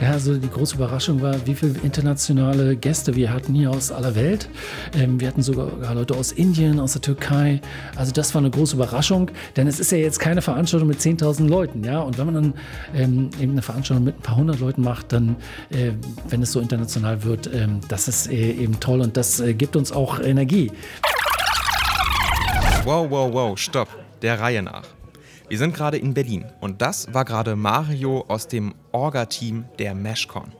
Ja, 0.00 0.12
also 0.12 0.34
die 0.36 0.48
große 0.48 0.76
Überraschung 0.76 1.20
war, 1.20 1.46
wie 1.46 1.54
viele 1.54 1.74
internationale 1.82 2.74
Gäste 2.74 3.14
wir 3.16 3.30
hatten 3.32 3.52
hier 3.52 3.70
aus 3.70 3.92
aller 3.92 4.14
Welt. 4.14 4.48
Ähm, 4.98 5.20
wir 5.20 5.28
hatten 5.28 5.42
sogar 5.42 5.94
Leute 5.94 6.14
aus 6.14 6.32
Indien, 6.32 6.80
aus 6.80 6.92
der 6.92 7.02
Türkei. 7.02 7.60
Also 7.96 8.10
das 8.10 8.34
war 8.34 8.40
eine 8.40 8.50
große 8.50 8.76
Überraschung, 8.76 9.30
denn 9.56 9.66
es 9.66 9.78
ist 9.78 9.92
ja 9.92 9.98
jetzt 9.98 10.18
keine 10.18 10.40
Veranstaltung 10.40 10.88
mit 10.88 11.00
10.000 11.00 11.46
Leuten, 11.48 11.84
ja. 11.84 12.00
Und 12.00 12.16
wenn 12.16 12.26
man 12.26 12.34
dann 12.34 12.54
ähm, 12.94 13.30
eben 13.38 13.52
eine 13.52 13.62
Veranstaltung 13.62 14.04
mit 14.04 14.16
ein 14.16 14.22
paar 14.22 14.36
hundert 14.36 14.60
Leuten 14.60 14.82
macht, 14.82 15.12
dann, 15.12 15.36
äh, 15.68 15.92
wenn 16.28 16.42
es 16.42 16.52
so 16.52 16.60
international 16.60 17.22
wird, 17.24 17.50
ähm, 17.52 17.80
das 17.88 18.08
ist 18.08 18.30
äh, 18.30 18.52
eben 18.52 18.80
toll 18.80 19.02
und 19.02 19.18
das 19.18 19.40
äh, 19.40 19.52
gibt 19.52 19.76
uns 19.76 19.92
auch 19.92 20.18
Energie. 20.18 20.72
Wow, 22.84 23.10
wow, 23.10 23.30
wow, 23.30 23.58
stopp. 23.58 23.88
Der 24.22 24.40
Reihe 24.40 24.62
nach. 24.62 24.99
Wir 25.50 25.58
sind 25.58 25.74
gerade 25.74 25.98
in 25.98 26.14
Berlin 26.14 26.44
und 26.60 26.80
das 26.80 27.12
war 27.12 27.24
gerade 27.24 27.56
Mario 27.56 28.24
aus 28.28 28.46
dem 28.46 28.72
Orga-Team 28.92 29.64
der 29.80 29.96
Meshcon. 29.96 30.52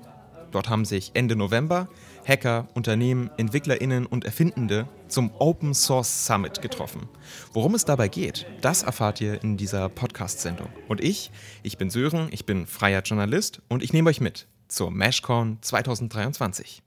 Dort 0.50 0.68
haben 0.68 0.84
sich 0.84 1.12
Ende 1.14 1.36
November 1.36 1.86
Hacker, 2.26 2.66
Unternehmen, 2.74 3.30
EntwicklerInnen 3.36 4.04
und 4.04 4.24
Erfindende 4.24 4.88
zum 5.06 5.30
Open 5.38 5.74
Source 5.74 6.26
Summit 6.26 6.60
getroffen. 6.60 7.08
Worum 7.52 7.76
es 7.76 7.84
dabei 7.84 8.08
geht, 8.08 8.46
das 8.62 8.82
erfahrt 8.82 9.20
ihr 9.20 9.40
in 9.44 9.56
dieser 9.56 9.88
Podcast-Sendung. 9.88 10.70
Und 10.88 11.00
ich, 11.00 11.30
ich 11.62 11.78
bin 11.78 11.88
Sören, 11.88 12.26
ich 12.32 12.44
bin 12.44 12.66
freier 12.66 13.02
Journalist 13.02 13.62
und 13.68 13.84
ich 13.84 13.92
nehme 13.92 14.10
euch 14.10 14.20
mit 14.20 14.48
zur 14.66 14.90
Meshcon 14.90 15.58
2023. 15.60 16.82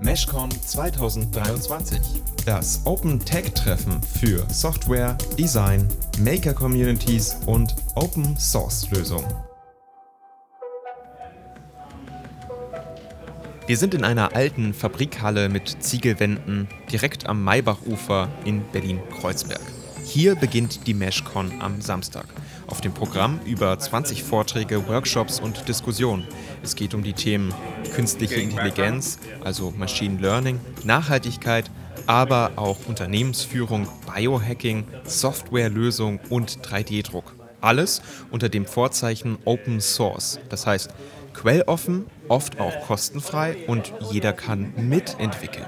Meshcon 0.00 0.48
2023. 0.50 1.98
Das 2.46 2.82
Open 2.84 3.18
Tech 3.18 3.52
Treffen 3.52 4.00
für 4.02 4.46
Software, 4.48 5.18
Design, 5.36 5.88
Maker 6.20 6.54
Communities 6.54 7.36
und 7.46 7.74
Open 7.96 8.36
Source 8.36 8.88
Lösungen. 8.92 9.26
Wir 13.66 13.76
sind 13.76 13.92
in 13.92 14.04
einer 14.04 14.36
alten 14.36 14.72
Fabrikhalle 14.72 15.48
mit 15.48 15.82
Ziegelwänden 15.82 16.68
direkt 16.92 17.26
am 17.26 17.42
Maybachufer 17.42 18.28
in 18.44 18.62
Berlin-Kreuzberg. 18.70 19.60
Hier 20.04 20.36
beginnt 20.36 20.86
die 20.86 20.94
Meshcon 20.94 21.60
am 21.60 21.80
Samstag. 21.80 22.26
Auf 22.66 22.80
dem 22.80 22.94
Programm 22.94 23.40
über 23.44 23.78
20 23.78 24.22
Vorträge, 24.22 24.88
Workshops 24.88 25.40
und 25.40 25.68
Diskussionen. 25.68 26.26
Es 26.62 26.74
geht 26.74 26.94
um 26.94 27.02
die 27.02 27.12
Themen 27.12 27.54
künstliche 27.94 28.36
Intelligenz, 28.36 29.18
also 29.42 29.72
Machine 29.76 30.20
Learning, 30.20 30.60
Nachhaltigkeit, 30.84 31.70
aber 32.06 32.52
auch 32.56 32.78
Unternehmensführung, 32.86 33.88
Biohacking, 34.12 34.84
Softwarelösung 35.04 36.20
und 36.30 36.60
3D-Druck. 36.60 37.34
Alles 37.60 38.02
unter 38.30 38.48
dem 38.48 38.66
Vorzeichen 38.66 39.38
Open 39.44 39.80
Source, 39.80 40.38
das 40.48 40.66
heißt 40.66 40.90
quelloffen, 41.34 42.06
oft 42.28 42.60
auch 42.60 42.86
kostenfrei 42.86 43.56
und 43.66 43.92
jeder 44.10 44.32
kann 44.32 44.72
mitentwickeln. 44.76 45.66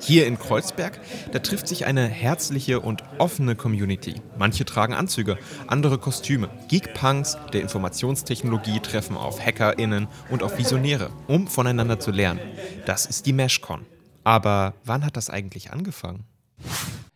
Hier 0.00 0.26
in 0.26 0.38
Kreuzberg, 0.38 1.00
da 1.32 1.38
trifft 1.38 1.68
sich 1.68 1.86
eine 1.86 2.06
herzliche 2.06 2.80
und 2.80 3.02
offene 3.18 3.56
Community. 3.56 4.14
Manche 4.38 4.64
tragen 4.64 4.94
Anzüge, 4.94 5.38
andere 5.66 5.98
Kostüme. 5.98 6.48
Geekpunks 6.68 7.36
der 7.52 7.62
Informationstechnologie 7.62 8.80
treffen 8.80 9.16
auf 9.16 9.44
HackerInnen 9.44 10.08
und 10.30 10.42
auf 10.42 10.58
Visionäre, 10.58 11.10
um 11.26 11.46
voneinander 11.46 11.98
zu 11.98 12.10
lernen. 12.10 12.40
Das 12.86 13.06
ist 13.06 13.26
die 13.26 13.32
Meshcon. 13.32 13.86
Aber 14.24 14.74
wann 14.84 15.04
hat 15.04 15.16
das 15.16 15.30
eigentlich 15.30 15.72
angefangen? 15.72 16.24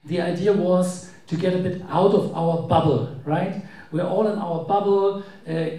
The 0.05 0.19
idea 0.19 0.53
was 0.53 1.09
to 1.29 1.37
get 1.37 1.55
a 1.55 1.59
bit 1.59 1.83
out 1.91 2.15
of 2.15 2.35
our 2.35 2.67
bubble, 2.67 3.21
right? 3.25 3.63
We're 3.93 4.09
all 4.09 4.27
in 4.27 4.39
our 4.39 4.67
bubble. 4.67 5.23
Uh, 5.47 5.79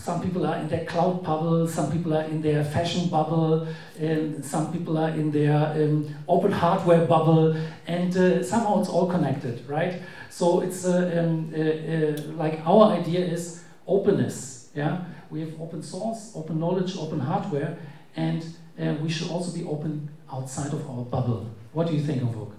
some 0.00 0.20
people 0.22 0.46
are 0.46 0.56
in 0.56 0.68
their 0.68 0.84
cloud 0.86 1.22
bubble, 1.22 1.68
some 1.68 1.92
people 1.92 2.14
are 2.14 2.24
in 2.24 2.40
their 2.40 2.64
fashion 2.64 3.08
bubble, 3.08 3.66
and 3.98 4.44
some 4.44 4.72
people 4.72 4.96
are 4.96 5.10
in 5.10 5.30
their 5.30 5.56
um, 5.56 6.08
open 6.26 6.52
hardware 6.52 7.06
bubble, 7.06 7.56
and 7.86 8.16
uh, 8.16 8.42
somehow 8.42 8.80
it's 8.80 8.88
all 8.88 9.06
connected, 9.06 9.68
right? 9.68 10.00
So 10.30 10.60
it's 10.60 10.84
uh, 10.84 11.10
um, 11.18 11.52
uh, 11.54 11.60
uh, 11.60 12.36
like 12.36 12.60
our 12.66 12.92
idea 12.92 13.20
is 13.20 13.62
openness. 13.86 14.70
Yeah, 14.74 15.04
we 15.30 15.40
have 15.40 15.60
open 15.60 15.82
source, 15.82 16.32
open 16.34 16.58
knowledge, 16.58 16.96
open 16.96 17.20
hardware, 17.20 17.76
and 18.16 18.42
uh, 18.80 18.94
we 19.02 19.10
should 19.10 19.30
also 19.30 19.52
be 19.52 19.64
open 19.64 20.08
outside 20.32 20.72
of 20.72 20.88
our 20.88 21.04
bubble. 21.04 21.46
What 21.72 21.88
do 21.88 21.94
you 21.94 22.02
think, 22.02 22.22
Phuc? 22.22 22.50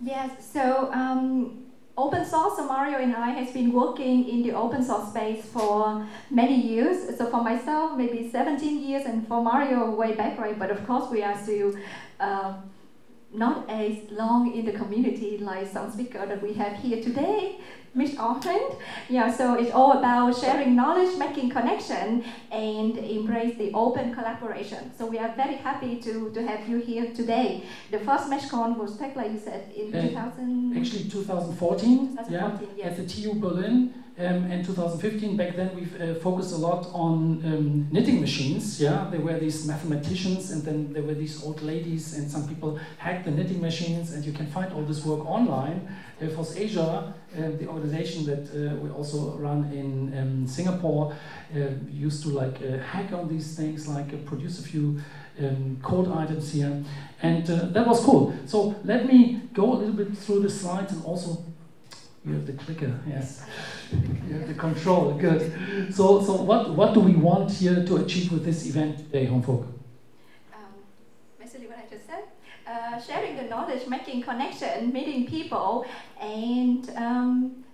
Yes. 0.00 0.30
So. 0.52 0.92
Um, 0.92 1.67
Open 1.98 2.24
source, 2.24 2.56
so 2.56 2.64
Mario 2.64 2.98
and 2.98 3.12
I 3.12 3.30
has 3.30 3.52
been 3.52 3.72
working 3.72 4.28
in 4.28 4.44
the 4.44 4.52
open 4.52 4.84
source 4.84 5.08
space 5.08 5.44
for 5.44 6.06
many 6.30 6.54
years. 6.54 7.18
So 7.18 7.28
for 7.28 7.42
myself, 7.42 7.98
maybe 7.98 8.30
17 8.30 8.88
years, 8.88 9.04
and 9.04 9.26
for 9.26 9.42
Mario, 9.42 9.90
way 9.90 10.14
back, 10.14 10.38
right? 10.38 10.56
But 10.56 10.70
of 10.70 10.86
course, 10.86 11.10
we 11.10 11.24
are 11.24 11.36
still 11.36 11.74
uh, 12.20 12.54
not 13.32 13.68
as 13.68 13.96
long 14.12 14.54
in 14.54 14.64
the 14.64 14.70
community 14.70 15.38
like 15.38 15.66
some 15.66 15.90
speaker 15.90 16.24
that 16.24 16.40
we 16.40 16.52
have 16.52 16.76
here 16.76 17.02
today. 17.02 17.58
Miss 17.98 18.16
Auckland. 18.16 18.76
Yeah, 19.08 19.28
so 19.38 19.54
it's 19.54 19.72
all 19.72 19.92
about 19.98 20.30
sharing 20.38 20.76
knowledge, 20.76 21.18
making 21.18 21.50
connection, 21.50 22.24
and 22.52 22.96
embrace 22.96 23.58
the 23.58 23.72
open 23.74 24.14
collaboration. 24.14 24.92
So 24.96 25.06
we 25.06 25.18
are 25.18 25.32
very 25.34 25.56
happy 25.56 25.96
to, 26.06 26.30
to 26.30 26.46
have 26.46 26.68
you 26.68 26.78
here 26.78 27.12
today. 27.12 27.64
The 27.90 27.98
first 27.98 28.30
MeshCon 28.30 28.76
was 28.76 28.92
back, 28.96 29.16
like 29.16 29.32
you 29.32 29.40
said, 29.40 29.72
in 29.74 29.94
uh, 29.94 30.08
2000. 30.08 30.78
Actually, 30.78 31.10
2014. 31.10 32.16
2014 32.16 32.30
yeah, 32.30 32.60
yes. 32.76 32.86
at 32.86 32.96
the 32.96 33.06
TU 33.06 33.34
Berlin. 33.34 33.92
Um, 34.20 34.50
in 34.50 34.64
2015, 34.64 35.36
back 35.36 35.54
then, 35.54 35.70
we 35.76 35.84
uh, 35.84 36.14
focused 36.16 36.52
a 36.52 36.56
lot 36.56 36.88
on 36.92 37.40
um, 37.44 37.86
knitting 37.92 38.20
machines. 38.20 38.80
Yeah, 38.80 39.06
there 39.12 39.20
were 39.20 39.38
these 39.38 39.64
mathematicians, 39.64 40.50
and 40.50 40.64
then 40.64 40.92
there 40.92 41.04
were 41.04 41.14
these 41.14 41.44
old 41.44 41.62
ladies, 41.62 42.18
and 42.18 42.28
some 42.28 42.48
people 42.48 42.80
hacked 42.96 43.26
the 43.26 43.30
knitting 43.30 43.60
machines, 43.60 44.12
and 44.12 44.24
you 44.24 44.32
can 44.32 44.48
find 44.48 44.72
all 44.72 44.82
this 44.82 45.04
work 45.04 45.24
online. 45.24 45.86
Uh, 46.20 46.44
Asia, 46.56 47.14
uh, 47.36 47.40
the 47.60 47.68
organization 47.68 48.26
that 48.26 48.50
uh, 48.50 48.74
we 48.76 48.90
also 48.90 49.36
run 49.36 49.70
in 49.72 50.12
um, 50.18 50.48
Singapore, 50.48 51.14
uh, 51.54 51.60
used 51.88 52.24
to 52.24 52.30
like 52.30 52.60
uh, 52.60 52.78
hack 52.78 53.12
on 53.12 53.28
these 53.28 53.56
things, 53.56 53.86
like 53.86 54.26
produce 54.26 54.58
a 54.58 54.68
few 54.68 55.00
um, 55.40 55.78
code 55.80 56.10
items 56.10 56.52
here, 56.52 56.82
and 57.22 57.46
that 57.46 57.86
was 57.86 58.00
cool. 58.00 58.34
So 58.46 58.74
let 58.82 59.06
me 59.06 59.42
go 59.54 59.74
a 59.74 59.76
little 59.76 59.94
bit 59.94 60.18
through 60.18 60.40
the 60.40 60.50
slides 60.50 60.92
and 60.92 61.04
also 61.04 61.44
you 62.24 62.34
have 62.34 62.46
the 62.46 62.52
clicker, 62.52 62.98
yes. 63.06 63.44
You 63.92 64.34
have 64.34 64.48
the 64.48 64.54
control, 64.54 65.14
good. 65.14 65.40
So, 65.94 66.22
so 66.22 66.42
what, 66.42 66.74
what 66.74 66.94
do 66.94 67.00
we 67.00 67.14
want 67.14 67.50
here 67.50 67.84
to 67.84 67.96
achieve 67.96 68.32
with 68.32 68.44
this 68.44 68.66
event 68.66 68.98
today, 68.98 69.26
Homfolk? 69.26 69.66
Um, 70.52 70.72
basically 71.38 71.68
what 71.68 71.78
I 71.78 71.88
just 71.88 72.06
said. 72.06 72.24
Uh, 72.66 73.00
sharing 73.00 73.36
the 73.36 73.44
knowledge, 73.44 73.86
making 73.88 74.22
connection, 74.22 74.92
meeting 74.92 75.26
people, 75.26 75.86
and 76.20 76.90
um, 76.96 77.64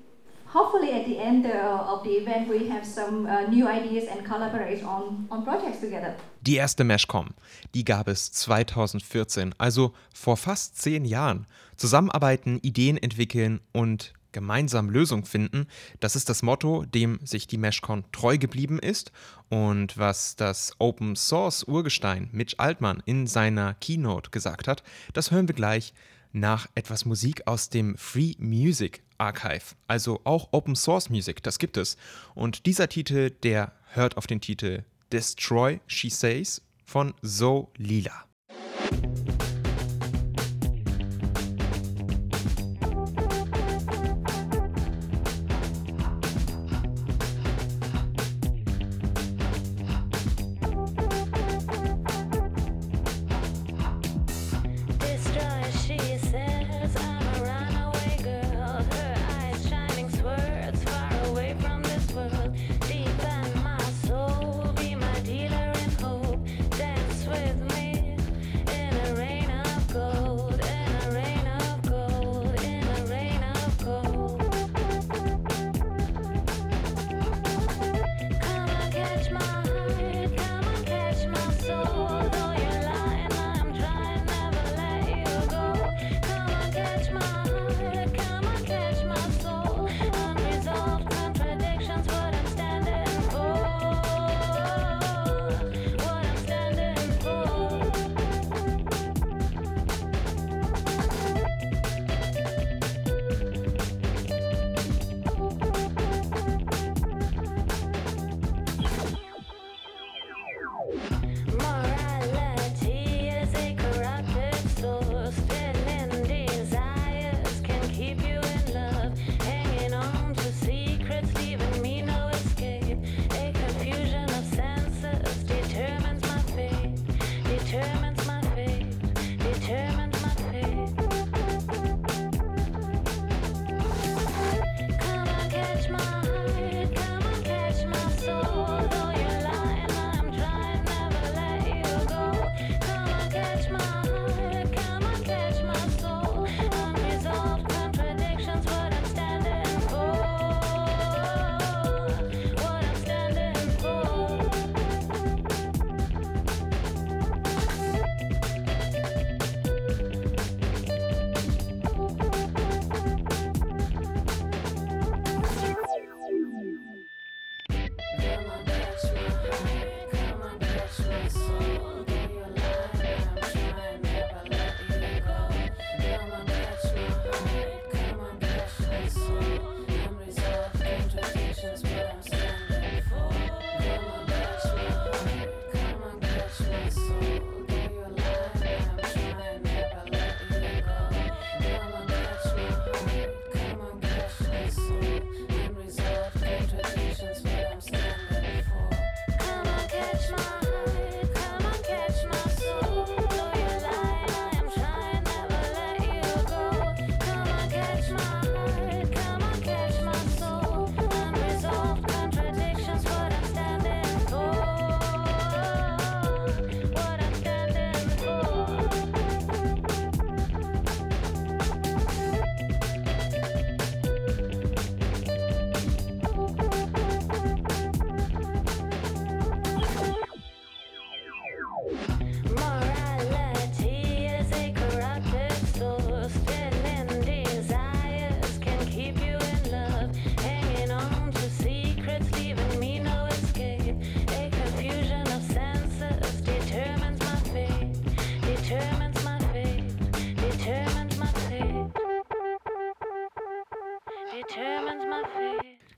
hopefully 0.55 0.93
at 0.93 1.05
the 1.05 1.19
end 1.19 1.47
of 1.47 2.05
the 2.05 2.11
event 2.11 2.49
we 2.49 2.69
have 2.69 2.87
some 2.87 3.27
uh, 3.27 3.43
new 3.49 3.67
ideas 3.67 4.05
and 4.09 4.25
collaborate 4.25 4.85
on, 4.85 5.27
on 5.31 5.43
projects 5.45 5.81
together. 5.81 6.15
Die 6.43 6.57
erste 6.57 6.85
Meshcom, 6.85 7.31
die 7.75 7.85
gab 7.85 8.07
es 8.07 8.31
2014, 8.31 9.55
also 9.59 9.93
vor 10.13 10.37
fast 10.37 10.81
zehn 10.81 11.05
Jahren. 11.05 11.47
Zusammenarbeiten, 11.77 12.61
Ideen 12.63 12.97
entwickeln 12.97 13.61
und 13.73 14.13
gemeinsam 14.35 14.91
Lösung 14.91 15.25
finden. 15.25 15.67
Das 16.01 16.17
ist 16.17 16.29
das 16.29 16.43
Motto, 16.43 16.85
dem 16.85 17.19
sich 17.25 17.47
die 17.47 17.57
Meshcon 17.57 18.05
treu 18.13 18.37
geblieben 18.37 18.79
ist 18.79 19.13
und 19.49 19.97
was 19.97 20.37
das 20.37 20.75
Open 20.79 21.17
Source 21.17 21.65
Urgestein 21.65 22.29
Mitch 22.33 22.57
Altmann 22.59 23.03
in 23.07 23.27
seiner 23.27 23.73
Keynote 23.73 24.31
gesagt 24.31 24.69
hat, 24.69 24.83
das 25.15 25.31
hören 25.31 25.49
wir 25.49 25.55
gleich 25.55 25.95
nach 26.33 26.67
etwas 26.75 27.07
Musik 27.07 27.47
aus 27.47 27.71
dem 27.71 27.97
Free 27.97 28.35
Music 28.39 29.03
Archive, 29.17 29.77
also 29.87 30.21
auch 30.25 30.49
Open 30.51 30.75
Source 30.77 31.09
Music, 31.09 31.43
das 31.43 31.59
gibt 31.59 31.77
es. 31.77 31.97
Und 32.35 32.67
dieser 32.67 32.89
Titel, 32.89 33.31
der 33.31 33.73
hört 33.93 34.17
auf 34.17 34.27
den 34.27 34.41
Titel 34.41 34.85
Destroy 35.13 35.81
She 35.87 36.11
Says 36.11 36.61
von 36.85 37.15
So 37.23 37.71
Lila. 37.77 38.25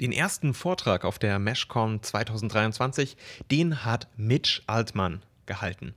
Den 0.06 0.12
ersten 0.12 0.54
Vortrag 0.54 1.04
auf 1.04 1.18
der 1.18 1.40
MeshCon 1.40 2.00
2023, 2.00 3.16
den 3.50 3.84
hat 3.84 4.06
Mitch 4.16 4.62
Altmann 4.68 5.24
gehalten. 5.46 5.94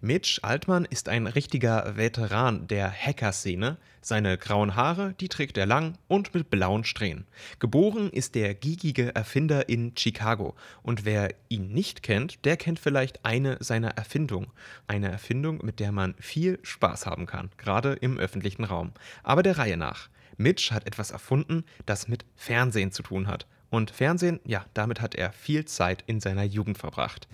Mitch 0.00 0.40
Altmann 0.42 0.84
ist 0.84 1.08
ein 1.08 1.28
richtiger 1.28 1.96
Veteran 1.96 2.66
der 2.66 2.90
Hacker-Szene. 2.90 3.76
Seine 4.00 4.36
grauen 4.36 4.74
Haare, 4.74 5.14
die 5.20 5.28
trägt 5.28 5.56
er 5.58 5.66
lang 5.66 5.96
und 6.08 6.34
mit 6.34 6.50
blauen 6.50 6.82
Strähnen. 6.82 7.24
Geboren 7.60 8.10
ist 8.10 8.34
der 8.34 8.52
giegige 8.56 9.14
Erfinder 9.14 9.68
in 9.68 9.92
Chicago. 9.96 10.56
Und 10.82 11.04
wer 11.04 11.32
ihn 11.48 11.68
nicht 11.68 12.02
kennt, 12.02 12.44
der 12.44 12.56
kennt 12.56 12.80
vielleicht 12.80 13.24
eine 13.24 13.58
seiner 13.60 13.90
Erfindungen. 13.90 14.50
Eine 14.88 15.08
Erfindung, 15.08 15.64
mit 15.64 15.78
der 15.78 15.92
man 15.92 16.16
viel 16.18 16.58
Spaß 16.64 17.06
haben 17.06 17.26
kann, 17.26 17.50
gerade 17.58 17.92
im 17.92 18.18
öffentlichen 18.18 18.64
Raum. 18.64 18.90
Aber 19.22 19.44
der 19.44 19.56
Reihe 19.56 19.76
nach. 19.76 20.08
Mitch 20.36 20.74
hat 20.74 20.86
etwas 20.86 21.10
erfunden, 21.10 21.64
das 21.86 22.08
mit 22.08 22.24
Fernsehen 22.34 22.90
zu 22.90 23.02
tun 23.02 23.28
hat. 23.28 23.46
Und 23.72 23.90
Fernsehen, 23.90 24.38
ja, 24.44 24.66
damit 24.74 25.00
hat 25.00 25.14
er 25.14 25.32
viel 25.32 25.64
Zeit 25.64 26.04
in 26.06 26.20
seiner 26.20 26.44
Jugend 26.44 26.76
verbracht. 26.76 27.26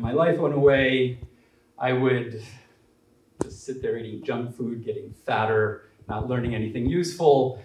My 0.00 0.10
life 0.10 0.40
went 0.40 0.54
away. 0.54 1.18
I 1.78 1.92
would 1.92 2.40
just 3.42 3.62
sit 3.66 3.82
there 3.82 3.98
eating 3.98 4.24
junk 4.24 4.56
food, 4.56 4.82
getting 4.82 5.14
fatter, 5.26 5.82
not 6.08 6.30
learning 6.30 6.54
anything 6.54 6.86
useful. 6.86 7.58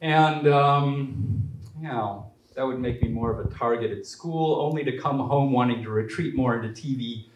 And, 0.00 0.48
um, 0.48 1.50
you 1.78 1.88
know, 1.88 2.32
that 2.54 2.66
would 2.66 2.80
make 2.80 3.02
me 3.02 3.08
more 3.08 3.30
of 3.30 3.46
a 3.46 3.50
target 3.54 3.90
at 3.90 4.06
school, 4.06 4.62
only 4.62 4.82
to 4.84 4.96
come 4.96 5.18
home 5.18 5.52
wanting 5.52 5.82
to 5.82 5.90
retreat 5.90 6.34
more 6.34 6.56
into 6.56 6.70
TV 6.70 7.26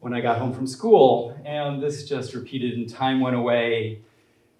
when 0.00 0.14
I 0.14 0.22
got 0.22 0.38
home 0.38 0.54
from 0.54 0.66
school. 0.66 1.38
And 1.44 1.82
this 1.82 2.08
just 2.08 2.32
repeated, 2.32 2.78
and 2.78 2.88
time 2.88 3.20
went 3.20 3.36
away, 3.36 4.00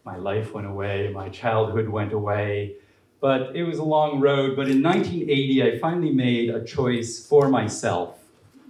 my 0.04 0.18
life 0.18 0.52
went 0.52 0.66
away, 0.66 1.10
my 1.10 1.30
childhood 1.30 1.88
went 1.88 2.12
away. 2.12 2.76
But 3.20 3.56
it 3.56 3.64
was 3.64 3.78
a 3.78 3.84
long 3.84 4.20
road. 4.20 4.56
But 4.56 4.68
in 4.68 4.82
1980, 4.82 5.62
I 5.62 5.78
finally 5.78 6.12
made 6.12 6.50
a 6.50 6.64
choice 6.64 7.26
for 7.26 7.48
myself. 7.48 8.18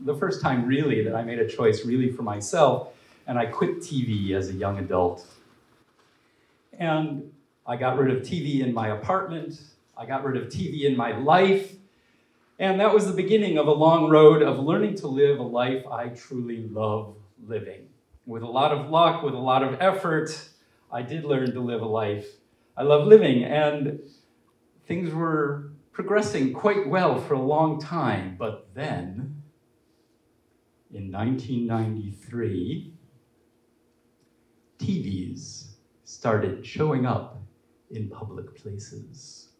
The 0.05 0.14
first 0.14 0.40
time, 0.40 0.67
really, 0.67 1.02
that 1.05 1.14
I 1.14 1.23
made 1.23 1.38
a 1.38 1.49
choice 1.49 1.85
really 1.85 2.11
for 2.11 2.23
myself. 2.23 2.88
And 3.26 3.38
I 3.38 3.47
quit 3.47 3.81
TV 3.81 4.33
as 4.33 4.49
a 4.49 4.55
young 4.55 4.78
adult. 4.78 5.26
And 6.78 7.33
I 7.67 7.76
got 7.76 7.99
rid 7.99 8.17
of 8.17 8.23
TV 8.23 8.61
in 8.61 8.73
my 8.73 8.88
apartment. 8.88 9.61
I 9.97 10.07
got 10.07 10.25
rid 10.25 10.43
of 10.43 10.49
TV 10.49 10.85
in 10.85 10.97
my 10.97 11.17
life. 11.19 11.75
And 12.59 12.81
that 12.81 12.95
was 12.95 13.07
the 13.07 13.12
beginning 13.12 13.59
of 13.59 13.67
a 13.67 13.73
long 13.73 14.09
road 14.09 14.43
of 14.43 14.59
learning 14.59 14.97
to 14.97 15.09
live 15.09 15.38
a 15.38 15.43
life 15.43 15.87
I 15.87 16.09
truly 16.09 16.69
love 16.69 17.14
living. 17.47 17.88
With 18.26 18.43
a 18.43 18.47
lot 18.47 18.73
of 18.73 18.90
luck, 18.90 19.23
with 19.23 19.35
a 19.35 19.38
lot 19.38 19.62
of 19.62 19.76
effort, 19.81 20.49
I 20.90 21.02
did 21.02 21.25
learn 21.25 21.52
to 21.52 21.61
live 21.61 21.83
a 21.83 21.87
life 21.87 22.26
I 22.78 22.85
love 22.85 23.09
living. 23.09 23.43
And 23.45 23.99
things 24.88 25.12
were 25.12 25.71
progressing 25.92 26.54
quite 26.54 26.88
well 26.88 27.21
for 27.21 27.35
a 27.35 27.40
long 27.40 27.78
time, 27.78 28.37
but 28.38 28.71
then 28.75 29.42
in 30.90 31.12
1993, 31.12 32.95
TVs 34.78 35.75
started 36.04 36.64
showing 36.64 37.04
up 37.04 37.42
in 37.90 38.09
public 38.09 38.57
places. 38.57 39.50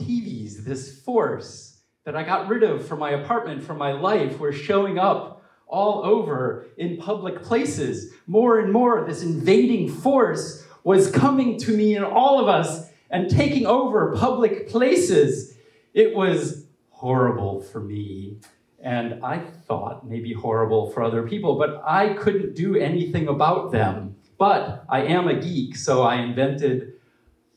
TVs, 0.00 0.64
this 0.64 0.98
force 1.02 1.82
that 2.04 2.16
I 2.16 2.22
got 2.22 2.48
rid 2.48 2.62
of 2.62 2.86
from 2.86 3.00
my 3.00 3.10
apartment, 3.10 3.62
from 3.62 3.76
my 3.76 3.92
life, 3.92 4.38
were 4.38 4.52
showing 4.52 4.98
up 4.98 5.42
all 5.66 6.04
over 6.04 6.66
in 6.78 6.96
public 6.96 7.42
places. 7.42 8.12
More 8.26 8.58
and 8.58 8.72
more, 8.72 9.04
this 9.06 9.22
invading 9.22 9.90
force 9.90 10.66
was 10.82 11.10
coming 11.10 11.58
to 11.58 11.76
me 11.76 11.94
and 11.96 12.04
all 12.04 12.40
of 12.40 12.48
us 12.48 12.83
and 13.10 13.30
taking 13.30 13.66
over 13.66 14.14
public 14.16 14.68
places. 14.68 15.56
It 15.92 16.14
was 16.14 16.66
horrible 16.90 17.60
for 17.60 17.80
me. 17.80 18.38
And 18.80 19.24
I 19.24 19.38
thought 19.38 20.06
maybe 20.06 20.32
horrible 20.32 20.90
for 20.90 21.02
other 21.02 21.26
people, 21.26 21.56
but 21.56 21.82
I 21.86 22.14
couldn't 22.14 22.54
do 22.54 22.76
anything 22.76 23.28
about 23.28 23.72
them. 23.72 24.16
But 24.36 24.84
I 24.88 25.02
am 25.02 25.28
a 25.28 25.40
geek, 25.40 25.76
so 25.76 26.02
I 26.02 26.16
invented 26.16 26.94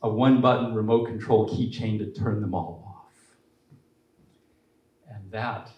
a 0.01 0.09
one 0.09 0.41
button 0.41 0.73
remote 0.73 1.07
control 1.07 1.49
keychain 1.49 1.97
to 1.99 2.11
turn 2.11 2.39
them 2.39 2.53
all 2.53 2.83
off. 2.87 3.13
And 5.09 5.31
that 5.31 5.71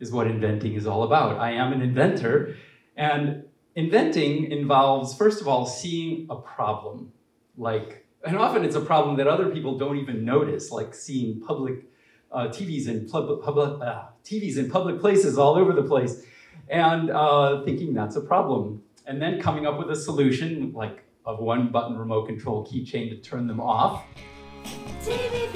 is 0.00 0.10
what 0.10 0.26
inventing 0.26 0.74
is 0.74 0.86
all 0.86 1.02
about. 1.02 1.38
I 1.38 1.52
am 1.52 1.72
an 1.72 1.82
inventor, 1.82 2.56
and 2.96 3.44
inventing 3.74 4.50
involves, 4.50 5.14
first 5.14 5.40
of 5.40 5.46
all, 5.46 5.66
seeing 5.66 6.26
a 6.30 6.36
problem 6.36 7.12
like 7.56 7.99
and 8.24 8.36
often 8.36 8.64
it's 8.64 8.76
a 8.76 8.80
problem 8.80 9.16
that 9.16 9.26
other 9.26 9.48
people 9.50 9.78
don't 9.78 9.96
even 9.96 10.24
notice, 10.24 10.70
like 10.70 10.94
seeing 10.94 11.40
public 11.40 11.84
uh, 12.32 12.48
TVs 12.48 12.86
in 12.88 13.08
pub- 13.08 13.42
public 13.42 13.80
uh, 13.82 14.04
TVs 14.24 14.56
in 14.56 14.70
public 14.70 15.00
places 15.00 15.38
all 15.38 15.56
over 15.56 15.72
the 15.72 15.82
place, 15.82 16.22
and 16.68 17.10
uh, 17.10 17.62
thinking 17.64 17.94
that's 17.94 18.16
a 18.16 18.20
problem, 18.20 18.82
and 19.06 19.20
then 19.20 19.40
coming 19.40 19.66
up 19.66 19.78
with 19.78 19.90
a 19.90 19.96
solution 19.96 20.72
like 20.72 21.04
a 21.26 21.34
one-button 21.34 21.98
remote 21.98 22.26
control 22.26 22.66
keychain 22.66 23.10
to 23.10 23.16
turn 23.16 23.46
them 23.46 23.60
off. 23.60 24.04
TV 25.02 25.50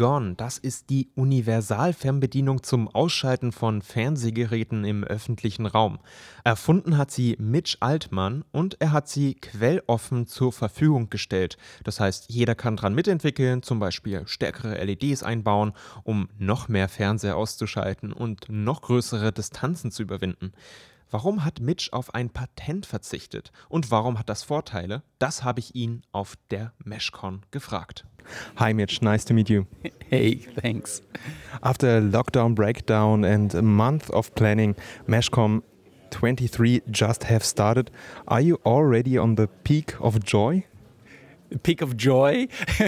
Gone, 0.00 0.34
das 0.34 0.56
ist 0.56 0.88
die 0.88 1.10
Universalfernbedienung 1.14 2.62
zum 2.62 2.88
Ausschalten 2.88 3.52
von 3.52 3.82
Fernsehgeräten 3.82 4.86
im 4.86 5.04
öffentlichen 5.04 5.66
Raum. 5.66 5.98
Erfunden 6.42 6.96
hat 6.96 7.10
sie 7.10 7.36
Mitch 7.38 7.76
Altmann 7.80 8.42
und 8.50 8.80
er 8.80 8.92
hat 8.92 9.10
sie 9.10 9.34
quelloffen 9.34 10.26
zur 10.26 10.54
Verfügung 10.54 11.10
gestellt. 11.10 11.58
Das 11.84 12.00
heißt, 12.00 12.30
jeder 12.30 12.54
kann 12.54 12.76
dran 12.76 12.94
mitentwickeln, 12.94 13.62
zum 13.62 13.78
Beispiel 13.78 14.22
stärkere 14.26 14.82
LEDs 14.82 15.22
einbauen, 15.22 15.74
um 16.02 16.30
noch 16.38 16.68
mehr 16.68 16.88
Fernseher 16.88 17.36
auszuschalten 17.36 18.14
und 18.14 18.46
noch 18.48 18.80
größere 18.80 19.30
Distanzen 19.30 19.90
zu 19.90 20.02
überwinden. 20.02 20.52
Warum 21.10 21.44
hat 21.44 21.60
Mitch 21.60 21.92
auf 21.92 22.14
ein 22.14 22.30
Patent 22.30 22.86
verzichtet 22.86 23.50
und 23.68 23.90
warum 23.90 24.16
hat 24.16 24.28
das 24.28 24.44
Vorteile? 24.44 25.02
Das 25.18 25.42
habe 25.42 25.58
ich 25.58 25.74
ihn 25.74 26.02
auf 26.12 26.36
der 26.50 26.72
MeshCon 26.84 27.42
gefragt. 27.50 28.06
Hi 28.56 28.72
Mitch, 28.72 29.02
nice 29.02 29.24
to 29.24 29.34
meet 29.34 29.48
you. 29.48 29.64
Hey, 30.08 30.46
thanks. 30.60 31.02
After 31.62 31.96
a 31.96 32.00
lockdown 32.00 32.54
breakdown 32.54 33.24
and 33.24 33.52
a 33.56 33.62
month 33.62 34.08
of 34.10 34.32
planning, 34.36 34.76
MeshCon 35.08 35.62
23 36.10 36.82
just 36.88 37.28
have 37.28 37.44
started. 37.44 37.90
Are 38.28 38.40
you 38.40 38.60
already 38.64 39.18
on 39.18 39.36
the 39.36 39.48
peak 39.64 39.96
of 40.00 40.24
joy? 40.24 40.64
Peak 41.62 41.82
of 41.82 41.96
joy. 41.96 42.48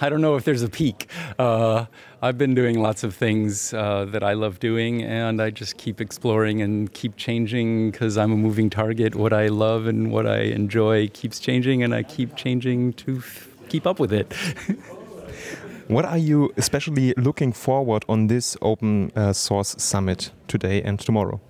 I 0.00 0.08
don't 0.08 0.20
know 0.20 0.36
if 0.36 0.44
there's 0.44 0.62
a 0.62 0.68
peak. 0.68 1.08
Uh, 1.38 1.86
I've 2.22 2.38
been 2.38 2.54
doing 2.54 2.80
lots 2.80 3.04
of 3.04 3.14
things 3.14 3.74
uh, 3.74 4.06
that 4.06 4.22
I 4.22 4.32
love 4.32 4.58
doing, 4.58 5.02
and 5.02 5.40
I 5.40 5.50
just 5.50 5.76
keep 5.76 6.00
exploring 6.00 6.62
and 6.62 6.92
keep 6.92 7.16
changing 7.16 7.90
because 7.90 8.16
I'm 8.16 8.32
a 8.32 8.36
moving 8.36 8.70
target. 8.70 9.14
What 9.14 9.32
I 9.32 9.48
love 9.48 9.86
and 9.86 10.10
what 10.10 10.26
I 10.26 10.40
enjoy 10.40 11.08
keeps 11.08 11.38
changing, 11.38 11.82
and 11.82 11.94
I 11.94 12.02
keep 12.02 12.36
changing 12.36 12.94
to 12.94 13.22
keep 13.68 13.86
up 13.86 13.98
with 13.98 14.12
it. 14.12 14.32
what 15.88 16.04
are 16.04 16.18
you 16.18 16.52
especially 16.56 17.12
looking 17.16 17.52
forward 17.52 18.04
on 18.08 18.28
this 18.28 18.56
open 18.62 19.12
uh, 19.14 19.32
source 19.32 19.74
summit 19.78 20.30
today 20.48 20.82
and 20.82 20.98
tomorrow? 20.98 21.40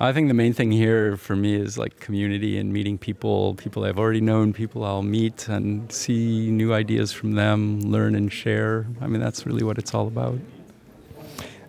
I 0.00 0.12
think 0.12 0.28
the 0.28 0.34
main 0.34 0.52
thing 0.52 0.70
here 0.70 1.16
for 1.16 1.34
me 1.34 1.56
is 1.56 1.76
like 1.76 1.98
community 1.98 2.56
and 2.56 2.72
meeting 2.72 2.98
people, 2.98 3.54
people 3.54 3.84
I've 3.84 3.98
already 3.98 4.20
known, 4.20 4.52
people 4.52 4.84
I'll 4.84 5.02
meet 5.02 5.48
and 5.48 5.90
see 5.90 6.52
new 6.52 6.72
ideas 6.72 7.10
from 7.10 7.32
them, 7.32 7.80
learn 7.80 8.14
and 8.14 8.32
share. 8.32 8.86
I 9.00 9.08
mean, 9.08 9.20
that's 9.20 9.44
really 9.44 9.64
what 9.64 9.76
it's 9.76 9.92
all 9.94 10.06
about. 10.06 10.38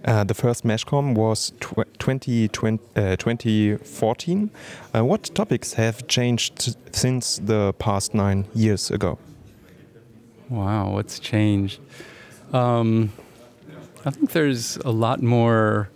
Uh, 0.06 0.24
the 0.24 0.36
first 0.36 0.64
MeshCon 0.64 1.16
was 1.16 1.54
tw 1.60 1.82
2020, 1.98 2.80
uh, 2.96 3.16
2014. 3.16 4.52
Uh, 4.96 5.04
what 5.04 5.24
topics 5.34 5.74
have 5.74 6.08
changed 6.08 6.76
since 6.92 7.40
the 7.40 7.74
past 7.80 8.14
nine 8.14 8.46
years 8.54 8.92
ago? 8.92 9.18
Wow, 10.50 10.92
what's 10.92 11.18
changed? 11.18 11.80
Um, 12.54 13.12
I 14.06 14.12
think 14.12 14.32
there's 14.34 14.78
a 14.78 14.92
lot 14.92 15.24
more 15.24 15.90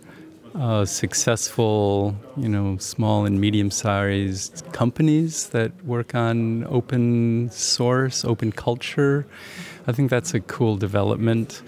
uh, 0.54 0.84
successful, 0.84 2.14
you 2.36 2.48
know, 2.48 2.76
small 2.78 3.24
and 3.26 3.40
medium-sized 3.40 4.64
companies 4.72 5.48
that 5.48 5.72
work 5.84 6.14
on 6.14 6.64
open 6.66 7.50
source, 7.50 8.24
open 8.24 8.52
culture. 8.52 9.26
I 9.86 9.92
think 9.92 10.10
that's 10.10 10.32
a 10.34 10.40
cool 10.40 10.76
development. 10.76 11.62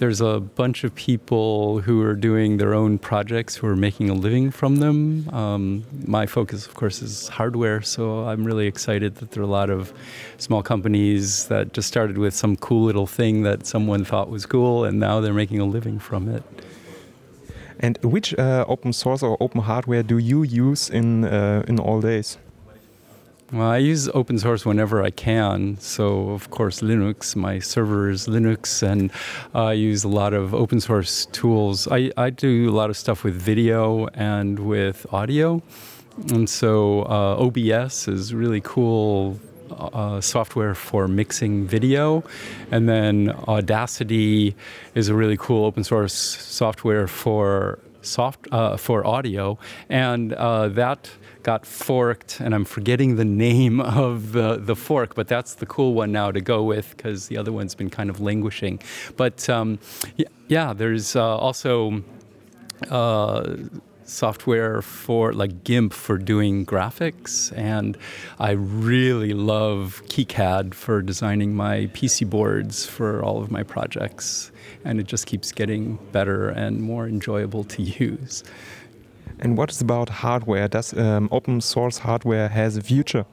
there's 0.00 0.22
a 0.22 0.40
bunch 0.40 0.82
of 0.82 0.94
people 0.94 1.80
who 1.80 2.02
are 2.02 2.14
doing 2.14 2.56
their 2.56 2.72
own 2.72 2.96
projects 2.98 3.54
who 3.54 3.66
are 3.66 3.76
making 3.76 4.08
a 4.08 4.14
living 4.14 4.50
from 4.50 4.76
them. 4.76 5.28
Um, 5.28 5.84
my 6.06 6.24
focus, 6.24 6.66
of 6.66 6.72
course, 6.72 7.02
is 7.02 7.28
hardware, 7.28 7.82
so 7.82 8.24
I'm 8.24 8.42
really 8.44 8.66
excited 8.66 9.16
that 9.16 9.32
there 9.32 9.42
are 9.42 9.44
a 9.44 9.50
lot 9.50 9.68
of 9.68 9.92
small 10.38 10.62
companies 10.62 11.48
that 11.48 11.74
just 11.74 11.86
started 11.86 12.16
with 12.16 12.34
some 12.34 12.56
cool 12.56 12.84
little 12.84 13.06
thing 13.06 13.42
that 13.42 13.66
someone 13.66 14.06
thought 14.06 14.30
was 14.30 14.46
cool, 14.46 14.86
and 14.86 14.98
now 14.98 15.20
they're 15.20 15.34
making 15.34 15.60
a 15.60 15.66
living 15.66 15.98
from 15.98 16.30
it. 16.30 16.42
And 17.82 17.98
which 18.02 18.38
uh, 18.38 18.64
open 18.68 18.92
source 18.92 19.22
or 19.22 19.36
open 19.40 19.62
hardware 19.62 20.02
do 20.02 20.18
you 20.18 20.42
use 20.42 20.90
in 20.90 21.24
uh, 21.24 21.64
in 21.66 21.80
all 21.80 22.00
days? 22.00 22.38
Well, 23.52 23.68
I 23.68 23.78
use 23.78 24.08
open 24.14 24.38
source 24.38 24.64
whenever 24.64 25.02
I 25.02 25.10
can. 25.10 25.76
So, 25.80 26.30
of 26.30 26.50
course, 26.50 26.82
Linux, 26.82 27.34
my 27.34 27.58
server 27.58 28.08
is 28.08 28.28
Linux, 28.28 28.80
and 28.80 29.10
I 29.54 29.72
use 29.72 30.04
a 30.04 30.08
lot 30.08 30.34
of 30.34 30.54
open 30.54 30.78
source 30.80 31.26
tools. 31.32 31.88
I, 31.90 32.12
I 32.16 32.30
do 32.30 32.70
a 32.70 32.74
lot 32.80 32.90
of 32.90 32.96
stuff 32.96 33.24
with 33.24 33.34
video 33.34 34.06
and 34.14 34.60
with 34.60 35.04
audio. 35.12 35.62
And 36.28 36.48
so, 36.48 37.02
uh, 37.06 37.44
OBS 37.44 38.06
is 38.06 38.32
really 38.32 38.60
cool 38.60 39.40
uh, 39.70 40.20
software 40.20 40.74
for 40.74 41.08
mixing 41.08 41.66
video. 41.66 42.24
And 42.70 42.88
then 42.88 43.30
Audacity 43.48 44.54
is 44.94 45.08
a 45.08 45.14
really 45.14 45.36
cool 45.36 45.64
open 45.64 45.84
source 45.84 46.14
software 46.14 47.06
for 47.06 47.78
soft 48.02 48.48
uh, 48.52 48.76
for 48.76 49.06
audio, 49.06 49.58
and 49.88 50.32
uh, 50.32 50.68
that 50.68 51.10
got 51.42 51.64
forked, 51.66 52.40
and 52.40 52.54
I'm 52.54 52.64
forgetting 52.64 53.16
the 53.16 53.24
name 53.24 53.80
of 54.04 54.32
the, 54.32 54.56
the 54.56 54.76
fork, 54.76 55.14
but 55.14 55.28
that's 55.28 55.54
the 55.54 55.66
cool 55.66 55.94
one 55.94 56.12
now 56.12 56.30
to 56.30 56.40
go 56.40 56.62
with 56.62 56.96
because 56.96 57.28
the 57.28 57.36
other 57.36 57.52
one's 57.52 57.74
been 57.74 57.90
kind 57.90 58.10
of 58.10 58.20
languishing. 58.20 58.80
But 59.16 59.48
um, 59.48 59.78
yeah, 60.48 60.72
there's 60.72 61.16
uh, 61.16 61.36
also 61.36 62.02
uh, 62.90 63.56
software 64.10 64.82
for 64.82 65.32
like 65.32 65.64
GIMP 65.64 65.92
for 65.92 66.18
doing 66.18 66.66
graphics, 66.66 67.56
and 67.56 67.96
I 68.38 68.52
really 68.52 69.32
love 69.32 70.02
KiCad 70.06 70.74
for 70.74 71.00
designing 71.02 71.54
my 71.54 71.86
PC 71.94 72.28
boards 72.28 72.86
for 72.86 73.22
all 73.22 73.40
of 73.42 73.50
my 73.50 73.62
projects, 73.62 74.50
and 74.84 75.00
it 75.00 75.06
just 75.06 75.26
keeps 75.26 75.52
getting 75.52 75.98
better 76.12 76.48
and 76.48 76.80
more 76.82 77.06
enjoyable 77.06 77.64
to 77.64 77.82
use. 77.82 78.44
And 79.38 79.56
what 79.56 79.70
is 79.70 79.80
about 79.80 80.08
hardware? 80.08 80.68
Does 80.68 80.92
um, 80.96 81.28
open 81.32 81.60
source 81.60 81.98
hardware 81.98 82.48
has 82.48 82.76
a 82.76 82.82
future? 82.82 83.24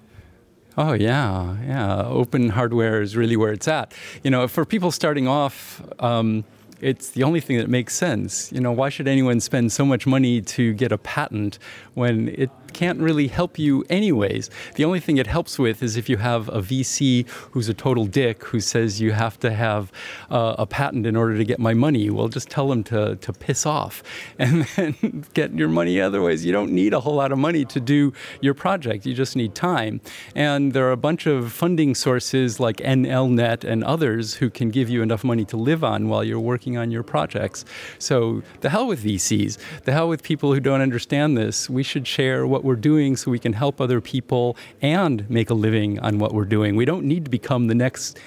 Oh 0.77 0.93
yeah, 0.93 1.57
yeah. 1.65 2.03
Open 2.05 2.49
hardware 2.49 3.01
is 3.01 3.17
really 3.17 3.35
where 3.35 3.51
it's 3.51 3.67
at. 3.67 3.93
You 4.23 4.29
know, 4.31 4.47
for 4.47 4.63
people 4.63 4.91
starting 4.91 5.27
off. 5.27 5.81
Um, 5.99 6.45
it's 6.81 7.11
the 7.11 7.23
only 7.23 7.39
thing 7.39 7.57
that 7.57 7.69
makes 7.69 7.95
sense. 7.95 8.51
You 8.51 8.61
know, 8.61 8.71
why 8.71 8.89
should 8.89 9.07
anyone 9.07 9.39
spend 9.39 9.71
so 9.71 9.85
much 9.85 10.05
money 10.05 10.41
to 10.41 10.73
get 10.73 10.91
a 10.91 10.97
patent 10.97 11.59
when 11.93 12.29
it 12.29 12.49
can't 12.77 12.99
really 12.99 13.27
help 13.27 13.57
you 13.57 13.83
anyways? 13.89 14.51
The 14.75 14.85
only 14.85 14.99
thing 14.99 15.17
it 15.17 15.25
helps 15.25 15.57
with 15.57 15.81
is 15.81 15.97
if 15.97 16.07
you 16.07 16.17
have 16.17 16.47
a 16.49 16.61
VC 16.61 17.27
who's 17.51 17.67
a 17.69 17.73
total 17.73 18.05
dick 18.05 18.43
who 18.43 18.59
says 18.59 19.01
you 19.01 19.13
have 19.13 19.39
to 19.39 19.51
have 19.51 19.91
uh, 20.29 20.53
a 20.59 20.67
patent 20.67 21.07
in 21.07 21.15
order 21.15 21.35
to 21.37 21.43
get 21.43 21.57
my 21.57 21.73
money. 21.73 22.11
Well, 22.11 22.27
just 22.27 22.51
tell 22.51 22.67
them 22.67 22.83
to, 22.83 23.15
to 23.15 23.33
piss 23.33 23.65
off 23.65 24.03
and 24.39 24.65
then 24.75 25.25
get 25.33 25.53
your 25.53 25.69
money 25.69 25.99
otherwise. 25.99 26.45
You 26.45 26.51
don't 26.51 26.71
need 26.71 26.93
a 26.93 26.99
whole 26.99 27.15
lot 27.15 27.31
of 27.31 27.39
money 27.39 27.65
to 27.65 27.79
do 27.79 28.13
your 28.41 28.53
project. 28.53 29.07
You 29.07 29.15
just 29.15 29.35
need 29.35 29.55
time. 29.55 29.99
And 30.35 30.73
there 30.73 30.87
are 30.87 30.91
a 30.91 31.03
bunch 31.09 31.25
of 31.25 31.51
funding 31.51 31.95
sources 31.95 32.59
like 32.59 32.77
NLNet 32.77 33.63
and 33.63 33.83
others 33.83 34.35
who 34.35 34.51
can 34.51 34.69
give 34.69 34.87
you 34.87 35.01
enough 35.01 35.23
money 35.23 35.45
to 35.45 35.57
live 35.57 35.83
on 35.83 36.09
while 36.09 36.23
you're 36.23 36.39
working 36.39 36.77
on 36.77 36.91
your 36.91 37.01
projects. 37.01 37.65
So, 37.97 38.43
the 38.61 38.69
hell 38.69 38.85
with 38.85 39.03
VCs, 39.03 39.57
the 39.85 39.93
hell 39.93 40.07
with 40.07 40.21
people 40.21 40.53
who 40.53 40.59
don't 40.59 40.81
understand 40.81 41.35
this. 41.35 41.67
We 41.71 41.81
should 41.81 42.05
share 42.05 42.45
what 42.45 42.63
we're 42.67 42.75
doing 42.75 43.15
so 43.15 43.31
we 43.31 43.39
can 43.39 43.53
help 43.53 43.81
other 43.81 43.99
people 44.01 44.55
and 44.81 45.27
make 45.29 45.49
a 45.49 45.55
living 45.55 45.99
on 45.99 46.19
what 46.19 46.33
we're 46.33 46.45
doing. 46.45 46.75
We 46.75 46.85
don't 46.85 47.05
need 47.05 47.25
to 47.25 47.31
become 47.31 47.67
the 47.67 47.75
next 47.75 48.19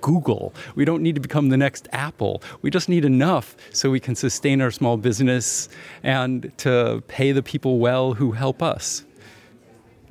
Google. 0.00 0.52
We 0.74 0.84
don't 0.84 1.02
need 1.02 1.16
to 1.16 1.20
become 1.20 1.50
the 1.50 1.56
next 1.56 1.88
Apple. 1.92 2.40
We 2.62 2.70
just 2.70 2.88
need 2.88 3.04
enough 3.04 3.56
so 3.72 3.90
we 3.90 4.00
can 4.00 4.14
sustain 4.14 4.62
our 4.62 4.70
small 4.70 4.96
business 4.96 5.68
and 6.02 6.52
to 6.58 7.02
pay 7.08 7.32
the 7.32 7.42
people 7.42 7.78
well 7.78 8.14
who 8.14 8.32
help 8.32 8.62
us. 8.62 9.04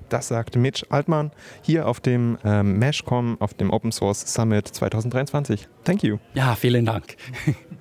Das 0.09 0.29
sagte 0.29 0.57
Mitch 0.57 0.85
Altman 0.89 1.31
hier 1.61 1.85
auf 1.85 1.99
dem 1.99 2.37
ähm, 2.45 2.79
MeshCon, 2.79 3.35
auf 3.39 3.53
dem 3.53 3.71
Open 3.71 3.91
Source 3.91 4.21
Summit 4.33 4.67
2023. 4.67 5.67
Thank 5.83 6.03
you. 6.03 6.17
Ja, 6.33 6.55
vielen 6.55 6.85
Dank. 6.85 7.17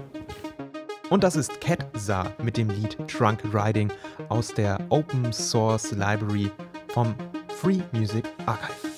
Und 1.08 1.22
das 1.22 1.36
ist 1.36 1.60
Cat 1.60 1.86
Sa 1.94 2.32
mit 2.42 2.56
dem 2.56 2.68
Lied 2.68 2.96
Trunk 3.08 3.38
Riding 3.52 3.92
aus 4.28 4.52
der 4.52 4.78
Open 4.88 5.32
Source 5.32 5.92
Library 5.92 6.50
vom 6.88 7.14
Free 7.60 7.80
Music 7.92 8.24
Archive. 8.44 8.95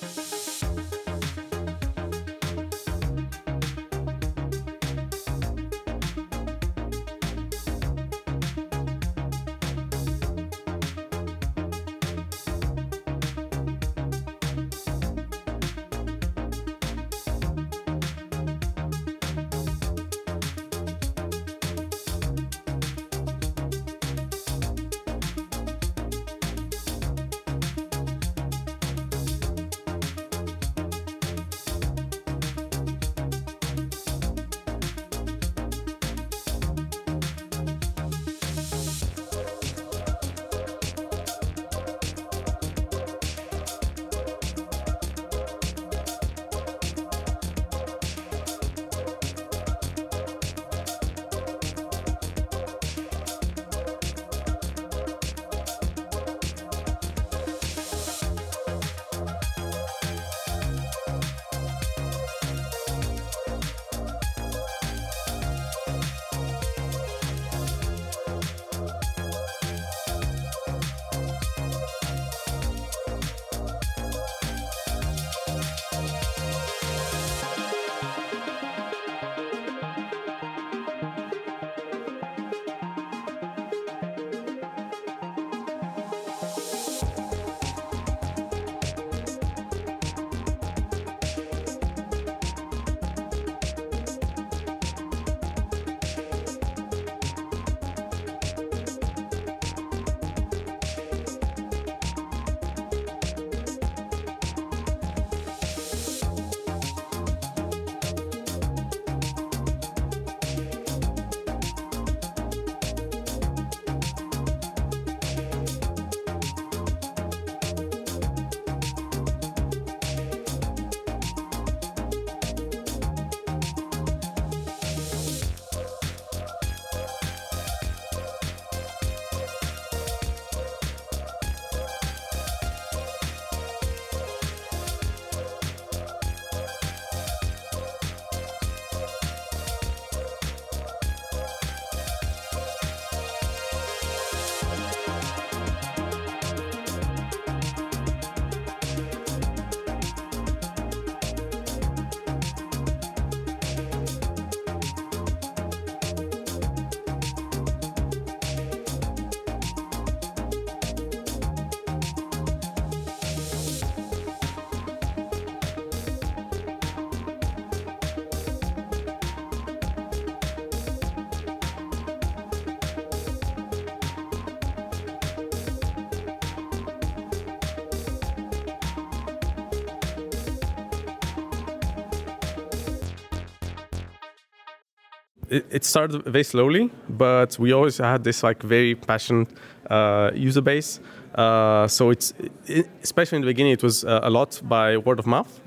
It, 185.49 185.65
it, 185.69 185.83
started 185.83 186.23
very 186.23 186.43
slowly, 186.43 186.91
but 187.09 187.57
we 187.59 187.71
always 187.71 187.97
had 187.97 188.23
this 188.23 188.43
like 188.43 188.61
very 188.61 188.95
passionate 188.95 189.49
uh, 189.89 190.31
user 190.33 190.61
base. 190.61 190.99
Uh, 191.35 191.87
so 191.87 192.09
it's 192.09 192.33
it, 192.65 192.87
especially 193.03 193.37
in 193.37 193.41
the 193.41 193.47
beginning, 193.47 193.73
it 193.73 193.83
was 193.83 194.03
uh, 194.03 194.19
a 194.23 194.29
lot 194.29 194.61
by 194.63 194.97
word 194.97 195.19
of 195.19 195.25
mouth. 195.25 195.59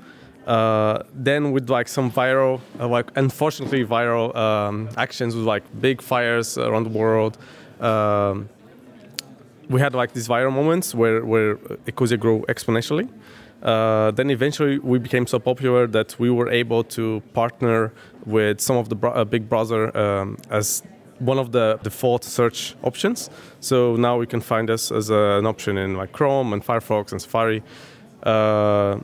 Uh, 0.45 1.03
then 1.13 1.51
with 1.51 1.69
like 1.69 1.87
some 1.87 2.11
viral, 2.11 2.59
uh, 2.79 2.87
like 2.87 3.09
unfortunately 3.15 3.85
viral 3.85 4.35
um, 4.35 4.89
actions 4.97 5.35
with 5.35 5.45
like 5.45 5.63
big 5.79 6.01
fires 6.01 6.57
around 6.57 6.83
the 6.83 6.89
world. 6.89 7.37
Um, 7.79 8.49
we 9.69 9.79
had 9.79 9.95
like 9.95 10.13
these 10.13 10.27
viral 10.27 10.51
moments 10.51 10.93
where 10.93 11.25
where 11.25 11.55
Ecosia 11.87 12.19
grew 12.19 12.43
exponentially. 12.49 13.09
Uh, 13.63 14.11
then 14.11 14.29
eventually 14.29 14.77
we 14.79 14.99
became 14.99 15.25
so 15.25 15.39
popular 15.39 15.87
that 15.87 16.19
we 16.19 16.29
were 16.29 16.49
able 16.49 16.83
to 16.83 17.21
partner 17.33 17.93
with 18.25 18.59
some 18.59 18.75
of 18.75 18.89
the 18.89 18.95
bro- 18.95 19.13
uh, 19.13 19.23
big 19.23 19.47
browser 19.47 19.95
um, 19.97 20.37
as 20.49 20.83
one 21.19 21.39
of 21.39 21.53
the 21.53 21.79
default 21.81 22.25
search 22.25 22.75
options. 22.83 23.29
So 23.61 23.95
now 23.95 24.17
we 24.17 24.27
can 24.27 24.41
find 24.41 24.69
us 24.69 24.91
as 24.91 25.09
a, 25.09 25.37
an 25.39 25.45
option 25.45 25.77
in 25.77 25.95
like 25.95 26.11
Chrome 26.11 26.51
and 26.51 26.63
Firefox 26.63 27.13
and 27.13 27.21
Safari. 27.21 27.63
Uh, 28.23 28.99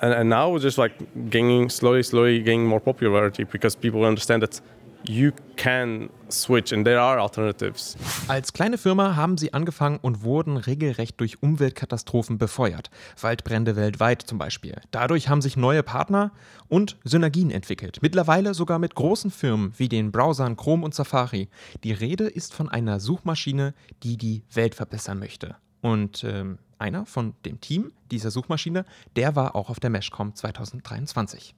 and, 0.00 0.12
and 0.12 0.28
now 0.28 0.50
we're 0.50 0.58
just 0.58 0.78
like 0.78 0.94
gaining 1.30 1.68
slowly, 1.70 2.02
slowly 2.02 2.40
gaining 2.40 2.66
more 2.66 2.80
popularity 2.80 3.44
because 3.44 3.76
people 3.76 4.04
understand 4.04 4.42
that 4.42 4.60
you 5.08 5.32
can 5.56 6.10
switch 6.30 6.72
and 6.72 6.84
there 6.84 7.00
are 7.00 7.20
alternatives. 7.20 7.96
Als 8.28 8.52
kleine 8.52 8.78
Firma 8.78 9.16
haben 9.16 9.38
sie 9.38 9.52
angefangen 9.52 9.98
und 10.00 10.22
wurden 10.22 10.56
regelrecht 10.56 11.20
durch 11.20 11.42
Umweltkatastrophen 11.42 12.38
befeuert. 12.38 12.90
Waldbrände 13.20 13.76
weltweit 13.76 14.22
zum 14.22 14.38
Beispiel. 14.38 14.80
Dadurch 14.90 15.28
haben 15.28 15.42
sich 15.42 15.56
neue 15.56 15.82
Partner 15.82 16.32
und 16.68 16.96
Synergien 17.04 17.50
entwickelt. 17.50 17.98
Mittlerweile 18.02 18.54
sogar 18.54 18.78
mit 18.78 18.94
großen 18.94 19.30
Firmen 19.30 19.72
wie 19.76 19.88
den 19.88 20.12
Browsern 20.12 20.56
Chrome 20.56 20.84
und 20.84 20.94
Safari. 20.94 21.48
Die 21.84 21.92
Rede 21.92 22.26
ist 22.26 22.54
von 22.54 22.68
einer 22.68 23.00
Suchmaschine, 23.00 23.74
die 24.02 24.16
die 24.16 24.42
Welt 24.52 24.74
verbessern 24.74 25.18
möchte. 25.18 25.56
Und 25.80 26.24
ähm, 26.24 26.58
einer 26.78 27.06
von 27.06 27.34
dem 27.44 27.60
Team 27.60 27.92
dieser 28.10 28.30
Suchmaschine, 28.30 28.84
der 29.14 29.36
war 29.36 29.54
auch 29.54 29.70
auf 29.70 29.80
der 29.80 29.90
Meshcom 29.90 30.34
2023. 30.34 31.54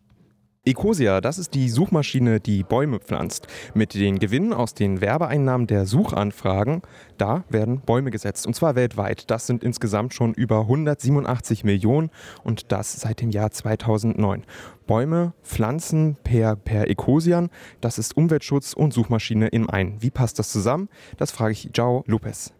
Ecosia, 0.68 1.22
das 1.22 1.38
ist 1.38 1.54
die 1.54 1.70
Suchmaschine, 1.70 2.40
die 2.40 2.62
Bäume 2.62 3.00
pflanzt. 3.00 3.46
Mit 3.72 3.94
den 3.94 4.18
Gewinnen 4.18 4.52
aus 4.52 4.74
den 4.74 5.00
Werbeeinnahmen 5.00 5.66
der 5.66 5.86
Suchanfragen, 5.86 6.82
da 7.16 7.44
werden 7.48 7.80
Bäume 7.80 8.10
gesetzt. 8.10 8.46
Und 8.46 8.54
zwar 8.54 8.74
weltweit. 8.74 9.30
Das 9.30 9.46
sind 9.46 9.64
insgesamt 9.64 10.12
schon 10.12 10.34
über 10.34 10.60
187 10.60 11.64
Millionen 11.64 12.10
und 12.44 12.70
das 12.70 13.00
seit 13.00 13.22
dem 13.22 13.30
Jahr 13.30 13.50
2009. 13.50 14.44
Bäume 14.86 15.32
pflanzen 15.42 16.16
per, 16.22 16.56
per 16.56 16.90
Ecosian, 16.90 17.48
das 17.80 17.98
ist 17.98 18.14
Umweltschutz 18.16 18.74
und 18.74 18.92
Suchmaschine 18.92 19.48
im 19.48 19.70
einen. 19.70 20.02
Wie 20.02 20.10
passt 20.10 20.38
das 20.38 20.50
zusammen? 20.50 20.90
Das 21.16 21.30
frage 21.30 21.52
ich 21.52 21.70
João 21.74 22.02
Lopez. 22.06 22.52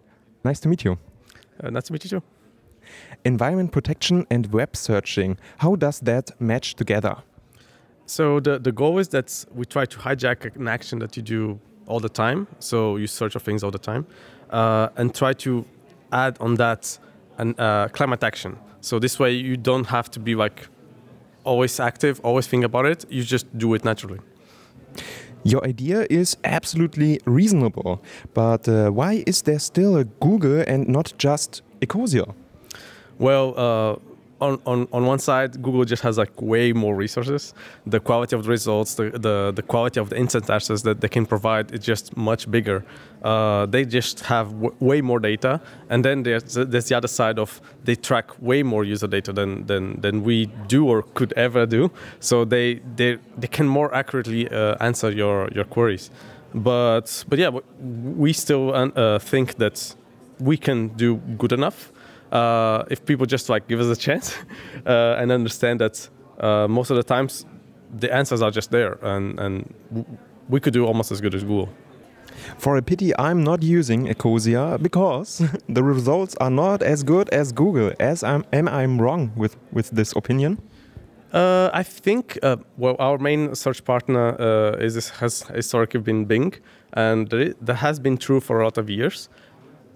Nice 0.44 0.60
to 0.60 0.70
meet 0.70 0.82
you. 0.82 0.96
Uh, 1.62 1.70
nice 1.70 1.84
to 1.84 1.92
meet 1.92 2.04
you. 2.04 2.20
Environment 3.22 3.70
protection 3.70 4.26
and 4.30 4.50
web 4.52 4.74
searching. 4.74 5.36
How 5.62 5.76
does 5.76 6.00
that 6.00 6.34
match 6.40 6.74
together? 6.74 7.22
So 8.08 8.40
the, 8.40 8.58
the 8.58 8.72
goal 8.72 8.98
is 8.98 9.08
that 9.08 9.44
we 9.54 9.66
try 9.66 9.84
to 9.84 9.98
hijack 9.98 10.56
an 10.56 10.66
action 10.66 10.98
that 11.00 11.14
you 11.14 11.22
do 11.22 11.60
all 11.86 12.00
the 12.00 12.08
time. 12.08 12.46
So 12.58 12.96
you 12.96 13.06
search 13.06 13.34
for 13.34 13.38
things 13.38 13.62
all 13.62 13.70
the 13.70 13.78
time, 13.78 14.06
uh, 14.50 14.88
and 14.96 15.14
try 15.14 15.34
to 15.34 15.64
add 16.10 16.38
on 16.40 16.54
that 16.54 16.98
an 17.36 17.54
uh, 17.58 17.88
climate 17.88 18.24
action. 18.24 18.58
So 18.80 18.98
this 18.98 19.18
way 19.18 19.32
you 19.32 19.58
don't 19.58 19.86
have 19.88 20.10
to 20.12 20.20
be 20.20 20.34
like 20.34 20.68
always 21.44 21.78
active, 21.80 22.18
always 22.24 22.46
think 22.46 22.64
about 22.64 22.86
it. 22.86 23.04
You 23.10 23.22
just 23.22 23.46
do 23.58 23.74
it 23.74 23.84
naturally. 23.84 24.20
Your 25.44 25.62
idea 25.66 26.06
is 26.08 26.36
absolutely 26.44 27.20
reasonable, 27.26 28.02
but 28.32 28.68
uh, 28.68 28.88
why 28.90 29.22
is 29.26 29.42
there 29.42 29.58
still 29.58 29.96
a 29.96 30.04
Google 30.04 30.64
and 30.66 30.88
not 30.88 31.12
just 31.18 31.62
Ecosia? 31.80 32.34
Well, 33.18 33.54
uh, 33.56 33.96
on, 34.40 34.61
on, 34.66 34.88
on 34.92 35.07
one 35.07 35.18
side, 35.18 35.61
Google 35.62 35.85
just 35.85 36.03
has 36.03 36.18
like 36.18 36.40
way 36.40 36.72
more 36.72 36.94
resources. 36.94 37.55
The 37.87 38.01
quality 38.01 38.37
of 38.37 38.44
the 38.44 38.51
results, 38.51 38.94
the, 38.94 39.11
the, 39.11 39.53
the 39.55 39.62
quality 39.62 40.01
of 40.01 40.11
the 40.11 40.16
instant 40.16 40.48
access 40.48 40.83
that 40.83 41.01
they 41.01 41.09
can 41.09 41.27
provide 41.27 41.72
is 41.72 41.81
just 41.81 42.16
much 42.16 42.51
bigger. 42.51 42.85
Uh, 43.22 43.66
they 43.66 43.85
just 43.85 44.20
have 44.20 44.51
w- 44.53 44.74
way 44.79 45.01
more 45.01 45.18
data. 45.18 45.61
And 45.90 46.05
then 46.05 46.22
there's, 46.22 46.55
there's 46.55 46.88
the 46.88 46.96
other 46.96 47.09
side 47.09 47.38
of 47.38 47.61
they 47.85 47.96
track 47.96 48.40
way 48.40 48.62
more 48.62 48.85
user 48.85 49.09
data 49.09 49.33
than, 49.33 49.66
than, 49.66 50.01
than 50.01 50.22
we 50.22 50.46
do 50.68 50.88
or 50.88 51.03
could 51.03 51.33
ever 51.33 51.66
do. 51.66 51.90
So 52.20 52.44
they, 52.44 52.81
they, 52.96 53.18
they 53.37 53.48
can 53.48 53.66
more 53.66 53.92
accurately 53.94 54.48
uh, 54.48 54.77
answer 54.81 55.11
your, 55.11 55.48
your 55.48 55.64
queries. 55.64 56.11
But, 56.55 57.24
but 57.29 57.38
yeah, 57.38 57.51
we 57.81 58.33
still 58.33 58.72
uh, 58.74 59.18
think 59.18 59.57
that 59.57 59.94
we 60.38 60.57
can 60.57 60.88
do 60.88 61.16
good 61.16 61.53
enough 61.53 61.92
uh, 62.32 62.84
if 62.90 63.04
people 63.04 63.26
just 63.26 63.48
like 63.48 63.68
give 63.68 63.80
us 63.80 63.96
a 63.96 64.00
chance 64.00 64.36
uh, 64.86 65.16
and 65.18 65.32
understand 65.32 65.80
that 65.80 66.08
uh, 66.40 66.68
most 66.68 66.90
of 66.90 66.96
the 66.96 67.02
times 67.02 67.46
the 67.98 68.12
answers 68.12 68.42
are 68.42 68.50
just 68.50 68.70
there 68.70 68.98
and, 69.02 69.38
and 69.40 69.74
we 70.48 70.60
could 70.60 70.72
do 70.72 70.86
almost 70.86 71.10
as 71.10 71.20
good 71.20 71.34
as 71.34 71.42
Google. 71.42 71.68
For 72.58 72.76
a 72.76 72.82
pity, 72.82 73.16
I'm 73.18 73.42
not 73.42 73.62
using 73.62 74.06
Ecosia 74.06 74.80
because 74.80 75.42
the 75.68 75.82
results 75.82 76.36
are 76.40 76.50
not 76.50 76.82
as 76.82 77.02
good 77.02 77.28
as 77.30 77.52
Google. 77.52 77.92
As 77.98 78.22
I'm, 78.22 78.44
am 78.52 78.68
I 78.68 78.84
wrong 78.86 79.32
with, 79.36 79.56
with 79.72 79.90
this 79.90 80.12
opinion? 80.14 80.60
Uh, 81.32 81.68
I 81.74 81.82
think 81.82 82.38
uh, 82.42 82.56
well, 82.78 82.96
our 82.98 83.18
main 83.18 83.54
search 83.54 83.84
partner 83.84 84.40
uh, 84.40 84.78
is 84.78 85.10
has 85.10 85.42
historically 85.54 86.00
been 86.00 86.24
Bing, 86.24 86.54
and 86.94 87.28
that 87.28 87.74
has 87.74 88.00
been 88.00 88.16
true 88.16 88.40
for 88.40 88.60
a 88.60 88.64
lot 88.64 88.78
of 88.78 88.88
years. 88.88 89.28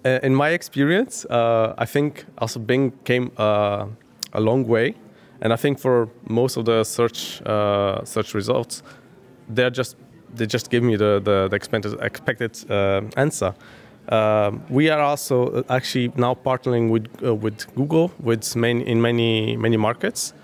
Uh, 0.05 0.19
in 0.23 0.35
my 0.35 0.49
experience, 0.49 1.25
uh, 1.27 1.75
I 1.79 1.87
think 1.87 2.25
also 2.39 2.59
Bing 2.59 2.93
came 3.05 3.31
uh, 3.39 3.87
a 4.33 4.41
long 4.41 4.67
way, 4.67 4.97
and 5.41 5.53
I 5.53 5.57
think 5.57 5.79
for 5.79 6.09
most 6.29 6.57
of 6.57 6.65
the 6.65 6.83
search 6.83 7.41
uh, 7.43 8.05
search 8.05 8.35
results, 8.35 8.83
they're 9.49 9.71
just 9.71 9.97
they 10.35 10.47
just 10.47 10.71
give 10.71 10.83
me 10.83 10.97
the 10.97 11.21
the, 11.25 11.47
the 11.49 11.55
expected 11.57 12.01
expected 12.01 12.71
uh, 12.71 13.03
answer. 13.17 13.55
Um, 14.09 14.65
we 14.69 14.91
are 14.91 15.01
also 15.01 15.65
actually 15.69 16.13
now 16.17 16.35
partnering 16.35 16.91
with 16.91 17.07
uh, 17.25 17.33
with 17.33 17.73
Google 17.77 18.11
with 18.21 18.57
main, 18.57 18.81
in 18.81 19.01
many 19.01 19.57
many 19.57 19.77
markets. 19.77 20.35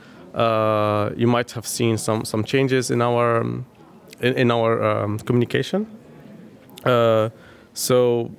you 1.17 1.27
might 1.27 1.51
have 1.51 1.67
seen 1.67 1.99
some 1.99 2.25
some 2.25 2.45
changes 2.45 2.91
in 2.91 3.03
our 3.03 3.41
in, 4.21 4.35
in 4.37 4.51
our 4.53 4.83
um, 4.85 5.19
communication. 5.19 5.87
so 7.75 8.31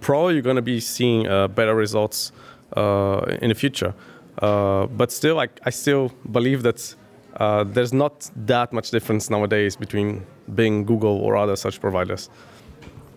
probably 0.00 0.34
you're 0.34 0.42
going 0.42 0.56
to 0.56 0.62
be 0.62 0.80
seeing 0.80 1.26
uh, 1.26 1.48
better 1.48 1.74
results 1.74 2.32
uh, 2.76 3.20
in 3.40 3.48
the 3.48 3.54
future. 3.54 3.94
Uh, 4.38 4.86
but 4.86 5.12
still, 5.12 5.36
like 5.36 5.60
I 5.64 5.70
still 5.70 6.12
believe 6.30 6.62
that 6.62 6.94
uh, 7.36 7.64
there's 7.64 7.92
not 7.92 8.30
that 8.46 8.72
much 8.72 8.90
difference 8.90 9.30
nowadays 9.30 9.76
between 9.76 10.26
Bing, 10.54 10.84
Google 10.84 11.20
or 11.20 11.36
other 11.36 11.56
search 11.56 11.80
providers. 11.80 12.30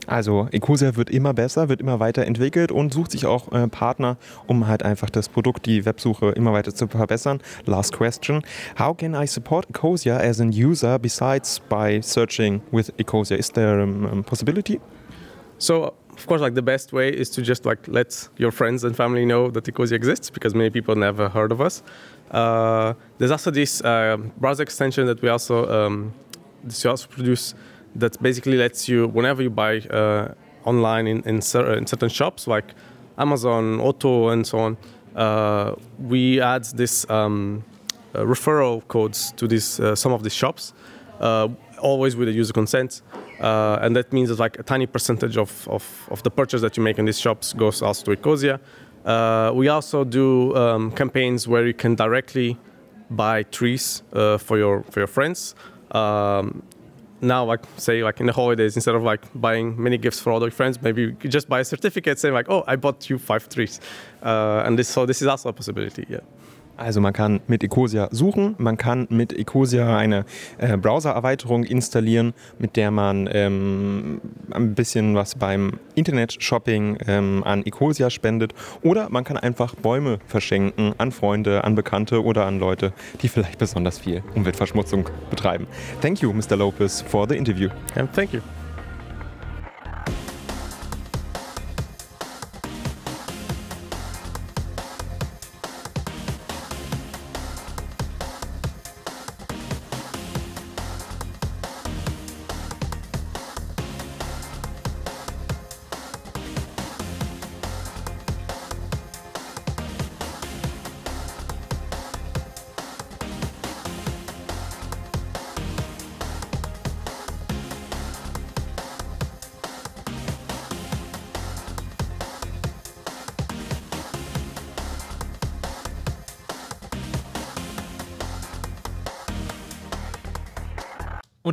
Also 0.07 0.47
Ecosia 0.51 0.97
wird 0.97 1.09
immer 1.09 1.33
besser, 1.33 1.69
wird 1.69 1.79
immer 1.79 1.99
weiterentwickelt 1.99 2.73
und 2.73 2.93
sucht 2.93 3.11
sich 3.11 3.25
auch 3.25 3.51
äh, 3.53 3.67
Partner, 3.67 4.17
um 4.47 4.67
halt 4.67 4.83
einfach 4.83 5.09
das 5.09 5.29
Produkt, 5.29 5.65
die 5.65 5.85
Websuche 5.85 6.31
immer 6.31 6.51
weiter 6.51 6.75
zu 6.75 6.87
verbessern. 6.87 7.39
Last 7.65 7.93
question. 7.93 8.43
How 8.77 8.95
can 8.95 9.13
I 9.15 9.25
support 9.25 9.69
Ecosia 9.69 10.17
as 10.17 10.41
a 10.41 10.45
user 10.45 10.99
besides 10.99 11.61
by 11.69 12.01
searching 12.01 12.61
with 12.71 12.91
Ecosia? 12.97 13.37
Is 13.37 13.49
there 13.51 13.79
a 13.79 13.83
um, 13.83 14.23
possibility? 14.25 14.81
So 15.57 15.93
of 16.17 16.27
course, 16.27 16.41
like 16.41 16.53
the 16.53 16.61
best 16.61 16.93
way 16.93 17.09
is 17.09 17.29
to 17.31 17.41
just 17.41 17.65
like 17.65 17.87
let 17.87 18.27
your 18.37 18.51
friends 18.51 18.83
and 18.83 18.95
family 18.95 19.25
know 19.25 19.49
that 19.51 19.65
Ecosia 19.65 19.93
exists 19.93 20.29
because 20.29 20.53
many 20.55 20.69
people 20.69 20.95
never 20.95 21.29
heard 21.29 21.51
of 21.51 21.59
us. 21.59 21.83
Uh, 22.31 22.93
there's 23.17 23.31
also 23.31 23.51
this 23.51 23.81
uh, 23.81 24.17
browser 24.37 24.63
extension 24.63 25.05
that 25.05 25.21
we 25.21 25.29
also 25.29 25.67
um, 25.69 26.13
we 26.63 26.89
also 26.89 27.07
produce 27.07 27.55
that 27.95 28.21
basically 28.21 28.57
lets 28.57 28.87
you 28.87 29.07
whenever 29.07 29.43
you 29.43 29.49
buy 29.49 29.79
uh, 29.79 30.33
online 30.65 31.07
in, 31.07 31.21
in, 31.23 31.41
cer- 31.41 31.73
in, 31.73 31.85
certain 31.85 32.09
shops 32.09 32.47
like 32.47 32.73
Amazon, 33.17 33.79
Otto, 33.79 34.29
and 34.29 34.47
so 34.47 34.59
on. 34.59 34.77
Uh, 35.15 35.75
we 35.99 36.41
add 36.41 36.63
this 36.75 37.07
um, 37.09 37.63
uh, 38.15 38.19
referral 38.19 38.87
codes 38.87 39.31
to 39.33 39.47
this 39.47 39.79
uh, 39.79 39.95
some 39.95 40.11
of 40.11 40.23
these 40.23 40.33
shops, 40.33 40.73
always 41.81 42.15
with 42.15 42.27
the 42.27 42.33
user 42.33 42.53
consent. 42.53 43.01
Uh, 43.43 43.77
and 43.81 43.93
that 43.93 44.13
means 44.13 44.29
that 44.29 44.39
like 44.39 44.57
a 44.57 44.63
tiny 44.63 44.85
percentage 44.85 45.35
of, 45.37 45.67
of, 45.67 46.07
of, 46.09 46.23
the 46.23 46.31
purchase 46.31 46.61
that 46.61 46.77
you 46.77 46.83
make 46.83 46.97
in 46.97 47.03
these 47.03 47.19
shops 47.19 47.51
goes 47.51 47.81
also 47.81 48.03
to 48.05 48.21
Ecosia. 48.21 48.57
Uh, 49.05 49.51
we 49.53 49.67
also 49.67 50.05
do 50.05 50.55
um, 50.55 50.91
campaigns 50.91 51.45
where 51.45 51.67
you 51.67 51.73
can 51.73 51.93
directly 51.93 52.57
buy 53.09 53.43
trees 53.43 54.01
uh, 54.13 54.37
for 54.37 54.57
your 54.57 54.83
for 54.83 55.01
your 55.01 55.07
friends. 55.07 55.55
Um, 55.91 56.63
now, 57.19 57.43
like 57.43 57.65
say, 57.75 58.01
like 58.01 58.21
in 58.21 58.27
the 58.27 58.33
holidays, 58.33 58.75
instead 58.75 58.95
of 58.95 59.03
like 59.03 59.21
buying 59.35 59.81
many 59.81 59.97
gifts 59.97 60.21
for 60.21 60.31
all 60.31 60.41
your 60.41 60.51
friends, 60.51 60.81
maybe 60.81 61.01
you 61.01 61.29
just 61.29 61.49
buy 61.49 61.59
a 61.59 61.65
certificate 61.65 62.19
saying 62.19 62.33
like, 62.33 62.49
"Oh, 62.49 62.63
I 62.65 62.77
bought 62.77 63.09
you 63.09 63.17
five 63.19 63.49
trees," 63.49 63.81
Uh, 64.21 64.63
and 64.65 64.79
this, 64.79 64.87
so 64.87 65.05
this 65.05 65.21
is 65.21 65.27
also 65.27 65.49
a 65.49 65.53
possibility, 65.53 66.05
yeah. 66.09 66.21
Also 66.75 67.01
man 67.01 67.13
kann 67.13 67.41
mit 67.47 67.63
Ecosia 67.63 68.09
suchen, 68.11 68.55
man 68.57 68.77
kann 68.77 69.07
mit 69.09 69.31
Ecosia 69.31 69.95
eine 69.95 70.25
äh, 70.57 70.75
Browser-Erweiterung 70.75 71.63
installieren, 71.63 72.33
mit 72.57 72.75
der 72.75 72.89
man 72.89 73.29
ähm, 73.31 74.21
ein 74.51 74.73
bisschen 74.73 75.15
was 75.15 75.35
beim 75.35 75.79
Internet-Shopping 75.95 76.97
ähm, 77.07 77.43
an 77.45 77.63
Ecosia 77.63 78.09
spendet 78.09 78.53
oder 78.81 79.09
man 79.09 79.23
kann 79.23 79.37
einfach 79.37 79.75
Bäume 79.75 80.19
verschenken 80.25 80.93
an 80.97 81.11
Freunde, 81.11 81.63
an 81.63 81.75
Bekannte 81.75 82.23
oder 82.23 82.45
an 82.45 82.59
Leute, 82.59 82.91
die 83.21 83.27
vielleicht 83.27 83.59
besonders 83.59 83.99
viel 83.99 84.23
Umweltverschmutzung 84.33 85.09
betreiben. 85.29 85.67
Thank 86.01 86.21
you, 86.21 86.33
Mr. 86.33 86.55
Lopez, 86.57 87.01
for 87.01 87.27
the 87.27 87.35
interview. 87.35 87.69
Yeah, 87.95 88.07
thank 88.07 88.33
you. 88.33 88.41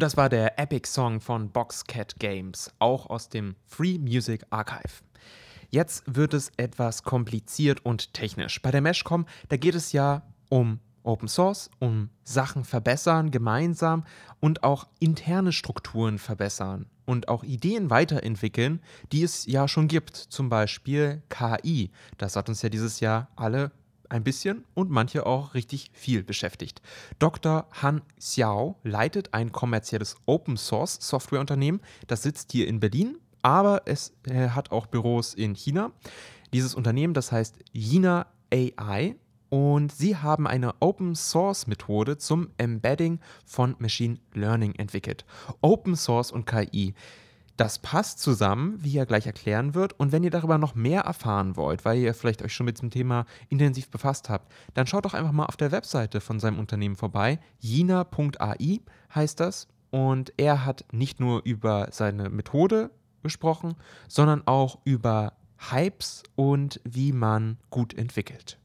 Und 0.00 0.04
das 0.04 0.16
war 0.16 0.30
der 0.30 0.58
Epic 0.58 0.88
Song 0.88 1.20
von 1.20 1.50
Boxcat 1.50 2.18
Games, 2.18 2.72
auch 2.78 3.10
aus 3.10 3.28
dem 3.28 3.54
Free 3.66 3.98
Music 3.98 4.46
Archive. 4.48 5.02
Jetzt 5.68 6.04
wird 6.06 6.32
es 6.32 6.50
etwas 6.56 7.02
kompliziert 7.02 7.84
und 7.84 8.14
technisch. 8.14 8.62
Bei 8.62 8.70
der 8.70 8.80
Meshcom, 8.80 9.26
da 9.50 9.58
geht 9.58 9.74
es 9.74 9.92
ja 9.92 10.22
um 10.48 10.80
Open 11.02 11.28
Source, 11.28 11.70
um 11.80 12.08
Sachen 12.24 12.64
verbessern, 12.64 13.30
gemeinsam 13.30 14.04
und 14.40 14.62
auch 14.62 14.88
interne 15.00 15.52
Strukturen 15.52 16.18
verbessern 16.18 16.86
und 17.04 17.28
auch 17.28 17.44
Ideen 17.44 17.90
weiterentwickeln, 17.90 18.80
die 19.12 19.22
es 19.22 19.44
ja 19.44 19.68
schon 19.68 19.86
gibt. 19.86 20.16
Zum 20.16 20.48
Beispiel 20.48 21.22
KI. 21.28 21.90
Das 22.16 22.36
hat 22.36 22.48
uns 22.48 22.62
ja 22.62 22.70
dieses 22.70 23.00
Jahr 23.00 23.28
alle 23.36 23.70
ein 24.10 24.24
bisschen 24.24 24.64
und 24.74 24.90
manche 24.90 25.26
auch 25.26 25.54
richtig 25.54 25.90
viel 25.92 26.22
beschäftigt. 26.22 26.82
Dr. 27.18 27.66
Han 27.82 28.02
Xiao 28.18 28.76
leitet 28.82 29.32
ein 29.34 29.52
kommerzielles 29.52 30.16
Open 30.26 30.56
Source 30.56 30.98
Softwareunternehmen. 31.00 31.80
Das 32.06 32.22
sitzt 32.22 32.52
hier 32.52 32.68
in 32.68 32.80
Berlin, 32.80 33.16
aber 33.42 33.82
es 33.86 34.12
äh, 34.26 34.50
hat 34.50 34.70
auch 34.70 34.86
Büros 34.86 35.34
in 35.34 35.54
China. 35.54 35.92
Dieses 36.52 36.74
Unternehmen, 36.74 37.14
das 37.14 37.32
heißt 37.32 37.56
China 37.72 38.26
AI 38.52 39.16
und 39.50 39.92
sie 39.92 40.16
haben 40.16 40.46
eine 40.46 40.74
Open 40.80 41.14
Source 41.14 41.66
Methode 41.66 42.16
zum 42.18 42.50
Embedding 42.56 43.20
von 43.44 43.74
Machine 43.78 44.18
Learning 44.32 44.74
entwickelt. 44.76 45.24
Open 45.60 45.96
Source 45.96 46.30
und 46.30 46.46
KI. 46.46 46.94
Das 47.60 47.78
passt 47.78 48.20
zusammen, 48.20 48.78
wie 48.80 48.96
er 48.96 49.04
gleich 49.04 49.26
erklären 49.26 49.74
wird. 49.74 49.92
Und 50.00 50.12
wenn 50.12 50.24
ihr 50.24 50.30
darüber 50.30 50.56
noch 50.56 50.74
mehr 50.74 51.02
erfahren 51.02 51.58
wollt, 51.58 51.84
weil 51.84 51.98
ihr 51.98 52.14
vielleicht 52.14 52.40
euch 52.40 52.54
schon 52.54 52.64
mit 52.64 52.80
dem 52.80 52.88
Thema 52.88 53.26
intensiv 53.50 53.90
befasst 53.90 54.30
habt, 54.30 54.50
dann 54.72 54.86
schaut 54.86 55.04
doch 55.04 55.12
einfach 55.12 55.32
mal 55.32 55.44
auf 55.44 55.58
der 55.58 55.70
Webseite 55.70 56.22
von 56.22 56.40
seinem 56.40 56.58
Unternehmen 56.58 56.96
vorbei. 56.96 57.38
Jina.ai 57.58 58.80
heißt 59.14 59.40
das. 59.40 59.68
Und 59.90 60.32
er 60.38 60.64
hat 60.64 60.86
nicht 60.90 61.20
nur 61.20 61.42
über 61.44 61.88
seine 61.90 62.30
Methode 62.30 62.92
gesprochen, 63.22 63.74
sondern 64.08 64.46
auch 64.46 64.78
über 64.84 65.34
Hypes 65.58 66.22
und 66.36 66.80
wie 66.84 67.12
man 67.12 67.58
gut 67.68 67.92
entwickelt. 67.92 68.58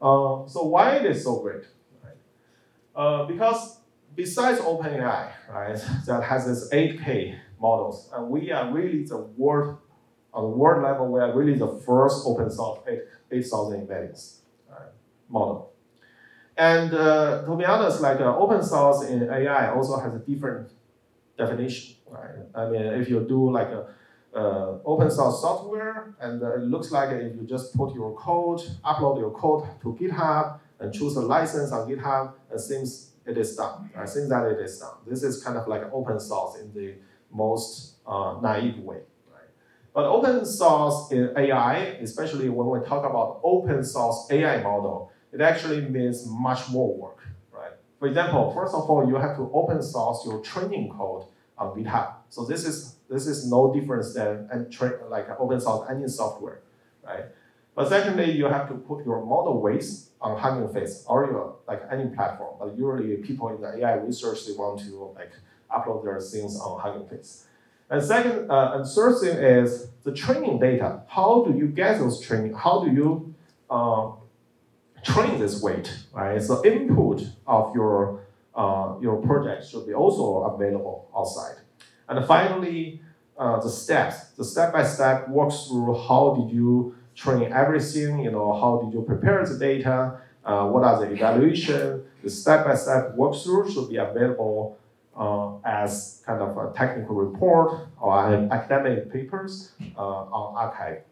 Uh, 0.00 0.46
so 0.46 0.70
why 0.70 1.00
it 1.00 1.10
is 1.10 1.24
so 1.24 1.42
great? 1.42 1.64
Right? 2.04 2.14
Uh, 2.94 3.26
because 3.26 3.80
besides 4.14 4.60
OpenAI, 4.60 5.30
right, 5.52 5.84
that 6.06 6.22
has 6.22 6.46
this 6.46 6.70
8K 6.70 7.34
models. 7.68 7.98
And 8.12 8.22
we 8.34 8.52
are 8.56 8.66
really 8.78 9.02
the 9.04 9.22
world, 9.42 9.78
on 10.36 10.42
the 10.48 10.54
world 10.60 10.82
level, 10.88 11.04
we 11.14 11.20
are 11.24 11.32
really 11.38 11.56
the 11.64 11.72
first 11.86 12.16
open 12.30 12.50
source 12.50 12.80
8,000 13.30 13.86
embeddings 13.86 14.22
model. 15.28 15.72
And 16.56 16.94
uh, 16.94 17.44
to 17.46 17.56
be 17.56 17.64
honest, 17.64 18.00
like 18.00 18.20
uh, 18.20 18.44
open 18.44 18.62
source 18.62 18.98
in 19.12 19.18
AI 19.38 19.74
also 19.74 19.98
has 19.98 20.14
a 20.14 20.22
different 20.30 20.70
definition, 21.36 21.96
right? 22.16 22.38
I 22.54 22.62
mean, 22.70 22.82
if 23.00 23.08
you 23.10 23.18
do 23.34 23.50
like 23.50 23.68
a 23.68 23.82
uh, 24.34 24.78
open 24.84 25.10
source 25.10 25.40
software, 25.40 26.14
and 26.20 26.42
uh, 26.42 26.58
it 26.58 26.64
looks 26.72 26.90
like 26.90 27.10
if 27.10 27.34
you 27.36 27.44
just 27.54 27.66
put 27.80 27.94
your 27.94 28.12
code, 28.26 28.60
upload 28.84 29.16
your 29.22 29.32
code 29.42 29.62
to 29.82 29.88
GitHub, 30.00 30.58
and 30.80 30.92
choose 30.92 31.16
a 31.16 31.24
license 31.36 31.70
on 31.72 31.88
GitHub, 31.88 32.32
it 32.52 32.60
seems 32.60 33.12
it 33.26 33.36
is 33.38 33.56
done. 33.56 33.90
Right? 33.94 34.08
Seems 34.08 34.28
that 34.28 34.44
it 34.52 34.60
is 34.66 34.78
done. 34.78 34.96
This 35.06 35.22
is 35.22 35.42
kind 35.42 35.56
of 35.56 35.66
like 35.66 35.82
open 35.92 36.18
source 36.20 36.60
in 36.60 36.72
the 36.76 36.94
most 37.34 37.96
uh, 38.06 38.38
naive 38.42 38.78
way. 38.78 39.00
Right? 39.30 39.50
But 39.92 40.04
open 40.06 40.46
source 40.46 41.10
in 41.10 41.32
AI, 41.36 41.76
especially 42.00 42.48
when 42.48 42.68
we 42.68 42.86
talk 42.86 43.04
about 43.04 43.40
open 43.42 43.84
source 43.84 44.26
AI 44.30 44.62
model, 44.62 45.10
it 45.32 45.40
actually 45.40 45.82
means 45.82 46.26
much 46.26 46.68
more 46.70 46.96
work. 46.96 47.26
Right? 47.52 47.72
For 47.98 48.08
example, 48.08 48.52
first 48.54 48.74
of 48.74 48.88
all, 48.88 49.06
you 49.06 49.16
have 49.16 49.36
to 49.36 49.50
open 49.52 49.82
source 49.82 50.24
your 50.24 50.40
training 50.40 50.90
code 50.96 51.24
on 51.58 51.76
GitHub. 51.76 52.14
So 52.30 52.44
this 52.44 52.64
is 52.64 52.96
this 53.08 53.26
is 53.26 53.48
no 53.50 53.72
difference 53.72 54.14
than 54.14 54.48
like 55.08 55.28
open 55.38 55.60
source 55.60 55.88
any 55.90 56.08
software, 56.08 56.62
right? 57.02 57.26
But 57.74 57.88
secondly, 57.88 58.30
you 58.30 58.46
have 58.46 58.68
to 58.68 58.74
put 58.74 59.04
your 59.04 59.24
model 59.24 59.60
weights 59.60 60.10
on 60.20 60.38
Hugging 60.38 60.72
Face 60.72 61.04
or 61.08 61.26
your 61.26 61.56
like 61.66 61.82
any 61.90 62.06
platform. 62.14 62.56
But 62.58 62.76
usually 62.78 63.16
people 63.16 63.48
in 63.48 63.60
the 63.60 63.78
AI 63.78 63.94
research 63.94 64.46
they 64.46 64.52
want 64.52 64.80
to 64.80 65.12
like 65.16 65.32
upload 65.74 66.04
their 66.04 66.20
things 66.20 66.58
on 66.58 66.80
Hugging 66.80 67.06
Face. 67.08 67.46
And 67.90 68.02
second, 68.02 68.50
uh, 68.50 68.72
and 68.74 68.86
third 68.86 69.20
thing 69.20 69.36
is 69.36 69.88
the 70.04 70.12
training 70.12 70.58
data. 70.58 71.02
How 71.08 71.44
do 71.44 71.56
you 71.56 71.68
get 71.68 71.98
those 71.98 72.20
training? 72.20 72.54
How 72.54 72.84
do 72.84 72.90
you 72.90 73.34
uh, 73.70 74.12
train 75.02 75.38
this 75.38 75.62
weight? 75.62 75.92
Right. 76.12 76.42
So 76.42 76.64
input 76.64 77.22
of 77.46 77.74
your 77.74 78.20
uh, 78.54 78.94
your 79.00 79.16
project 79.20 79.66
should 79.66 79.86
be 79.86 79.94
also 79.94 80.44
available 80.44 81.10
outside. 81.16 81.56
And 82.08 82.24
finally, 82.26 83.00
uh, 83.36 83.60
the 83.60 83.68
steps. 83.68 84.28
The 84.36 84.44
step 84.44 84.72
by 84.72 84.84
step 84.84 85.28
walks 85.28 85.66
through 85.66 85.94
how 86.06 86.36
did 86.38 86.54
you 86.54 86.94
train 87.14 87.52
everything. 87.52 88.20
You 88.20 88.30
know 88.30 88.52
how 88.52 88.82
did 88.82 88.94
you 88.94 89.02
prepare 89.02 89.44
the 89.44 89.58
data? 89.58 90.20
Uh, 90.44 90.68
what 90.68 90.84
are 90.84 91.00
the 91.00 91.12
evaluation? 91.12 92.04
The 92.22 92.30
step 92.30 92.64
by 92.64 92.74
step 92.74 93.16
walkthrough 93.16 93.72
should 93.72 93.88
be 93.88 93.96
available 93.96 94.78
uh, 95.16 95.58
as 95.64 96.22
kind 96.26 96.40
of 96.40 96.56
a 96.56 96.72
technical 96.74 97.14
report 97.14 97.88
or 98.00 98.18
academic 98.52 99.12
papers 99.12 99.72
uh, 99.96 100.00
on 100.00 100.54
arXiv 100.54 101.02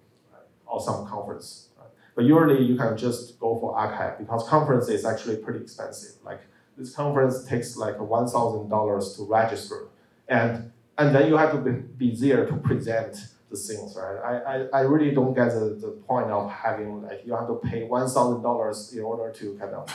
or 0.67 0.81
some 0.81 1.07
conference. 1.07 1.69
But 2.15 2.25
usually 2.25 2.63
you 2.63 2.77
can 2.77 2.97
just 2.97 3.39
go 3.41 3.59
for 3.59 3.75
arXiv 3.75 4.19
because 4.19 4.47
conference 4.49 4.89
is 4.89 5.05
actually 5.05 5.37
pretty 5.37 5.61
expensive. 5.61 6.23
Like 6.23 6.41
this 6.77 6.95
conference 6.95 7.45
takes 7.45 7.77
like 7.77 7.99
one 8.01 8.27
thousand 8.29 8.69
dollars 8.69 9.15
to 9.17 9.25
register, 9.25 9.89
and 10.29 10.73
and 10.99 11.15
then 11.15 11.29
you 11.29 11.37
have 11.37 11.53
to 11.53 11.59
be, 11.59 11.71
be 11.71 12.15
there 12.15 12.45
to 12.47 12.57
present 12.57 13.17
the 13.51 13.57
things, 13.57 13.97
right? 13.97 14.19
I, 14.19 14.33
I, 14.53 14.81
I 14.81 14.81
really 14.83 15.15
don't 15.15 15.35
get 15.35 15.51
the, 15.51 15.79
the 15.81 15.89
point 16.07 16.31
of 16.31 16.51
having 16.51 17.03
like 17.03 17.23
you 17.25 17.35
have 17.35 17.47
to 17.49 17.61
pay 17.63 17.85
one 17.85 18.07
thousand 18.09 18.43
dollars 18.43 18.93
in 18.93 19.03
order 19.03 19.33
to 19.33 19.57
kind 19.59 19.75
of 19.75 19.89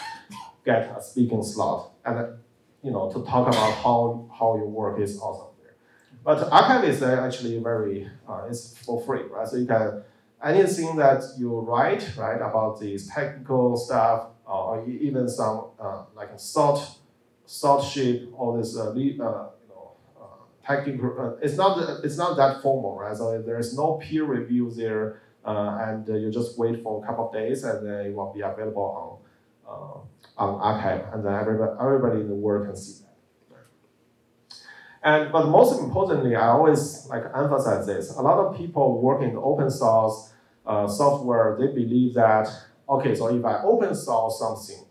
get 0.66 0.92
a 0.98 1.02
speaking 1.02 1.44
slot. 1.44 1.92
And 2.04 2.40
you 2.84 2.92
know, 2.92 3.12
to 3.12 3.24
talk 3.26 3.48
about 3.48 3.74
how, 3.84 4.30
how 4.38 4.56
your 4.56 4.68
work 4.68 5.00
is 5.00 5.20
awesome 5.20 5.54
there. 5.62 5.76
But 6.24 6.50
arXiv 6.50 6.84
is 6.84 7.04
actually 7.04 7.60
very, 7.60 8.10
uh, 8.28 8.46
it's 8.50 8.78
for 8.78 9.02
free, 9.04 9.24
right? 9.24 9.48
So 9.48 9.58
you 9.58 9.66
can, 9.66 10.04
anything 10.44 10.96
that 10.98 11.24
you 11.38 11.60
write, 11.60 12.16
right, 12.18 12.38
about 12.38 12.80
these 12.80 13.08
technical 13.08 13.76
stuff, 13.76 14.28
uh, 14.48 14.66
or 14.66 14.88
even 14.88 15.28
some 15.28 15.66
uh, 15.80 16.04
like 16.16 16.30
a 16.30 16.40
salt, 16.40 17.00
salt 17.46 17.84
sheet, 17.84 18.30
all 18.38 18.56
this, 18.58 18.78
uh, 18.78 18.92
uh, 18.92 18.94
you 18.94 19.18
know, 19.18 19.92
uh, 20.22 20.26
technical, 20.66 21.16
uh, 21.20 21.46
it's 21.46 21.58
not, 21.58 22.06
it's 22.06 22.18
not 22.18 22.38
that 22.38 22.62
formal, 22.62 22.98
right? 22.98 23.18
So 23.18 23.42
there's 23.42 23.76
no 23.76 23.96
peer 23.96 24.24
review 24.24 24.72
there, 24.72 25.22
uh, 25.44 25.78
and 25.82 26.08
you 26.08 26.32
just 26.32 26.58
wait 26.58 26.84
for 26.84 27.04
a 27.04 27.08
couple 27.08 27.28
of 27.28 27.34
days 27.34 27.64
and 27.64 27.86
then 27.86 28.06
it 28.06 28.14
will 28.14 28.34
be 28.34 28.42
available 28.42 28.84
on 28.84 30.04
on 30.38 30.60
arXiv, 30.60 31.14
and 31.14 31.26
then 31.26 31.34
everybody, 31.34 31.72
everybody 31.80 32.22
in 32.22 32.28
the 32.28 32.36
world 32.36 32.68
can 32.68 32.76
see 32.76 33.04
that. 33.04 34.58
And 35.04 35.32
but 35.32 35.48
most 35.48 35.80
importantly, 35.80 36.36
I 36.36 36.48
always 36.48 37.08
like 37.10 37.24
emphasize 37.36 37.86
this. 37.86 38.16
A 38.16 38.22
lot 38.22 38.38
of 38.40 38.58
people 38.58 39.02
work 39.02 39.22
in 39.22 39.36
open 39.38 39.70
source 39.70 40.34
uh, 40.66 40.88
software, 40.88 41.56
they 41.60 41.68
believe 41.68 42.14
that 42.16 42.50
okay, 42.90 43.16
so 43.16 43.28
if 43.36 43.44
I 43.44 43.62
open 43.64 43.96
source 43.96 44.40
something, 44.40 44.86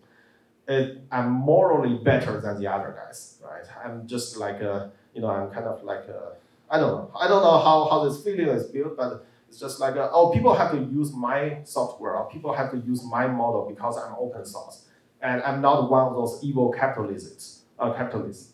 it, 0.68 1.02
I'm 1.10 1.30
morally 1.30 1.98
better 2.02 2.40
than 2.40 2.60
the 2.60 2.66
other 2.66 2.94
guys, 2.96 3.38
right? 3.42 3.64
I'm 3.84 4.06
just 4.06 4.36
like 4.36 4.60
a, 4.60 4.90
you 5.14 5.20
know, 5.20 5.28
I'm 5.28 5.50
kind 5.50 5.66
of 5.66 5.82
like 5.84 6.06
a, 6.08 6.32
I 6.68 6.78
don't 6.78 6.90
know, 6.90 7.10
I 7.18 7.28
don't 7.28 7.42
know 7.42 7.58
how, 7.58 7.88
how 7.88 8.08
this 8.08 8.22
feeling 8.22 8.48
is 8.48 8.66
built, 8.66 8.96
but 8.96 9.24
it's 9.48 9.60
just 9.60 9.80
like, 9.80 9.94
a, 9.94 10.10
oh, 10.10 10.30
people 10.30 10.54
have 10.54 10.72
to 10.72 10.78
use 10.78 11.12
my 11.12 11.60
software, 11.64 12.16
or 12.16 12.28
people 12.28 12.52
have 12.52 12.70
to 12.72 12.78
use 12.78 13.04
my 13.04 13.26
model 13.26 13.66
because 13.68 13.96
I'm 13.96 14.14
open 14.18 14.44
source, 14.44 14.85
and 15.26 15.42
I'm 15.42 15.60
not 15.60 15.90
one 15.90 16.06
of 16.06 16.14
those 16.14 16.38
evil 16.42 16.70
capitalists, 16.70 17.62
uh, 17.80 17.92
capitalists. 17.92 18.52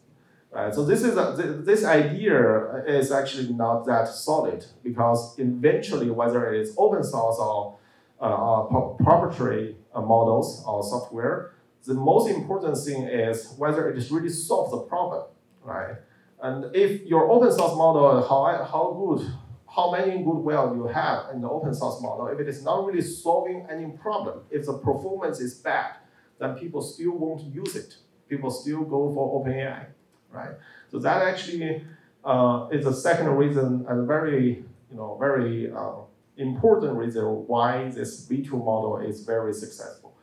Right? 0.50 0.74
So 0.74 0.84
this 0.84 1.02
is 1.02 1.16
a, 1.16 1.34
this 1.64 1.84
idea 1.84 2.82
is 2.86 3.12
actually 3.12 3.52
not 3.52 3.84
that 3.86 4.08
solid 4.08 4.64
because 4.82 5.38
eventually, 5.38 6.10
whether 6.10 6.52
it 6.52 6.60
is 6.62 6.74
open 6.78 7.04
source 7.04 7.38
or 7.38 7.78
uh, 8.20 8.62
proprietary 8.96 9.76
uh, 9.94 10.00
models 10.00 10.64
or 10.66 10.82
software, 10.82 11.52
the 11.84 11.94
most 11.94 12.30
important 12.30 12.78
thing 12.78 13.02
is 13.04 13.54
whether 13.58 13.90
it 13.90 14.10
really 14.10 14.30
solves 14.30 14.70
the 14.70 14.78
problem, 14.78 15.24
right? 15.62 15.96
And 16.42 16.74
if 16.74 17.02
your 17.02 17.30
open 17.30 17.52
source 17.52 17.76
model, 17.76 18.26
how, 18.28 18.64
how 18.64 18.84
good, 18.92 19.30
how 19.68 19.90
many 19.90 20.18
good 20.18 20.24
goodwill 20.24 20.74
you 20.76 20.86
have 20.86 21.34
in 21.34 21.40
the 21.42 21.48
open 21.48 21.74
source 21.74 22.00
model, 22.00 22.28
if 22.28 22.40
it 22.40 22.48
is 22.48 22.64
not 22.64 22.86
really 22.86 23.02
solving 23.02 23.66
any 23.70 23.86
problem, 23.86 24.40
if 24.50 24.66
the 24.66 24.74
performance 24.74 25.40
is 25.40 25.54
bad, 25.54 25.96
then 26.42 26.54
people 26.56 26.82
still 26.82 27.12
won't 27.12 27.42
use 27.42 27.76
it. 27.76 27.96
People 28.28 28.50
still 28.50 28.82
go 28.82 29.12
for 29.14 29.44
OpenAI, 29.44 29.86
right? 30.30 30.54
So 30.90 30.98
that 30.98 31.22
actually 31.22 31.84
uh, 32.24 32.68
is 32.72 32.84
the 32.84 32.94
second 32.94 33.28
reason 33.28 33.86
and 33.88 34.06
very, 34.06 34.64
you 34.90 34.96
know, 34.96 35.16
very 35.18 35.70
uh, 35.70 35.92
important 36.36 36.96
reason 36.96 37.24
why 37.46 37.88
this 37.90 38.26
V2 38.28 38.52
model 38.52 38.98
is 38.98 39.24
very 39.24 39.52
successful. 39.52 40.14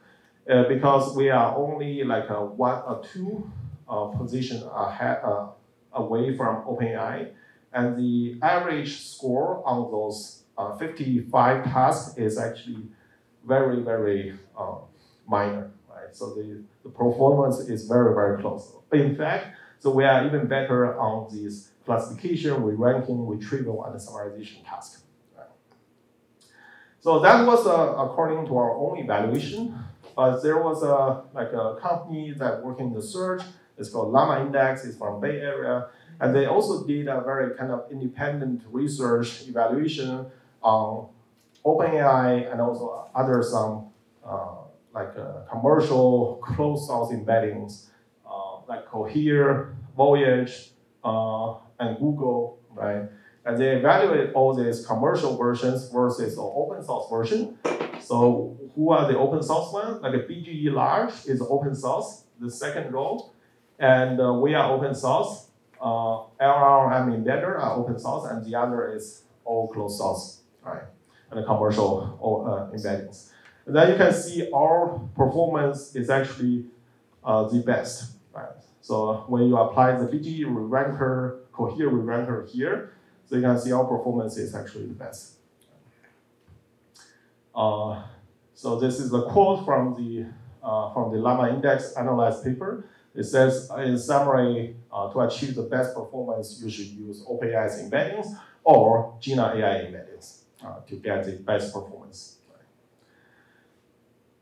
Uh, 0.49 0.63
because 0.67 1.15
we 1.15 1.29
are 1.29 1.55
only 1.55 2.03
like 2.03 2.29
a 2.29 2.43
one 2.43 2.81
or 2.87 3.03
two 3.13 3.49
uh, 3.87 4.05
position 4.05 4.63
ahead, 4.75 5.19
uh, 5.23 5.47
away 5.93 6.35
from 6.35 6.63
OpenAI, 6.63 7.29
and 7.73 7.97
the 7.97 8.37
average 8.41 8.99
score 9.01 9.61
on 9.65 9.91
those 9.91 10.43
uh, 10.57 10.75
55 10.75 11.63
tasks 11.65 12.17
is 12.17 12.37
actually 12.37 12.83
very, 13.45 13.81
very 13.81 14.37
uh, 14.57 14.75
minor, 15.27 15.71
right? 16.09 16.15
So 16.15 16.33
the, 16.33 16.63
the 16.83 16.89
performance 16.89 17.59
is 17.59 17.87
very, 17.87 18.13
very 18.13 18.41
close. 18.41 18.73
In 18.91 19.15
fact, 19.15 19.55
so 19.79 19.91
we 19.91 20.03
are 20.03 20.25
even 20.25 20.47
better 20.47 20.99
on 20.99 21.33
these 21.33 21.71
classification, 21.85 22.61
re-ranking, 22.63 23.27
retrieval, 23.27 23.85
and 23.85 23.95
summarization 23.99 24.67
tasks. 24.67 25.03
So 27.01 27.19
that 27.19 27.47
was 27.47 27.65
uh, 27.65 27.95
according 27.97 28.45
to 28.47 28.57
our 28.57 28.75
own 28.75 28.97
evaluation. 28.97 29.73
But 30.15 30.41
there 30.41 30.61
was 30.61 30.83
a 30.83 31.23
like 31.33 31.53
a 31.53 31.77
company 31.81 32.33
that 32.33 32.61
worked 32.61 32.81
in 32.81 32.93
the 32.93 33.01
search. 33.01 33.41
It's 33.77 33.89
called 33.89 34.13
LlamaIndex. 34.13 34.85
It's 34.85 34.97
from 34.97 35.21
Bay 35.21 35.39
Area, 35.39 35.87
and 36.19 36.35
they 36.35 36.45
also 36.45 36.85
did 36.85 37.07
a 37.07 37.21
very 37.21 37.55
kind 37.55 37.71
of 37.71 37.89
independent 37.89 38.63
research 38.69 39.47
evaluation 39.47 40.25
on 40.61 41.07
OpenAI 41.63 42.51
and 42.51 42.59
also 42.59 43.07
other 43.15 43.41
some 43.41 43.87
uh, 44.25 44.58
like 44.93 45.15
uh, 45.17 45.45
commercial 45.49 46.41
closed 46.43 46.87
source 46.87 47.11
embeddings 47.11 47.87
uh, 48.25 48.61
like 48.67 48.85
Cohere, 48.85 49.75
Voyage, 49.95 50.71
uh, 51.03 51.55
and 51.79 51.97
Google, 51.97 52.59
right? 52.73 53.09
and 53.49 53.57
they 53.57 53.75
evaluate 53.77 54.31
all 54.33 54.53
these 54.53 54.85
commercial 54.85 55.35
versions 55.37 55.89
versus 55.89 56.35
the 56.35 56.41
open 56.41 56.83
source 56.83 57.09
version. 57.09 57.57
So 57.99 58.57
who 58.75 58.91
are 58.91 59.11
the 59.11 59.17
open 59.17 59.41
source 59.41 59.73
ones? 59.73 60.01
Like 60.01 60.13
a 60.13 60.19
BGE 60.19 60.71
large 60.71 61.13
is 61.25 61.41
open 61.41 61.75
source, 61.75 62.25
the 62.39 62.51
second 62.51 62.93
row, 62.93 63.31
and 63.79 64.21
uh, 64.21 64.33
we 64.33 64.53
are 64.53 64.71
open 64.71 64.93
source. 64.93 65.47
Uh, 65.81 66.27
LLM 66.41 67.23
embedder 67.23 67.57
are 67.59 67.75
open 67.75 67.97
source, 67.97 68.29
and 68.29 68.45
the 68.45 68.55
other 68.55 68.93
is 68.93 69.23
all 69.45 69.67
closed 69.69 69.97
source, 69.97 70.41
right? 70.61 70.83
And 71.31 71.39
the 71.39 71.45
commercial 71.45 72.19
uh, 72.21 72.75
embeddings. 72.75 73.31
And 73.69 73.75
then 73.75 73.91
you 73.91 73.97
can 73.97 74.11
see 74.11 74.49
our 74.51 74.99
performance 75.15 75.95
is 75.95 76.09
actually 76.09 76.65
uh, 77.23 77.47
the 77.49 77.59
best, 77.59 78.13
right? 78.33 78.47
So 78.81 79.25
when 79.27 79.47
you 79.47 79.57
apply 79.57 79.91
the 79.91 80.07
BGE 80.07 80.45
ranker, 80.47 81.41
Cohere 81.51 81.89
ranker 81.89 82.47
here, 82.51 82.93
so 83.27 83.35
you 83.35 83.43
can 83.43 83.59
see 83.59 83.71
our 83.71 83.85
performance 83.85 84.37
is 84.37 84.55
actually 84.55 84.87
the 84.87 84.95
best. 84.95 85.33
Uh, 87.53 88.01
so 88.55 88.79
this 88.79 88.99
is 88.99 89.13
a 89.13 89.21
quote 89.29 89.63
from 89.65 89.93
the 89.93 90.25
uh, 90.65 90.91
from 90.91 91.11
the 91.11 91.19
LlamaIndex 91.19 91.95
analyzed 91.95 92.43
paper. 92.43 92.85
It 93.13 93.25
says, 93.25 93.69
in 93.77 93.99
summary, 93.99 94.77
uh, 94.91 95.13
to 95.13 95.19
achieve 95.19 95.53
the 95.53 95.61
best 95.61 95.93
performance, 95.93 96.59
you 96.63 96.71
should 96.71 96.87
use 96.87 97.23
OpenAI's 97.23 97.83
embeddings 97.83 98.35
or 98.63 99.15
Jina 99.19 99.53
AI 99.55 99.85
embeddings 99.85 100.39
uh, 100.65 100.79
to 100.87 100.95
get 100.95 101.23
the 101.25 101.33
best 101.33 101.71
performance. 101.71 102.38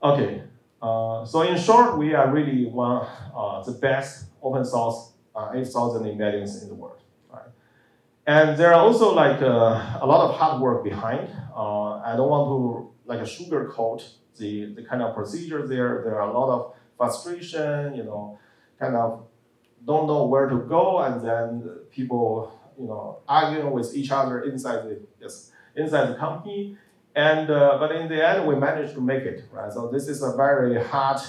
Okay, 0.01 0.43
uh, 0.81 1.25
so 1.25 1.41
in 1.41 1.57
short, 1.57 1.97
we 1.97 2.13
are 2.13 2.31
really 2.31 2.65
one 2.65 3.07
uh, 3.35 3.63
the 3.63 3.71
best 3.71 4.25
open 4.41 4.63
source 4.63 5.13
8,000 5.35 6.03
embeddings 6.03 6.63
in 6.63 6.69
the 6.69 6.75
world. 6.75 6.97
And 8.27 8.57
there 8.57 8.73
are 8.73 8.81
also 8.81 9.15
like 9.15 9.41
uh, 9.41 9.99
a 10.01 10.05
lot 10.05 10.29
of 10.29 10.35
hard 10.35 10.61
work 10.61 10.83
behind. 10.83 11.29
Uh, 11.55 11.99
I 11.99 12.17
don't 12.17 12.29
want 12.29 12.49
to 12.49 12.91
like 13.05 13.21
a 13.21 13.23
sugarcoat 13.23 14.03
the, 14.37 14.73
the 14.73 14.83
kind 14.83 15.01
of 15.01 15.15
procedure 15.15 15.65
there. 15.65 16.01
There 16.03 16.19
are 16.19 16.29
a 16.29 16.37
lot 16.37 16.49
of 16.49 16.73
frustration, 16.97 17.95
you 17.95 18.03
know, 18.03 18.37
kind 18.77 18.97
of 18.97 19.25
don't 19.85 20.07
know 20.07 20.25
where 20.25 20.49
to 20.49 20.57
go, 20.57 20.99
and 20.99 21.25
then 21.25 21.69
people, 21.89 22.51
you 22.77 22.87
know, 22.87 23.19
arguing 23.29 23.71
with 23.71 23.95
each 23.95 24.11
other 24.11 24.41
inside 24.41 24.83
the 24.83 24.99
yes 25.21 25.51
inside 25.77 26.07
the 26.07 26.15
company. 26.15 26.75
And 27.17 27.49
uh, 27.49 27.77
but 27.79 27.91
in 27.93 28.07
the 28.07 28.23
end, 28.23 28.45
we 28.45 28.55
managed 28.55 28.93
to 28.93 29.01
make 29.01 29.23
it, 29.23 29.45
right? 29.51 29.73
So 29.73 29.89
this 29.89 30.07
is 30.07 30.21
a 30.21 30.33
very 30.37 30.81
hard 30.83 31.19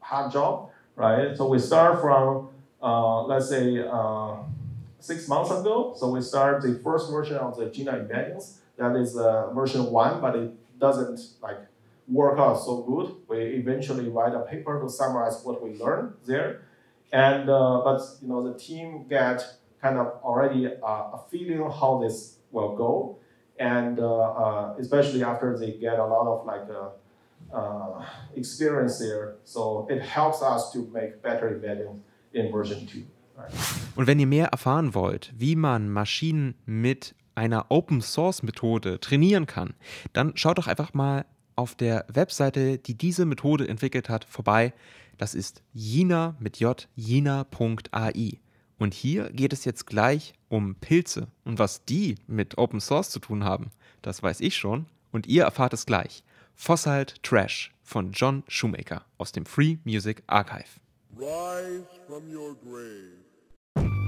hard 0.00 0.32
job, 0.32 0.70
right? 0.96 1.36
So 1.36 1.46
we 1.48 1.58
start 1.58 2.00
from 2.00 2.48
uh, 2.82 3.24
let's 3.24 3.50
say 3.50 3.84
uh, 3.86 4.36
six 5.00 5.28
months 5.28 5.50
ago. 5.50 5.94
So 5.98 6.10
we 6.12 6.22
start 6.22 6.62
the 6.62 6.80
first 6.82 7.10
version 7.10 7.36
of 7.36 7.58
the 7.58 7.66
Jina 7.66 7.92
embeddings. 7.92 8.54
That 8.78 8.96
is 8.96 9.18
uh, 9.18 9.52
version 9.52 9.84
one, 9.90 10.22
but 10.22 10.34
it 10.34 10.50
doesn't 10.80 11.20
like 11.42 11.60
work 12.08 12.38
out 12.38 12.56
so 12.64 12.78
good. 12.82 13.14
We 13.28 13.38
eventually 13.60 14.08
write 14.08 14.32
a 14.34 14.40
paper 14.40 14.80
to 14.80 14.88
summarize 14.88 15.42
what 15.44 15.62
we 15.62 15.74
learned 15.74 16.14
there. 16.24 16.62
And 17.12 17.50
uh, 17.50 17.82
but 17.84 18.00
you 18.22 18.28
know 18.28 18.50
the 18.50 18.58
team 18.58 19.04
get 19.06 19.44
kind 19.82 19.98
of 19.98 20.06
already 20.24 20.64
a, 20.64 20.70
a 21.16 21.20
feeling 21.30 21.58
how 21.70 22.00
this 22.02 22.36
will 22.50 22.74
go, 22.74 23.18
and 23.58 23.98
uh, 23.98 24.04
uh, 24.04 24.74
especially 24.78 25.22
after 25.24 25.58
they 25.58 25.72
get 25.72 25.98
a 25.98 26.06
lot 26.06 26.26
of 26.26 26.46
like 26.46 26.68
uh, 26.70 28.02
experience 28.36 28.98
there, 28.98 29.36
so 29.44 29.86
it 29.90 30.00
helps 30.00 30.42
us 30.42 30.72
to 30.72 30.88
make 30.92 31.22
better 31.22 31.48
embedding 31.48 32.02
in 32.32 32.52
version 32.52 32.86
two. 32.86 33.04
Und 33.94 34.06
wenn 34.06 34.18
ihr 34.18 34.26
mehr 34.26 34.48
erfahren 34.48 34.94
wollt, 34.94 35.32
wie 35.36 35.54
man 35.54 35.88
Maschinen 35.88 36.54
mit 36.66 37.14
einer 37.36 37.66
Open 37.68 38.00
Source 38.00 38.42
Methode 38.42 38.98
trainieren 38.98 39.46
kann, 39.46 39.74
dann 40.12 40.36
schaut 40.36 40.58
doch 40.58 40.66
einfach 40.66 40.92
mal 40.92 41.24
auf 41.54 41.74
der 41.74 42.04
Webseite, 42.12 42.78
die 42.78 42.96
diese 42.96 43.26
Methode 43.26 43.68
entwickelt 43.68 44.08
hat, 44.08 44.24
vorbei. 44.24 44.72
Das 45.18 45.34
ist 45.34 45.62
jina 45.72 46.36
mit 46.40 46.58
j, 46.58 46.88
jina.ai. 46.94 48.40
Und 48.78 48.94
hier 48.94 49.30
geht 49.30 49.52
es 49.52 49.64
jetzt 49.64 49.86
gleich 49.86 50.34
um 50.48 50.74
Pilze. 50.76 51.28
Und 51.44 51.58
was 51.58 51.84
die 51.84 52.16
mit 52.26 52.58
Open 52.58 52.80
Source 52.80 53.10
zu 53.10 53.18
tun 53.18 53.44
haben, 53.44 53.70
das 54.02 54.22
weiß 54.22 54.40
ich 54.40 54.56
schon. 54.56 54.86
Und 55.12 55.26
ihr 55.26 55.44
erfahrt 55.44 55.72
es 55.72 55.86
gleich. 55.86 56.22
Fossiled 56.54 57.22
Trash 57.22 57.72
von 57.82 58.12
John 58.12 58.42
Shoemaker 58.48 59.04
aus 59.16 59.32
dem 59.32 59.46
Free 59.46 59.78
Music 59.84 60.22
Archive. 60.26 60.80
Rise 61.16 61.86
from 62.06 62.22
your 62.34 62.54
grave. 62.56 64.07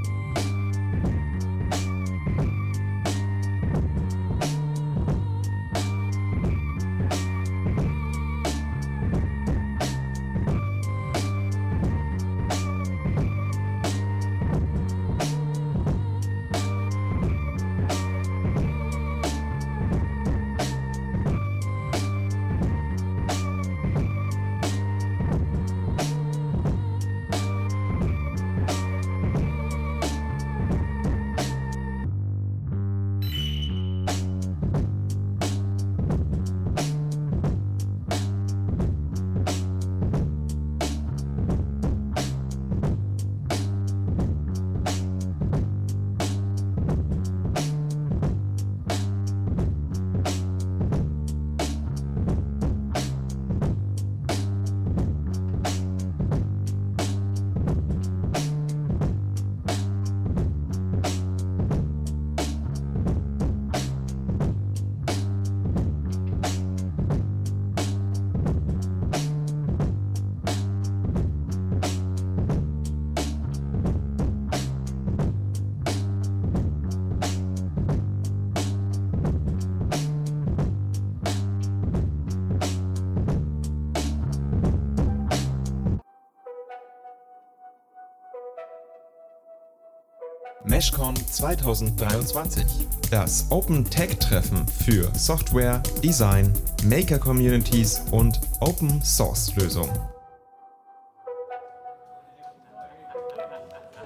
Meshcon 90.80 91.14
2023. 91.14 92.64
Das 93.10 93.44
Open 93.50 93.84
Tech 93.84 94.18
Treffen 94.18 94.66
für 94.66 95.10
Software, 95.14 95.82
Design, 96.02 96.54
Maker 96.84 97.18
Communities 97.18 98.00
und 98.12 98.40
Open 98.60 99.02
Source 99.02 99.54
Lösungen. 99.56 99.90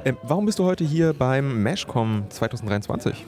Äh, 0.03 0.15
warum 0.25 0.47
bist 0.47 0.59
du 0.59 0.65
heute 0.65 0.83
hier 0.83 1.13
beim 1.13 1.63
Meshcom 1.63 2.25
2023? 2.29 3.25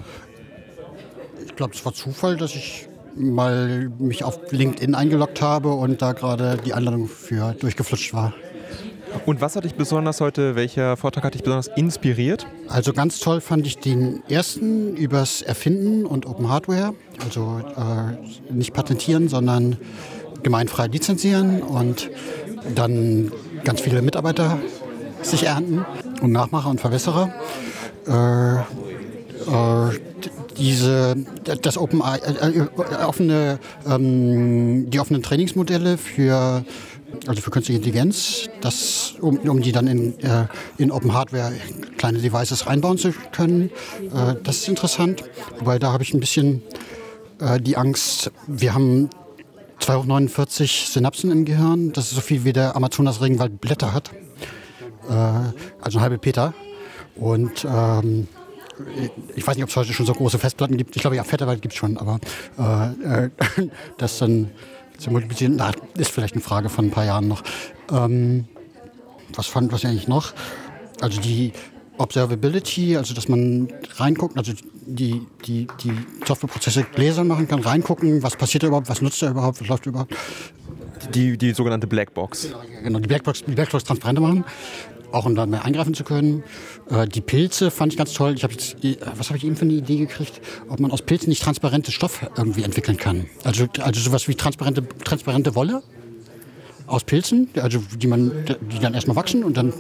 Ich 1.45 1.55
glaube, 1.55 1.73
es 1.73 1.85
war 1.85 1.95
Zufall, 1.95 2.37
dass 2.37 2.57
ich 2.57 2.89
mal 3.15 3.89
mich 4.01 4.25
auf 4.25 4.41
LinkedIn 4.51 4.97
eingeloggt 4.97 5.41
habe 5.41 5.73
und 5.73 6.03
da 6.03 6.15
gerade 6.15 6.57
die 6.65 6.75
Einladung 6.75 7.07
für 7.07 7.53
durchgeflutscht 7.53 8.13
war. 8.13 8.35
Und 9.25 9.41
was 9.41 9.57
hat 9.57 9.64
dich 9.64 9.75
besonders 9.75 10.21
heute, 10.21 10.55
welcher 10.55 10.97
Vortrag 10.97 11.25
hat 11.25 11.35
dich 11.35 11.43
besonders 11.43 11.69
inspiriert? 11.69 12.47
Also 12.69 12.93
ganz 12.93 13.19
toll 13.19 13.41
fand 13.41 13.67
ich 13.67 13.79
den 13.79 14.23
ersten 14.29 14.97
übers 14.97 15.43
Erfinden 15.43 16.05
und 16.05 16.27
Open 16.27 16.49
Hardware. 16.49 16.95
Also 17.25 17.61
äh, 17.77 18.53
nicht 18.53 18.73
patentieren, 18.73 19.29
sondern 19.29 19.77
gemeinfrei 20.43 20.87
lizenzieren 20.87 21.62
und 21.62 22.11
dann 22.75 23.33
ganz 23.64 23.81
viele 23.81 24.03
Mitarbeiter 24.03 24.59
sich 25.23 25.45
ernten 25.45 25.85
und 26.21 26.33
Nachmacher 26.33 26.69
und 26.69 26.81
Verbesserer. 26.81 27.33
Äh, 28.07 28.57
äh, 29.51 29.99
diese, 30.59 31.17
das 31.62 31.77
Open, 31.77 32.01
äh, 32.01 32.62
äh, 32.62 33.05
offene, 33.05 33.59
ähm, 33.89 34.89
die 34.91 35.01
offenen 35.01 35.23
Trainingsmodelle 35.23 35.99
für 35.99 36.64
also 37.27 37.41
für 37.41 37.51
künstliche 37.51 37.79
Intelligenz, 37.79 38.49
das, 38.61 39.15
um, 39.21 39.39
um 39.39 39.61
die 39.61 39.73
dann 39.73 39.87
in, 39.87 40.19
äh, 40.21 40.47
in 40.79 40.91
Open 40.91 41.13
Hardware 41.13 41.53
kleine 41.97 42.19
Devices 42.19 42.67
reinbauen 42.67 42.99
zu 42.99 43.13
können. 43.33 43.71
Äh, 44.15 44.35
das 44.43 44.59
ist 44.59 44.69
interessant, 44.69 45.25
weil 45.61 45.79
da 45.79 45.93
habe 45.93 46.03
ich 46.03 46.15
ein 46.15 46.21
bisschen 46.21 46.63
äh, 47.41 47.61
die 47.61 47.77
Angst, 47.77 48.31
wir 48.47 48.75
haben 48.75 49.11
249 49.81 50.89
Synapsen 50.89 51.31
im 51.31 51.45
Gehirn, 51.45 51.93
das 51.93 52.07
ist 52.07 52.15
so 52.15 52.21
viel 52.21 52.45
wie 52.45 52.53
der 52.53 52.77
Amazonas-Regenwald 52.77 53.61
Blätter 53.61 53.93
hat, 53.93 54.11
äh, 55.09 55.13
also 55.81 55.99
ein 55.99 56.03
halbe 56.03 56.19
Peter. 56.19 56.55
Und 57.15 57.67
ähm, 57.69 58.29
ich 59.35 59.47
weiß 59.47 59.57
nicht, 59.57 59.65
ob 59.65 59.71
es 59.71 59.77
heute 59.77 59.93
schon 59.93 60.07
so 60.07 60.13
große 60.13 60.39
Festplatten 60.39 60.77
gibt. 60.77 60.97
Ich 60.97 61.03
glaube, 61.03 61.17
ja, 61.17 61.25
Fetterwald 61.25 61.63
gibt 61.63 61.73
es 61.73 61.79
schon, 61.79 61.97
aber 61.97 62.21
äh, 62.59 63.25
äh, 63.25 63.31
das 63.99 64.19
dann 64.19 64.51
zu 64.99 65.11
multiplizieren, 65.11 65.57
na, 65.57 65.73
ist 65.97 66.11
vielleicht 66.11 66.35
eine 66.35 66.43
Frage 66.43 66.69
von 66.69 66.87
ein 66.87 66.91
paar 66.91 67.05
Jahren 67.05 67.29
noch. 67.29 67.43
Ähm, 67.91 68.47
was 69.35 69.47
fand 69.47 69.73
was 69.73 69.85
eigentlich 69.85 70.09
noch? 70.09 70.33
Also 71.01 71.21
die 71.21 71.53
Observability, 71.99 72.97
also 72.97 73.15
dass 73.15 73.29
man 73.29 73.69
reinguckt, 73.97 74.37
also 74.37 74.53
die, 74.87 75.27
die, 75.47 75.67
die 75.83 75.93
Softwareprozesse 76.27 76.85
gläsern 76.85 77.27
machen 77.27 77.49
kann, 77.49 77.61
reingucken, 77.61 78.23
was 78.23 78.37
passiert 78.37 78.63
da 78.63 78.69
überhaupt, 78.69 78.89
was 78.89 79.03
nutzt 79.03 79.23
er 79.23 79.31
überhaupt, 79.31 79.61
was 79.61 79.69
läuft 79.69 79.87
überhaupt. 79.87 80.15
Die, 81.15 81.37
die 81.37 81.53
sogenannte 81.53 81.87
Blackbox. 81.87 82.51
Genau, 82.83 82.99
die 82.99 83.09
Blackbox, 83.09 83.45
die 83.45 83.53
Blackbox 83.53 83.85
transparenter 83.85 84.23
machen 84.23 84.45
auch 85.13 85.27
um 85.27 85.35
da 85.35 85.47
mehr 85.47 85.65
eingreifen 85.65 85.95
zu 85.95 86.05
können. 86.05 86.43
Äh, 86.91 87.07
die 87.07 87.21
Pilze 87.21 87.71
fand 87.71 87.93
ich 87.93 87.99
ganz 87.99 88.13
toll. 88.13 88.35
Ich 88.35 88.43
habe 88.43 88.53
jetzt, 88.53 88.83
äh, 88.85 88.97
was 89.17 89.29
habe 89.29 89.39
ich 89.39 89.45
eben 89.45 89.57
für 89.57 89.65
eine 89.65 89.75
Idee 89.75 89.97
gekriegt, 89.97 90.41
ob 90.69 90.81
man 90.81 90.91
aus 90.91 91.03
Pilzen 91.03 91.29
nicht 91.29 91.43
transparente 91.43 91.93
Stoff 91.93 92.27
irgendwie 92.37 92.63
entwickeln 92.63 92.97
kann. 92.97 93.27
Also, 93.45 93.67
also 93.81 94.01
sowas 94.01 94.29
wie 94.29 94.35
transparente, 94.35 94.87
transparente 95.05 95.55
Wolle 95.55 95.83
aus 96.87 97.05
Pilzen, 97.05 97.49
also 97.61 97.83
die 97.97 98.07
man, 98.07 98.33
die 98.73 98.79
dann 98.79 98.95
erstmal 98.95 99.17
wachsen 99.17 99.45
und 99.45 99.57
dann 99.57 99.73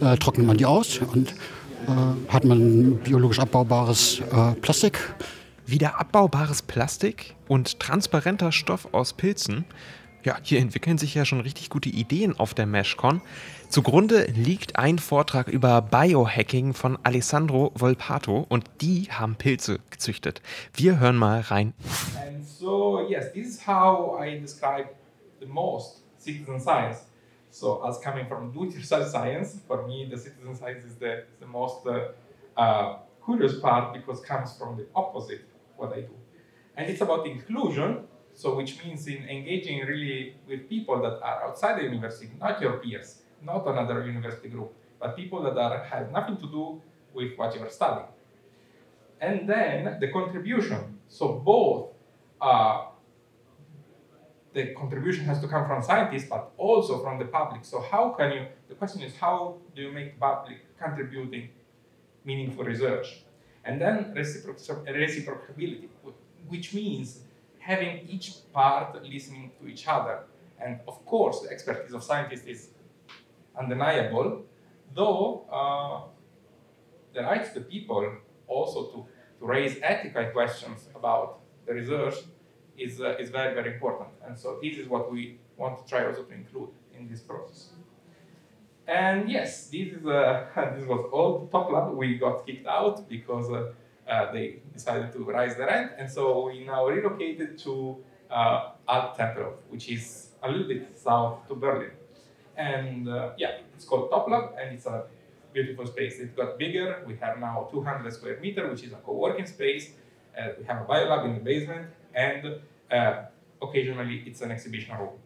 äh, 0.00 0.16
trocknet 0.16 0.46
man 0.46 0.56
die 0.56 0.66
aus 0.66 0.98
und 0.98 1.30
äh, 1.30 2.32
hat 2.32 2.44
man 2.44 2.98
biologisch 2.98 3.38
abbaubares 3.38 4.20
äh, 4.20 4.52
Plastik. 4.60 5.14
Wieder 5.66 5.98
abbaubares 5.98 6.62
Plastik 6.62 7.34
und 7.48 7.80
transparenter 7.80 8.52
Stoff 8.52 8.88
aus 8.92 9.12
Pilzen. 9.12 9.64
Ja, 10.24 10.36
hier 10.42 10.60
entwickeln 10.60 10.98
sich 10.98 11.14
ja 11.14 11.24
schon 11.24 11.40
richtig 11.40 11.70
gute 11.70 11.88
Ideen 11.88 12.38
auf 12.38 12.54
der 12.54 12.66
MeshCon. 12.66 13.22
Zugrunde 13.72 14.26
liegt 14.26 14.76
ein 14.76 14.98
Vortrag 14.98 15.48
über 15.48 15.80
Biohacking 15.80 16.74
von 16.74 16.98
Alessandro 17.04 17.72
Volpato 17.74 18.44
und 18.50 18.66
die 18.82 19.08
haben 19.10 19.36
Pilze 19.36 19.78
gezüchtet. 19.88 20.42
Wir 20.74 21.00
hören 21.00 21.16
mal 21.16 21.40
rein. 21.40 21.72
And 22.22 22.44
so, 22.44 23.08
yes, 23.08 23.32
this 23.32 23.46
is 23.46 23.66
how 23.66 24.20
I 24.22 24.38
describe 24.38 24.90
the 25.40 25.46
most 25.46 26.02
citizen 26.18 26.60
science. 26.60 27.06
So, 27.48 27.82
as 27.82 27.98
coming 27.98 28.26
from 28.26 28.52
do-it-yourself 28.52 29.08
science, 29.08 29.62
for 29.66 29.86
me, 29.86 30.06
the 30.06 30.18
citizen 30.18 30.54
science 30.54 30.84
is 30.84 30.98
the, 30.98 31.24
the 31.40 31.46
most 31.46 31.86
uh, 31.86 32.12
uh, 32.60 32.98
curious 33.24 33.58
part 33.58 33.94
because 33.94 34.20
it 34.20 34.26
comes 34.26 34.54
from 34.58 34.76
the 34.76 34.84
opposite 34.94 35.46
what 35.78 35.94
I 35.94 36.02
do. 36.02 36.14
And 36.76 36.90
it's 36.90 37.00
about 37.00 37.26
inclusion, 37.26 38.04
so 38.34 38.54
which 38.54 38.84
means 38.84 39.06
in 39.06 39.26
engaging 39.30 39.86
really 39.86 40.36
with 40.46 40.68
people 40.68 41.00
that 41.00 41.22
are 41.22 41.44
outside 41.44 41.78
the 41.78 41.84
university, 41.84 42.32
not 42.38 42.60
your 42.60 42.74
peers. 42.74 43.21
Not 43.44 43.66
another 43.66 44.04
university 44.06 44.48
group, 44.48 44.72
but 45.00 45.16
people 45.16 45.42
that 45.42 45.56
are, 45.56 45.84
have 45.84 46.10
nothing 46.10 46.36
to 46.36 46.46
do 46.46 46.80
with 47.12 47.36
what 47.36 47.54
you 47.54 47.62
are 47.62 47.70
studying. 47.70 48.06
And 49.20 49.48
then 49.48 49.98
the 50.00 50.08
contribution. 50.08 50.98
So 51.08 51.34
both 51.44 51.90
uh, 52.40 52.86
the 54.52 54.74
contribution 54.74 55.24
has 55.24 55.40
to 55.40 55.48
come 55.48 55.66
from 55.66 55.82
scientists, 55.82 56.28
but 56.28 56.50
also 56.56 57.02
from 57.02 57.18
the 57.18 57.24
public. 57.24 57.64
So 57.64 57.80
how 57.80 58.10
can 58.10 58.32
you? 58.32 58.46
The 58.68 58.74
question 58.74 59.02
is 59.02 59.14
how 59.16 59.56
do 59.74 59.82
you 59.82 59.92
make 59.92 60.18
public 60.18 60.58
contributing 60.78 61.50
meaningful 62.24 62.64
research? 62.64 63.24
And 63.64 63.80
then 63.80 64.12
reciprocability, 64.14 65.88
which 66.48 66.74
means 66.74 67.20
having 67.58 68.08
each 68.08 68.32
part 68.52 69.02
listening 69.04 69.52
to 69.60 69.68
each 69.68 69.86
other. 69.86 70.24
And 70.60 70.80
of 70.86 71.04
course, 71.06 71.40
the 71.40 71.50
expertise 71.50 71.94
of 71.94 72.02
scientists 72.02 72.44
is 72.44 72.68
undeniable, 73.58 74.44
though 74.94 75.46
uh, 75.50 76.00
the 77.14 77.22
rights 77.22 77.48
of 77.48 77.54
the 77.54 77.60
people 77.60 78.10
also 78.46 78.86
to, 78.86 79.06
to 79.38 79.46
raise 79.46 79.78
ethical 79.82 80.24
questions 80.26 80.88
about 80.94 81.40
the 81.66 81.74
research 81.74 82.14
is, 82.76 83.00
uh, 83.00 83.16
is 83.18 83.30
very, 83.30 83.54
very 83.54 83.74
important. 83.74 84.08
And 84.26 84.38
so 84.38 84.58
this 84.62 84.78
is 84.78 84.88
what 84.88 85.12
we 85.12 85.38
want 85.56 85.84
to 85.84 85.88
try 85.88 86.06
also 86.06 86.22
to 86.22 86.34
include 86.34 86.70
in 86.98 87.08
this 87.08 87.20
process. 87.20 87.70
And 88.86 89.30
yes, 89.30 89.68
this, 89.68 89.92
is, 89.92 90.06
uh, 90.06 90.46
this 90.76 90.86
was 90.86 91.08
all 91.12 91.48
Toplab. 91.52 91.94
We 91.94 92.18
got 92.18 92.46
kicked 92.46 92.66
out 92.66 93.08
because 93.08 93.50
uh, 93.50 93.72
uh, 94.08 94.32
they 94.32 94.60
decided 94.72 95.12
to 95.12 95.24
raise 95.24 95.56
the 95.56 95.64
rent. 95.64 95.92
And 95.98 96.10
so 96.10 96.46
we 96.46 96.64
now 96.64 96.86
relocated 96.88 97.58
to 97.60 97.98
uh, 98.30 98.70
Alt 98.88 99.16
Tempelhof, 99.16 99.54
which 99.68 99.88
is 99.88 100.30
a 100.42 100.50
little 100.50 100.66
bit 100.66 100.98
south 100.98 101.46
to 101.48 101.54
Berlin. 101.54 101.92
And 102.56 103.08
uh, 103.08 103.30
yeah, 103.36 103.58
it's 103.74 103.84
called 103.84 104.10
Toplab, 104.10 104.52
and 104.60 104.74
it's 104.74 104.86
a 104.86 105.04
beautiful 105.52 105.86
space. 105.86 106.18
It 106.18 106.36
got 106.36 106.58
bigger. 106.58 107.02
We 107.06 107.16
have 107.16 107.38
now 107.38 107.68
200 107.70 108.12
square 108.12 108.38
meter, 108.40 108.68
which 108.68 108.84
is 108.84 108.92
a 108.92 108.96
co-working 108.96 109.46
space. 109.46 109.92
Uh, 110.38 110.48
we 110.58 110.64
have 110.64 110.82
a 110.82 110.84
biolab 110.84 111.24
in 111.26 111.34
the 111.34 111.40
basement, 111.40 111.88
and 112.14 112.56
uh, 112.90 113.24
occasionally 113.60 114.24
it's 114.26 114.40
an 114.40 114.50
exhibition 114.50 114.96
room. 114.98 115.18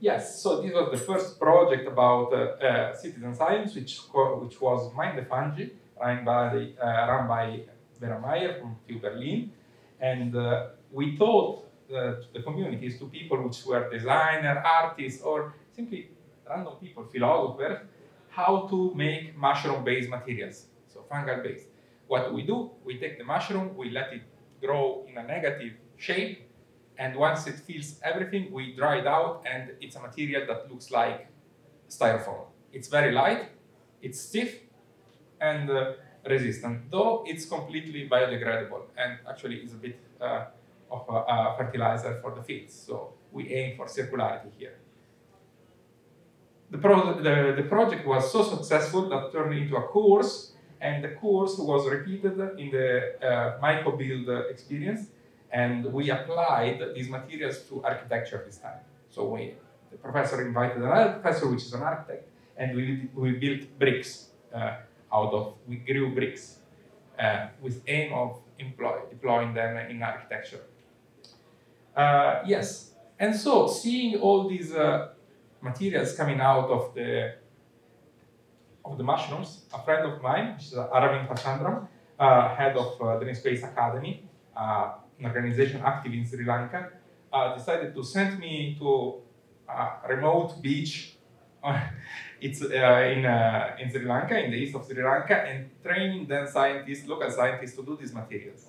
Yes, 0.00 0.42
so 0.42 0.60
this 0.60 0.72
was 0.72 0.90
the 0.90 0.98
first 0.98 1.40
project 1.40 1.88
about 1.88 2.32
uh, 2.32 2.36
uh, 2.36 2.94
citizen 2.94 3.34
science, 3.34 3.74
which, 3.74 3.98
which 4.12 4.60
was 4.60 4.92
Mind 4.94 5.16
the 5.16 5.24
Fungi, 5.24 5.68
run 5.98 6.24
by, 6.24 6.72
uh, 6.82 7.08
run 7.08 7.26
by 7.26 7.60
Vera 8.00 8.20
Meyer 8.20 8.58
from 8.60 8.76
TU 8.86 8.98
Berlin. 8.98 9.50
And 10.00 10.34
we 10.92 11.16
thought 11.16 11.64
uh, 11.92 12.14
the 12.32 12.42
communities 12.42 12.98
to 12.98 13.06
people 13.06 13.42
which 13.42 13.64
were 13.66 13.90
designer, 13.90 14.62
artists, 14.64 15.22
or 15.22 15.54
simply 15.74 16.10
random 16.48 16.74
people, 16.80 17.04
philosophers, 17.04 17.78
how 18.28 18.66
to 18.68 18.94
make 18.94 19.36
mushroom-based 19.36 20.08
materials, 20.08 20.66
so 20.92 21.04
fungal-based. 21.10 21.66
What 22.06 22.32
we 22.34 22.42
do? 22.42 22.70
We 22.84 22.98
take 22.98 23.18
the 23.18 23.24
mushroom, 23.24 23.76
we 23.76 23.90
let 23.90 24.12
it 24.12 24.22
grow 24.60 25.06
in 25.08 25.18
a 25.18 25.26
negative 25.26 25.72
shape, 25.96 26.50
and 26.98 27.16
once 27.16 27.46
it 27.46 27.58
fills 27.58 28.00
everything, 28.02 28.52
we 28.52 28.74
dry 28.74 28.98
it 28.98 29.06
out, 29.06 29.44
and 29.50 29.72
it's 29.80 29.96
a 29.96 30.00
material 30.00 30.46
that 30.46 30.70
looks 30.70 30.90
like 30.90 31.28
styrofoam. 31.88 32.46
It's 32.72 32.88
very 32.88 33.12
light, 33.12 33.48
it's 34.02 34.20
stiff, 34.20 34.60
and 35.40 35.70
uh, 35.70 35.92
resistant, 36.28 36.90
though 36.90 37.24
it's 37.26 37.46
completely 37.46 38.08
biodegradable, 38.08 38.82
and 38.96 39.18
actually 39.28 39.56
is 39.56 39.72
a 39.72 39.76
bit 39.76 39.98
uh, 40.20 40.46
of 40.94 41.02
a, 41.08 41.18
a 41.34 41.54
fertilizer 41.58 42.12
for 42.22 42.30
the 42.36 42.42
fields. 42.42 42.74
So 42.86 42.94
we 43.32 43.42
aim 43.58 43.76
for 43.76 43.86
circularity 43.86 44.50
here. 44.58 44.76
The, 46.70 46.78
pro 46.78 46.94
the, 47.28 47.54
the 47.60 47.66
project 47.68 48.06
was 48.06 48.32
so 48.32 48.40
successful 48.54 49.02
that 49.10 49.32
turned 49.32 49.54
into 49.62 49.76
a 49.76 49.82
course, 49.82 50.52
and 50.80 51.04
the 51.06 51.12
course 51.24 51.54
was 51.58 51.88
repeated 51.88 52.36
in 52.62 52.68
the 52.78 52.90
uh, 53.22 53.60
MycoBuild 53.62 54.50
experience, 54.50 55.02
and 55.52 55.84
we 55.92 56.10
applied 56.10 56.78
these 56.96 57.08
materials 57.08 57.58
to 57.68 57.84
architecture 57.84 58.42
this 58.46 58.58
time. 58.58 58.82
So 59.08 59.20
we, 59.32 59.54
the 59.92 59.98
professor 59.98 60.44
invited 60.44 60.78
another 60.78 61.12
professor, 61.12 61.46
which 61.48 61.62
is 61.68 61.72
an 61.72 61.82
architect, 61.82 62.28
and 62.56 62.74
we, 62.76 63.08
we 63.14 63.32
built 63.44 63.62
bricks 63.78 64.30
uh, 64.52 64.76
out 65.12 65.32
of, 65.32 65.54
we 65.68 65.76
grew 65.76 66.14
bricks 66.14 66.58
uh, 67.18 67.46
with 67.62 67.82
aim 67.86 68.12
of 68.12 68.40
employ, 68.58 68.96
deploying 69.10 69.54
them 69.54 69.76
in 69.90 70.02
architecture. 70.02 70.62
Uh, 71.96 72.42
yes, 72.44 72.92
and 73.18 73.34
so 73.34 73.68
seeing 73.68 74.16
all 74.20 74.48
these 74.48 74.74
uh, 74.74 75.08
materials 75.60 76.14
coming 76.16 76.40
out 76.40 76.68
of 76.68 76.94
the 76.94 77.34
of 78.84 78.98
the 78.98 79.04
mushrooms, 79.04 79.64
a 79.72 79.82
friend 79.82 80.04
of 80.04 80.20
mine, 80.20 80.54
which 80.54 80.66
is 80.66 80.74
Aravind 80.74 81.26
Pachandram, 81.26 81.88
uh, 82.18 82.54
head 82.54 82.76
of 82.76 83.00
uh, 83.00 83.18
the 83.18 83.34
Space 83.34 83.62
Academy, 83.62 84.28
uh, 84.56 84.92
an 85.18 85.26
organization 85.26 85.80
active 85.84 86.12
in 86.12 86.26
Sri 86.26 86.44
Lanka, 86.44 86.90
uh, 87.32 87.56
decided 87.56 87.94
to 87.94 88.04
send 88.04 88.38
me 88.38 88.76
to 88.78 89.22
a 89.68 90.08
remote 90.08 90.60
beach. 90.60 91.16
it's 92.40 92.60
uh, 92.62 92.66
in, 92.66 93.24
in 93.80 93.90
Sri 93.90 94.04
Lanka, 94.04 94.38
in 94.44 94.50
the 94.50 94.56
east 94.58 94.74
of 94.74 94.84
Sri 94.84 95.02
Lanka, 95.02 95.34
and 95.34 95.70
training 95.82 96.26
then 96.26 96.46
scientists, 96.46 97.06
local 97.06 97.30
scientists, 97.30 97.74
to 97.74 97.82
do 97.82 97.96
these 97.98 98.12
materials. 98.12 98.66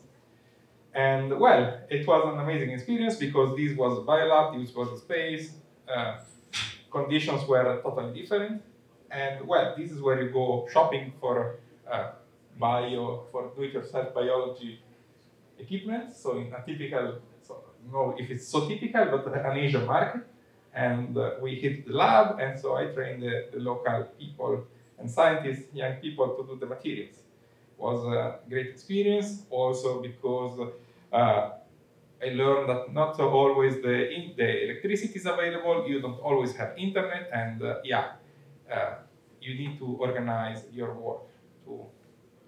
And 0.96 1.38
well, 1.38 1.82
it 1.90 2.08
was 2.08 2.34
an 2.34 2.40
amazing 2.40 2.72
experience 2.72 3.18
because 3.18 3.56
this 3.58 3.76
was 3.78 3.98
a 3.98 4.02
biolab, 4.02 4.58
this 4.58 4.74
was 4.74 4.88
a 4.94 4.98
space, 4.98 5.52
uh, 5.94 6.20
conditions 6.90 7.46
were 7.46 7.82
totally 7.84 8.22
different. 8.22 8.62
And 9.12 9.46
well, 9.46 9.76
this 9.78 9.92
is 9.92 10.02
where 10.02 10.22
you 10.22 10.30
go 10.30 10.68
shopping 10.72 11.12
for 11.20 11.58
uh, 11.92 12.12
bio, 12.58 13.26
for 13.30 13.52
do-it-yourself 13.56 14.14
biology 14.14 14.80
equipment. 15.60 16.16
So 16.16 16.38
in 16.38 16.54
a 16.54 16.64
typical, 16.66 17.20
so, 17.46 17.62
know 17.92 18.16
if 18.18 18.30
it's 18.32 18.48
so 18.48 18.66
typical, 18.66 19.06
but 19.06 19.28
an 19.34 19.58
Asian 19.58 19.86
market. 19.86 20.22
And 20.74 21.18
uh, 21.18 21.32
we 21.42 21.56
hit 21.56 21.88
the 21.88 21.94
lab, 21.94 22.40
and 22.40 22.60
so 22.60 22.76
I 22.76 22.86
trained 22.88 23.22
the, 23.24 23.48
the, 23.54 23.60
local 23.60 24.10
people 24.20 24.66
and 25.00 25.10
scientists, 25.10 25.74
young 25.74 25.96
people, 25.96 26.36
to 26.36 26.44
do 26.46 26.60
the 26.60 26.66
materials. 26.66 27.16
Was 27.78 28.06
a 28.06 28.40
great 28.50 28.68
experience, 28.68 29.44
also 29.50 30.02
because 30.02 30.60
uh, 31.16 31.52
I 32.22 32.30
learned 32.30 32.70
that 32.70 32.94
not 32.94 33.20
always 33.20 33.76
the, 33.82 34.10
in, 34.16 34.34
the 34.36 34.66
electricity 34.66 35.16
is 35.16 35.26
available, 35.26 35.86
you 35.88 36.02
don't 36.02 36.20
always 36.20 36.56
have 36.56 36.78
internet, 36.78 37.30
and 37.34 37.62
uh, 37.62 37.76
yeah, 37.84 38.14
uh, 38.72 38.96
you 39.42 39.54
need 39.56 39.78
to 39.80 39.86
organize 40.00 40.64
your 40.72 40.94
work 40.94 41.24
to, 41.66 41.86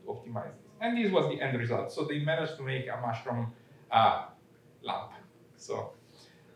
to, 0.02 0.12
optimize 0.12 0.56
this. 0.62 0.72
And 0.82 0.98
this 0.98 1.12
was 1.12 1.26
the 1.28 1.42
end 1.42 1.58
result. 1.60 1.92
So 1.92 2.06
they 2.06 2.20
managed 2.20 2.56
to 2.58 2.64
make 2.64 2.88
a 2.88 2.98
mushroom 3.06 3.54
uh, 3.92 4.26
lamp. 4.82 5.12
So 5.58 5.92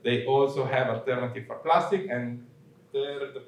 they 0.04 0.26
also 0.26 0.66
have 0.66 0.88
alternative 0.88 1.46
for 1.48 1.58
plastic, 1.58 2.10
and 2.10 2.46
there 2.94 3.20
the 3.20 3.44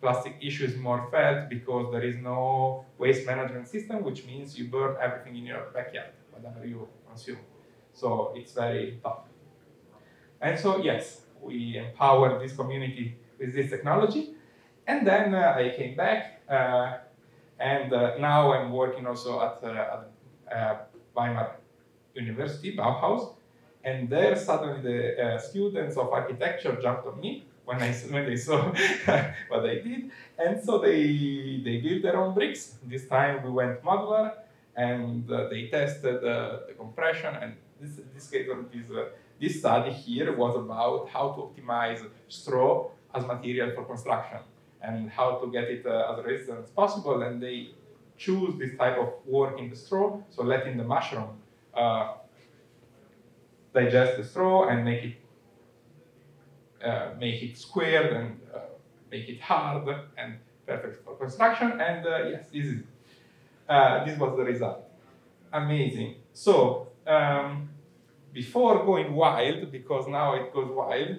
plastic 0.00 0.36
issue 0.42 0.64
is 0.64 0.76
more 0.76 1.08
felt 1.10 1.48
because 1.48 1.92
there 1.92 2.02
is 2.02 2.16
no 2.16 2.84
waste 2.98 3.24
management 3.26 3.68
system, 3.68 4.02
which 4.02 4.24
means 4.26 4.58
you 4.58 4.68
burn 4.68 4.96
everything 5.00 5.36
in 5.36 5.44
your 5.44 5.64
backyard, 5.74 6.12
whatever 6.32 6.66
you 6.66 6.88
consume. 7.08 7.38
So 7.92 8.32
it's 8.34 8.52
very 8.52 8.98
tough. 9.02 9.20
And 10.40 10.58
so, 10.58 10.82
yes, 10.82 11.22
we 11.40 11.78
empowered 11.78 12.40
this 12.40 12.54
community 12.56 13.16
with 13.38 13.54
this 13.54 13.70
technology. 13.70 14.34
And 14.86 15.06
then 15.06 15.34
uh, 15.34 15.54
I 15.56 15.72
came 15.76 15.96
back, 15.96 16.42
uh, 16.48 16.98
and 17.60 17.92
uh, 17.92 18.18
now 18.18 18.52
I'm 18.52 18.72
working 18.72 19.06
also 19.06 19.40
at, 19.40 19.62
uh, 19.62 20.00
at 20.50 20.56
uh, 20.56 20.76
Weimar 21.16 21.56
University, 22.14 22.76
Bauhaus, 22.76 23.34
and 23.84 24.08
there 24.10 24.34
suddenly 24.36 24.82
the 24.82 25.22
uh, 25.22 25.38
students 25.38 25.96
of 25.96 26.08
architecture 26.08 26.76
jumped 26.82 27.06
on 27.06 27.20
me 27.20 27.44
when, 27.64 27.80
I, 27.80 27.92
when 27.92 28.26
they 28.26 28.36
saw 28.36 28.62
what 29.48 29.64
I 29.66 29.74
did. 29.76 30.10
And 30.38 30.62
so 30.62 30.78
they, 30.78 31.62
they 31.64 31.78
built 31.78 32.02
their 32.02 32.16
own 32.16 32.34
bricks. 32.34 32.74
This 32.84 33.06
time 33.06 33.44
we 33.44 33.50
went 33.50 33.82
modular 33.82 34.34
and 34.76 35.28
they 35.28 35.68
tested 35.68 36.22
the 36.22 36.74
compression. 36.78 37.34
And 37.34 37.54
this, 37.82 38.00
this, 38.14 38.30
case, 38.30 38.48
this, 38.72 38.96
uh, 38.96 39.04
this 39.40 39.58
study 39.58 39.90
here 39.90 40.36
was 40.36 40.56
about 40.56 41.08
how 41.10 41.32
to 41.32 41.40
optimize 41.42 42.06
straw 42.28 42.90
as 43.14 43.26
material 43.26 43.72
for 43.74 43.84
construction 43.84 44.38
and 44.80 45.10
how 45.10 45.36
to 45.36 45.50
get 45.50 45.64
it 45.64 45.84
uh, 45.84 46.12
as 46.12 46.24
resistant 46.24 46.60
as 46.60 46.70
possible. 46.70 47.22
And 47.22 47.42
they 47.42 47.70
choose 48.16 48.58
this 48.58 48.76
type 48.78 48.98
of 48.98 49.08
work 49.26 49.58
in 49.58 49.68
the 49.70 49.76
straw, 49.76 50.20
so 50.30 50.42
letting 50.42 50.76
the 50.76 50.84
mushroom 50.84 51.30
uh, 51.74 52.14
digest 53.74 54.16
the 54.18 54.24
straw 54.24 54.68
and 54.68 54.84
make 54.84 55.02
it 55.04 55.16
uh, 56.84 57.10
make 57.18 57.42
it 57.42 57.56
squared 57.56 58.12
and 58.12 58.40
uh, 58.52 58.58
make 59.10 59.28
it 59.28 59.40
hard 59.40 59.88
and 60.18 60.34
perfect 60.66 61.04
for 61.04 61.14
construction. 61.14 61.80
And 61.80 62.04
uh, 62.04 62.24
yes, 62.28 62.44
this 62.52 62.66
is 62.66 62.82
uh, 63.68 64.04
this 64.04 64.18
was 64.18 64.36
the 64.36 64.44
result. 64.44 64.82
Amazing. 65.52 66.16
So 66.32 66.88
um, 67.06 67.68
before 68.32 68.84
going 68.84 69.12
wild, 69.14 69.70
because 69.70 70.08
now 70.08 70.34
it 70.34 70.52
goes 70.52 70.70
wild, 70.70 71.18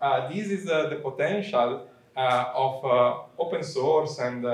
uh, 0.00 0.28
this 0.28 0.48
is 0.48 0.68
uh, 0.68 0.88
the 0.88 0.96
potential 0.96 1.88
of 2.16 3.28
open 3.38 3.62
source 3.62 4.18
and 4.18 4.44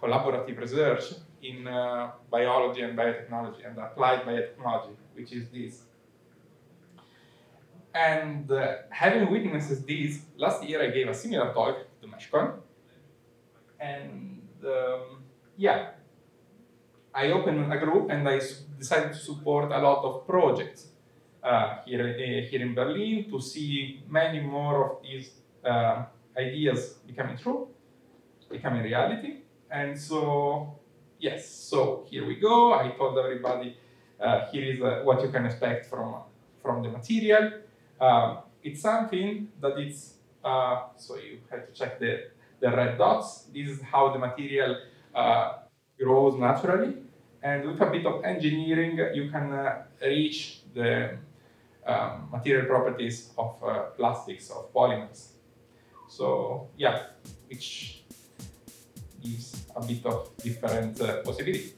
collaborative 0.00 0.58
research 0.58 1.04
in 1.42 1.64
biology 2.30 2.82
and 2.82 2.98
biotechnology 2.98 3.66
and 3.66 3.78
applied 3.78 4.22
biotechnology, 4.22 4.94
which 5.14 5.32
is 5.32 5.48
this. 5.48 5.82
And 7.94 8.50
uh, 8.50 8.76
having 8.90 9.30
witnessed 9.30 9.86
this, 9.86 10.20
last 10.36 10.64
year 10.64 10.82
I 10.82 10.90
gave 10.90 11.08
a 11.08 11.14
similar 11.14 11.52
talk 11.52 11.76
to 12.00 12.06
MeshCon. 12.08 12.54
And 13.78 14.40
um, 14.64 15.22
yeah, 15.56 15.90
I 17.14 17.30
opened 17.30 17.72
a 17.72 17.78
group 17.78 18.10
and 18.10 18.28
I 18.28 18.40
decided 18.78 19.12
to 19.12 19.18
support 19.18 19.70
a 19.70 19.78
lot 19.78 20.04
of 20.04 20.26
projects 20.26 20.88
uh, 21.42 21.76
here, 21.84 22.08
uh, 22.08 22.48
here 22.48 22.62
in 22.62 22.74
Berlin 22.74 23.30
to 23.30 23.40
see 23.40 24.02
many 24.08 24.40
more 24.40 24.92
of 24.92 25.02
these 25.02 25.30
uh, 25.64 26.04
ideas 26.38 26.94
becoming 27.06 27.36
true, 27.36 27.68
becoming 28.50 28.82
reality. 28.82 29.38
And 29.70 29.98
so, 29.98 30.78
yes, 31.18 31.48
so 31.48 32.06
here 32.08 32.26
we 32.26 32.36
go. 32.36 32.72
I 32.74 32.90
told 32.96 33.18
everybody 33.18 33.76
uh, 34.20 34.46
here 34.50 34.72
is 34.72 34.80
uh, 34.80 35.00
what 35.04 35.20
you 35.22 35.28
can 35.28 35.44
expect 35.44 35.86
from, 35.86 36.14
from 36.62 36.82
the 36.82 36.88
material. 36.88 37.52
Um, 38.00 38.38
it's 38.62 38.80
something 38.80 39.48
that 39.60 39.76
it's, 39.78 40.14
uh, 40.44 40.84
so 40.96 41.16
you 41.16 41.38
have 41.50 41.66
to 41.66 41.72
check 41.72 41.98
the, 41.98 42.28
the 42.60 42.70
red 42.70 42.96
dots. 42.96 43.48
This 43.52 43.68
is 43.68 43.82
how 43.82 44.12
the 44.12 44.18
material 44.18 44.76
grows 45.98 46.38
naturally. 46.38 47.01
And 47.42 47.66
with 47.66 47.80
a 47.80 47.86
bit 47.86 48.06
of 48.06 48.24
engineering, 48.24 48.98
you 49.14 49.30
can 49.30 49.52
uh, 49.52 49.82
reach 50.00 50.60
the 50.74 51.18
um, 51.84 52.28
material 52.30 52.66
properties 52.66 53.30
of 53.36 53.56
uh, 53.62 53.82
plastics, 53.96 54.50
of 54.50 54.72
polymers. 54.72 55.32
So 56.08 56.68
yeah, 56.76 57.06
which 57.48 58.04
gives 59.20 59.66
a 59.74 59.84
bit 59.84 60.06
of 60.06 60.30
different 60.38 61.00
uh, 61.00 61.22
possibilities. 61.22 61.74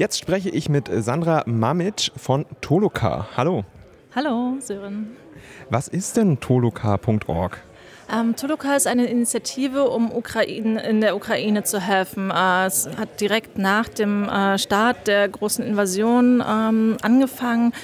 Jetzt 0.00 0.18
spreche 0.18 0.48
ich 0.48 0.70
mit 0.70 0.88
Sandra 0.90 1.42
Mamic 1.44 2.10
von 2.16 2.46
Toloka. 2.62 3.28
Hallo. 3.36 3.64
Hallo, 4.14 4.54
Sören. 4.58 5.14
Was 5.68 5.88
ist 5.88 6.16
denn 6.16 6.40
toloka.org? 6.40 7.58
Ähm, 8.10 8.34
Toloka 8.34 8.76
ist 8.76 8.86
eine 8.86 9.04
Initiative, 9.04 9.90
um 9.90 10.10
Ukraine, 10.10 10.82
in 10.88 11.02
der 11.02 11.14
Ukraine 11.14 11.64
zu 11.64 11.80
helfen. 11.82 12.30
Äh, 12.30 12.64
es 12.64 12.88
hat 12.96 13.20
direkt 13.20 13.58
nach 13.58 13.90
dem 13.90 14.26
äh, 14.26 14.56
Start 14.56 15.06
der 15.06 15.28
großen 15.28 15.62
Invasion 15.66 16.42
ähm, 16.48 16.96
angefangen. 17.02 17.74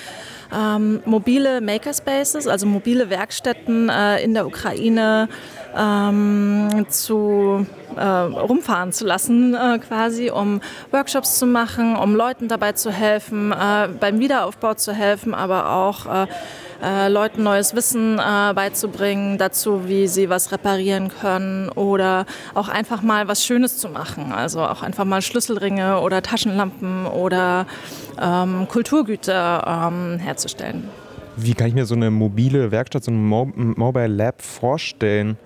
Ähm, 0.57 1.03
mobile 1.05 1.61
Makerspaces, 1.61 2.47
also 2.47 2.67
mobile 2.67 3.11
Werkstätten 3.11 3.91
äh, 3.91 4.23
in 4.25 4.33
der 4.33 4.47
Ukraine 4.47 5.29
ähm, 5.77 6.87
zu 6.89 7.67
äh, 7.97 8.05
rumfahren 8.05 8.93
zu 8.93 9.05
lassen, 9.05 9.55
äh, 9.55 9.79
quasi, 9.79 10.31
um 10.31 10.61
Workshops 10.91 11.39
zu 11.39 11.47
machen, 11.47 11.97
um 11.97 12.15
Leuten 12.15 12.49
dabei 12.49 12.73
zu 12.73 12.91
helfen, 12.91 13.53
äh, 13.53 13.89
beim 14.01 14.19
Wiederaufbau 14.19 14.75
zu 14.75 14.93
helfen, 14.93 15.35
aber 15.35 15.71
auch 15.71 16.07
äh, 16.07 16.27
äh, 16.83 17.09
Leuten 17.09 17.43
neues 17.43 17.75
Wissen 17.75 18.19
äh, 18.19 18.53
beizubringen 18.55 19.39
dazu, 19.39 19.89
wie 19.89 20.09
sie 20.09 20.29
was 20.29 20.53
reparieren 20.53 21.09
können 21.09 21.69
oder 21.71 22.27
auch 22.55 22.69
einfach 22.69 23.03
mal 23.03 23.29
was 23.29 23.45
Schönes 23.45 23.79
zu 23.79 23.89
machen. 23.89 24.33
Also 24.33 24.61
auch 24.61 24.83
einfach 24.83 25.05
mal 25.05 25.23
Schlüsselringe 25.23 26.01
oder 26.01 26.23
Taschenlampen 26.23 27.07
oder 27.07 27.67
ähm, 28.21 28.69
Kulturgüter 28.69 29.89
ähm, 29.89 30.19
herzustellen. 30.19 30.89
Wie 31.37 31.55
kann 31.55 31.69
ich 31.69 31.75
mir 31.75 31.85
so 31.85 31.95
eine 31.95 32.11
mobile 32.11 32.71
Werkstatt, 32.71 33.05
so 33.05 33.11
ein 33.11 33.23
Mo 33.23 33.51
Mobile 33.55 34.07
Lab 34.07 34.41
vorstellen? 34.41 35.37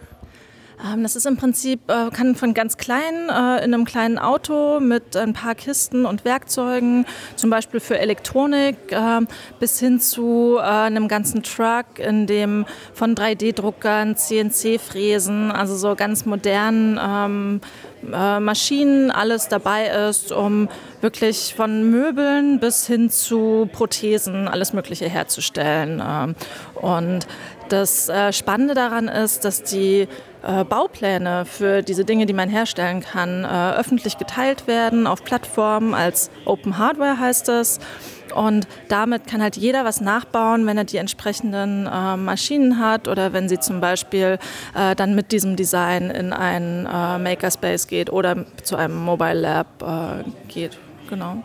Ähm, 0.84 1.02
das 1.02 1.16
ist 1.16 1.26
im 1.26 1.36
Prinzip, 1.36 1.80
äh, 1.88 2.10
kann 2.10 2.34
von 2.34 2.54
ganz 2.54 2.76
klein 2.76 3.28
äh, 3.28 3.64
in 3.64 3.74
einem 3.74 3.84
kleinen 3.84 4.18
Auto 4.18 4.80
mit 4.80 5.16
ein 5.16 5.32
paar 5.32 5.54
Kisten 5.54 6.06
und 6.06 6.24
Werkzeugen, 6.24 7.06
zum 7.36 7.50
Beispiel 7.50 7.80
für 7.80 7.98
Elektronik, 7.98 8.76
äh, 8.90 9.20
bis 9.58 9.78
hin 9.78 10.00
zu 10.00 10.58
einem 10.58 11.08
ganzen 11.08 11.42
Truck, 11.42 11.98
in 11.98 12.26
dem 12.26 12.66
von 12.94 13.14
3D-Druckern, 13.14 14.16
CNC-Fräsen, 14.16 15.50
also 15.50 15.76
so 15.76 15.94
ganz 15.94 16.24
modernen 16.24 16.98
ähm, 17.02 17.60
Maschinen 18.02 19.10
alles 19.10 19.48
dabei 19.48 19.88
ist, 20.08 20.32
um 20.32 20.70
wirklich 21.02 21.54
von 21.54 21.90
Möbeln 21.90 22.58
bis 22.58 22.86
hin 22.86 23.10
zu 23.10 23.68
Prothesen 23.70 24.48
alles 24.48 24.72
Mögliche 24.72 25.06
herzustellen. 25.06 26.02
Ähm, 26.02 26.34
und 26.76 27.26
das 27.68 28.10
Spannende 28.32 28.74
daran 28.74 29.06
ist, 29.06 29.44
dass 29.44 29.62
die 29.62 30.08
äh, 30.42 30.64
Baupläne 30.64 31.44
für 31.44 31.82
diese 31.82 32.04
Dinge, 32.04 32.26
die 32.26 32.32
man 32.32 32.48
herstellen 32.48 33.00
kann, 33.00 33.44
äh, 33.44 33.78
öffentlich 33.78 34.18
geteilt 34.18 34.66
werden 34.66 35.06
auf 35.06 35.24
Plattformen 35.24 35.94
als 35.94 36.30
Open 36.44 36.78
Hardware 36.78 37.18
heißt 37.18 37.48
es. 37.48 37.78
Und 38.34 38.68
damit 38.88 39.26
kann 39.26 39.42
halt 39.42 39.56
jeder 39.56 39.84
was 39.84 40.00
nachbauen, 40.00 40.66
wenn 40.66 40.78
er 40.78 40.84
die 40.84 40.98
entsprechenden 40.98 41.86
äh, 41.86 42.16
Maschinen 42.16 42.78
hat 42.78 43.08
oder 43.08 43.32
wenn 43.32 43.48
sie 43.48 43.58
zum 43.58 43.80
Beispiel 43.80 44.38
äh, 44.74 44.94
dann 44.94 45.14
mit 45.14 45.32
diesem 45.32 45.56
Design 45.56 46.10
in 46.10 46.32
einen 46.32 46.86
äh, 46.86 47.18
Makerspace 47.18 47.86
geht 47.86 48.10
oder 48.10 48.46
zu 48.62 48.76
einem 48.76 48.96
Mobile 48.96 49.40
Lab 49.40 49.66
äh, 49.82 50.48
geht. 50.48 50.78
Genau. 51.08 51.42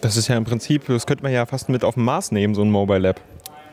Das 0.00 0.16
ist 0.16 0.28
ja 0.28 0.36
im 0.36 0.44
Prinzip, 0.44 0.86
das 0.86 1.06
könnte 1.06 1.22
man 1.22 1.32
ja 1.32 1.46
fast 1.46 1.68
mit 1.68 1.84
auf 1.84 1.94
den 1.94 2.04
Mars 2.04 2.32
nehmen, 2.32 2.54
so 2.54 2.62
ein 2.62 2.70
Mobile 2.70 2.98
Lab. 2.98 3.20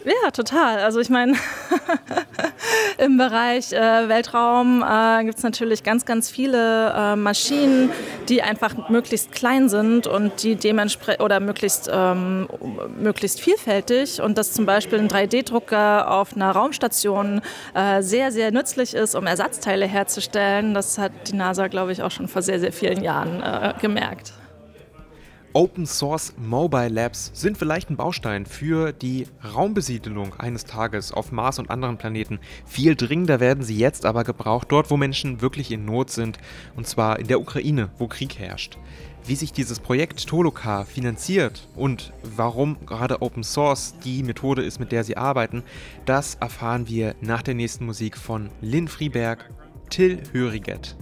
Ja, 0.05 0.31
total. 0.31 0.79
Also 0.79 0.99
ich 0.99 1.09
meine, 1.09 1.33
im 2.97 3.17
Bereich 3.17 3.71
äh, 3.73 4.09
Weltraum 4.09 4.83
äh, 4.83 5.23
gibt 5.23 5.37
es 5.37 5.43
natürlich 5.43 5.83
ganz, 5.83 6.05
ganz 6.05 6.29
viele 6.29 6.93
äh, 6.95 7.15
Maschinen, 7.15 7.91
die 8.29 8.41
einfach 8.41 8.89
möglichst 8.89 9.31
klein 9.31 9.69
sind 9.69 10.07
und 10.07 10.43
die 10.43 10.55
dementsprechend 10.55 11.21
oder 11.21 11.39
möglichst, 11.39 11.89
ähm, 11.91 12.47
möglichst 12.97 13.41
vielfältig 13.41 14.21
und 14.21 14.37
dass 14.37 14.53
zum 14.53 14.65
Beispiel 14.65 14.99
ein 14.99 15.07
3D-Drucker 15.07 16.11
auf 16.11 16.35
einer 16.35 16.51
Raumstation 16.51 17.41
äh, 17.73 18.01
sehr, 18.01 18.31
sehr 18.31 18.51
nützlich 18.51 18.93
ist, 18.93 19.15
um 19.15 19.25
Ersatzteile 19.25 19.85
herzustellen. 19.85 20.73
Das 20.73 20.97
hat 20.97 21.11
die 21.27 21.35
NASA, 21.35 21.67
glaube 21.67 21.91
ich, 21.91 22.03
auch 22.03 22.11
schon 22.11 22.27
vor 22.27 22.41
sehr, 22.41 22.59
sehr 22.59 22.73
vielen 22.73 23.03
Jahren 23.03 23.41
äh, 23.41 23.73
gemerkt. 23.81 24.33
Open 25.55 25.85
Source 25.85 26.33
Mobile 26.35 26.87
Labs 26.89 27.29
sind 27.35 27.59
vielleicht 27.59 27.91
ein 27.91 27.95
Baustein 27.95 28.47
für 28.47 28.91
die 28.91 29.27
Raumbesiedelung 29.53 30.33
eines 30.39 30.65
Tages 30.65 31.11
auf 31.11 31.31
Mars 31.31 31.59
und 31.59 31.69
anderen 31.69 31.99
Planeten. 31.99 32.39
Viel 32.65 32.95
dringender 32.95 33.39
werden 33.39 33.63
sie 33.63 33.77
jetzt 33.77 34.07
aber 34.07 34.23
gebraucht, 34.23 34.71
dort 34.71 34.89
wo 34.89 34.97
Menschen 34.97 35.41
wirklich 35.41 35.69
in 35.69 35.85
Not 35.85 36.09
sind, 36.09 36.39
und 36.75 36.87
zwar 36.87 37.19
in 37.19 37.27
der 37.27 37.39
Ukraine, 37.39 37.91
wo 37.99 38.07
Krieg 38.07 38.39
herrscht. 38.39 38.79
Wie 39.25 39.35
sich 39.35 39.53
dieses 39.53 39.79
Projekt 39.79 40.25
Toloka 40.25 40.85
finanziert 40.85 41.67
und 41.75 42.13
warum 42.23 42.83
gerade 42.87 43.21
Open 43.21 43.43
Source 43.43 43.93
die 44.03 44.23
Methode 44.23 44.63
ist, 44.63 44.79
mit 44.79 44.91
der 44.91 45.03
sie 45.03 45.17
arbeiten, 45.17 45.61
das 46.05 46.33
erfahren 46.33 46.87
wir 46.87 47.13
nach 47.21 47.43
der 47.43 47.53
nächsten 47.53 47.85
Musik 47.85 48.17
von 48.17 48.49
Lynn 48.61 48.87
Frieberg, 48.87 49.51
Till 49.91 50.23
Höriget. 50.31 50.95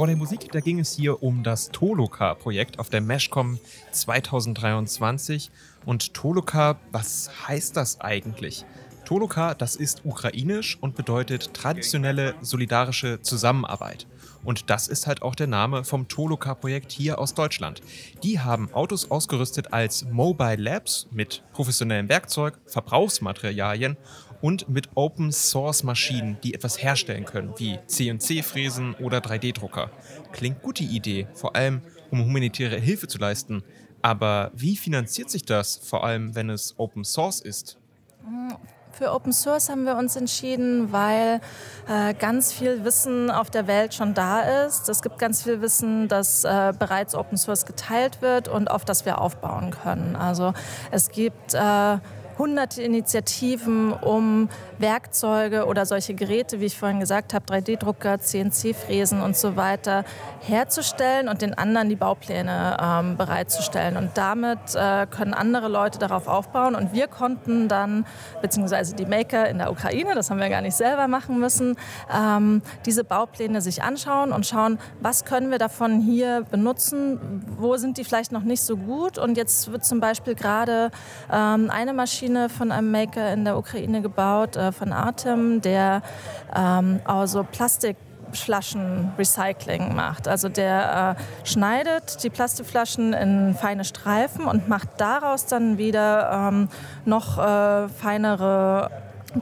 Vor 0.00 0.06
der 0.06 0.16
Musik, 0.16 0.50
da 0.50 0.60
ging 0.60 0.78
es 0.78 0.94
hier 0.94 1.22
um 1.22 1.42
das 1.42 1.68
Toloka-Projekt 1.72 2.78
auf 2.78 2.88
der 2.88 3.02
Meshcom 3.02 3.58
2023. 3.90 5.50
Und 5.84 6.14
Toloka, 6.14 6.80
was 6.90 7.30
heißt 7.46 7.76
das 7.76 8.00
eigentlich? 8.00 8.64
Toloka, 9.04 9.52
das 9.52 9.76
ist 9.76 10.06
ukrainisch 10.06 10.78
und 10.80 10.96
bedeutet 10.96 11.52
traditionelle 11.52 12.34
solidarische 12.40 13.20
Zusammenarbeit. 13.20 14.06
Und 14.42 14.70
das 14.70 14.88
ist 14.88 15.06
halt 15.06 15.20
auch 15.20 15.34
der 15.34 15.48
Name 15.48 15.84
vom 15.84 16.08
Toloka-Projekt 16.08 16.92
hier 16.92 17.18
aus 17.18 17.34
Deutschland. 17.34 17.82
Die 18.22 18.40
haben 18.40 18.72
Autos 18.72 19.10
ausgerüstet 19.10 19.74
als 19.74 20.06
Mobile 20.06 20.56
Labs 20.56 21.08
mit 21.10 21.42
professionellem 21.52 22.08
Werkzeug, 22.08 22.58
Verbrauchsmaterialien 22.64 23.98
und 24.40 24.68
mit 24.68 24.88
Open 24.94 25.32
Source 25.32 25.82
Maschinen, 25.82 26.38
die 26.42 26.54
etwas 26.54 26.82
herstellen 26.82 27.24
können, 27.24 27.52
wie 27.56 27.78
CNC-Fräsen 27.86 28.94
oder 28.94 29.18
3D-Drucker. 29.18 29.90
Klingt 30.32 30.62
gute 30.62 30.84
Idee, 30.84 31.26
vor 31.34 31.56
allem 31.56 31.82
um 32.10 32.24
humanitäre 32.24 32.76
Hilfe 32.76 33.08
zu 33.08 33.18
leisten. 33.18 33.62
Aber 34.02 34.50
wie 34.54 34.76
finanziert 34.76 35.30
sich 35.30 35.44
das, 35.44 35.76
vor 35.76 36.04
allem 36.04 36.34
wenn 36.34 36.50
es 36.50 36.74
Open 36.78 37.04
Source 37.04 37.40
ist? 37.40 37.76
Für 38.92 39.12
Open 39.12 39.32
Source 39.32 39.68
haben 39.68 39.84
wir 39.84 39.96
uns 39.96 40.16
entschieden, 40.16 40.92
weil 40.92 41.40
äh, 41.88 42.12
ganz 42.14 42.52
viel 42.52 42.84
Wissen 42.84 43.30
auf 43.30 43.48
der 43.48 43.66
Welt 43.66 43.94
schon 43.94 44.14
da 44.14 44.64
ist. 44.64 44.88
Es 44.88 45.00
gibt 45.00 45.18
ganz 45.18 45.42
viel 45.42 45.62
Wissen, 45.62 46.08
das 46.08 46.44
äh, 46.44 46.72
bereits 46.78 47.14
Open 47.14 47.38
Source 47.38 47.66
geteilt 47.66 48.20
wird 48.20 48.48
und 48.48 48.70
auf 48.70 48.84
das 48.84 49.06
wir 49.06 49.20
aufbauen 49.20 49.70
können. 49.70 50.16
Also 50.16 50.52
es 50.90 51.10
gibt 51.10 51.54
äh, 51.54 51.98
hunderte 52.40 52.82
Initiativen, 52.82 53.92
um 53.92 54.48
Werkzeuge 54.78 55.66
oder 55.66 55.84
solche 55.84 56.14
Geräte, 56.14 56.60
wie 56.60 56.64
ich 56.64 56.78
vorhin 56.78 56.98
gesagt 56.98 57.34
habe, 57.34 57.44
3D-Drucker, 57.44 58.18
CNC-Fräsen 58.18 59.20
und 59.20 59.36
so 59.36 59.56
weiter 59.56 60.04
herzustellen 60.40 61.28
und 61.28 61.42
den 61.42 61.52
anderen 61.52 61.90
die 61.90 61.96
Baupläne 61.96 62.78
ähm, 62.82 63.18
bereitzustellen. 63.18 63.98
Und 63.98 64.12
damit 64.14 64.58
äh, 64.74 65.06
können 65.06 65.34
andere 65.34 65.68
Leute 65.68 65.98
darauf 65.98 66.28
aufbauen. 66.28 66.74
Und 66.74 66.94
wir 66.94 67.08
konnten 67.08 67.68
dann, 67.68 68.06
beziehungsweise 68.40 68.96
die 68.96 69.04
Maker 69.04 69.46
in 69.50 69.58
der 69.58 69.70
Ukraine, 69.70 70.14
das 70.14 70.30
haben 70.30 70.40
wir 70.40 70.48
gar 70.48 70.62
nicht 70.62 70.76
selber 70.76 71.08
machen 71.08 71.38
müssen, 71.38 71.76
ähm, 72.10 72.62
diese 72.86 73.04
Baupläne 73.04 73.60
sich 73.60 73.82
anschauen 73.82 74.32
und 74.32 74.46
schauen, 74.46 74.78
was 75.00 75.26
können 75.26 75.50
wir 75.50 75.58
davon 75.58 76.00
hier 76.00 76.46
benutzen, 76.50 77.44
wo 77.58 77.76
sind 77.76 77.98
die 77.98 78.04
vielleicht 78.04 78.32
noch 78.32 78.44
nicht 78.44 78.62
so 78.62 78.78
gut. 78.78 79.18
Und 79.18 79.36
jetzt 79.36 79.70
wird 79.70 79.84
zum 79.84 80.00
Beispiel 80.00 80.34
gerade 80.34 80.90
ähm, 81.30 81.68
eine 81.68 81.92
Maschine 81.92 82.29
von 82.48 82.72
einem 82.72 82.90
Maker 82.90 83.32
in 83.32 83.44
der 83.44 83.56
Ukraine 83.56 84.02
gebaut, 84.02 84.56
äh, 84.56 84.72
von 84.72 84.92
Artem, 84.92 85.60
der 85.60 86.02
ähm, 86.54 87.00
also 87.04 87.44
Plastik 87.44 87.96
Flaschenrecycling 88.32 89.94
macht. 89.94 90.28
Also 90.28 90.48
der 90.48 91.16
äh, 91.18 91.48
schneidet 91.48 92.22
die 92.22 92.30
Plastikflaschen 92.30 93.12
in 93.12 93.54
feine 93.54 93.84
Streifen 93.84 94.44
und 94.44 94.68
macht 94.68 94.88
daraus 94.98 95.46
dann 95.46 95.78
wieder 95.78 96.30
ähm, 96.32 96.68
noch 97.04 97.38
äh, 97.38 97.88
feinere 97.88 98.90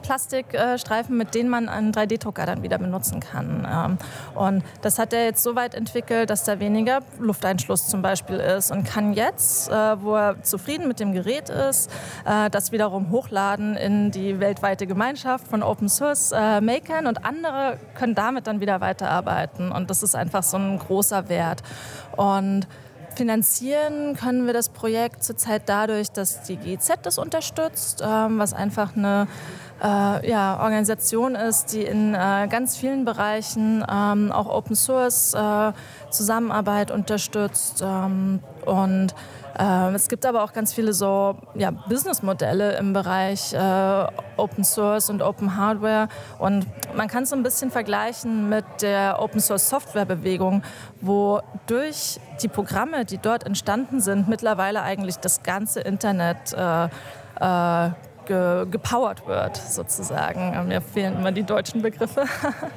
Plastikstreifen, 0.01 1.17
mit 1.17 1.33
denen 1.33 1.49
man 1.49 1.69
einen 1.69 1.91
3D-Drucker 1.91 2.45
dann 2.45 2.63
wieder 2.63 2.77
benutzen 2.77 3.19
kann. 3.19 3.67
Ähm, 3.69 3.97
und 4.35 4.63
das 4.81 4.99
hat 4.99 5.13
er 5.13 5.25
jetzt 5.25 5.43
so 5.43 5.55
weit 5.55 5.73
entwickelt, 5.73 6.29
dass 6.29 6.43
da 6.43 6.59
weniger 6.59 6.99
Lufteinschluss 7.19 7.87
zum 7.87 8.01
Beispiel 8.01 8.37
ist 8.37 8.71
und 8.71 8.83
kann 8.83 9.13
jetzt, 9.13 9.69
äh, 9.69 10.01
wo 10.01 10.15
er 10.15 10.43
zufrieden 10.43 10.87
mit 10.87 10.99
dem 10.99 11.13
Gerät 11.13 11.49
ist, 11.49 11.89
äh, 12.25 12.49
das 12.49 12.71
wiederum 12.71 13.09
hochladen 13.09 13.75
in 13.75 14.11
die 14.11 14.39
weltweite 14.39 14.85
Gemeinschaft 14.85 15.47
von 15.47 15.63
Open 15.63 15.89
Source 15.89 16.31
äh, 16.31 16.61
Makern 16.61 17.07
und 17.07 17.25
andere 17.25 17.77
können 17.95 18.15
damit 18.15 18.47
dann 18.47 18.59
wieder 18.61 18.81
weiterarbeiten. 18.81 19.71
Und 19.71 19.89
das 19.89 20.03
ist 20.03 20.15
einfach 20.15 20.43
so 20.43 20.57
ein 20.57 20.77
großer 20.77 21.29
Wert. 21.29 21.63
Und 22.15 22.67
Finanzieren 23.15 24.15
können 24.15 24.45
wir 24.45 24.53
das 24.53 24.69
Projekt 24.69 25.25
zurzeit 25.25 25.63
dadurch, 25.65 26.09
dass 26.09 26.43
die 26.43 26.55
GZ 26.55 26.99
das 27.03 27.17
unterstützt, 27.17 28.01
ähm, 28.01 28.39
was 28.39 28.53
einfach 28.53 28.95
eine 28.95 29.27
äh, 29.81 30.29
ja, 30.29 30.59
Organisation 30.61 31.35
ist, 31.35 31.73
die 31.73 31.83
in 31.83 32.13
äh, 32.13 32.47
ganz 32.49 32.77
vielen 32.77 33.05
Bereichen 33.05 33.83
ähm, 33.89 34.31
auch 34.31 34.47
Open 34.47 34.75
Source 34.75 35.33
äh, 35.33 35.71
Zusammenarbeit 36.09 36.91
unterstützt 36.91 37.83
ähm, 37.85 38.39
und 38.65 39.13
äh, 39.59 39.93
es 39.93 40.07
gibt 40.07 40.25
aber 40.25 40.43
auch 40.43 40.53
ganz 40.53 40.73
viele 40.73 40.93
so 40.93 41.35
ja, 41.53 41.71
Businessmodelle 41.71 42.77
im 42.77 42.93
Bereich 42.93 43.53
äh, 43.53 44.05
Open 44.37 44.63
Source 44.63 45.09
und 45.09 45.21
Open 45.21 45.57
Hardware. 45.57 46.07
Und 46.39 46.65
man 46.95 47.09
kann 47.09 47.23
es 47.23 47.29
so 47.29 47.35
ein 47.35 47.43
bisschen 47.43 47.69
vergleichen 47.69 48.47
mit 48.47 48.63
der 48.81 49.21
Open 49.21 49.41
Source 49.41 49.69
Software 49.69 50.05
Bewegung, 50.05 50.63
wo 51.01 51.41
durch 51.67 52.19
die 52.41 52.47
Programme, 52.47 53.03
die 53.03 53.17
dort 53.17 53.45
entstanden 53.45 53.99
sind, 53.99 54.29
mittlerweile 54.29 54.81
eigentlich 54.81 55.17
das 55.17 55.43
ganze 55.43 55.81
Internet 55.81 56.53
äh, 56.53 56.85
äh 57.39 57.91
ge 58.29 58.67
gepowert 58.69 59.27
wird, 59.27 59.57
sozusagen. 59.57 60.67
Mir 60.67 60.81
fehlen 60.81 61.17
immer 61.17 61.31
die 61.31 61.43
deutschen 61.43 61.81
Begriffe. 61.81 62.25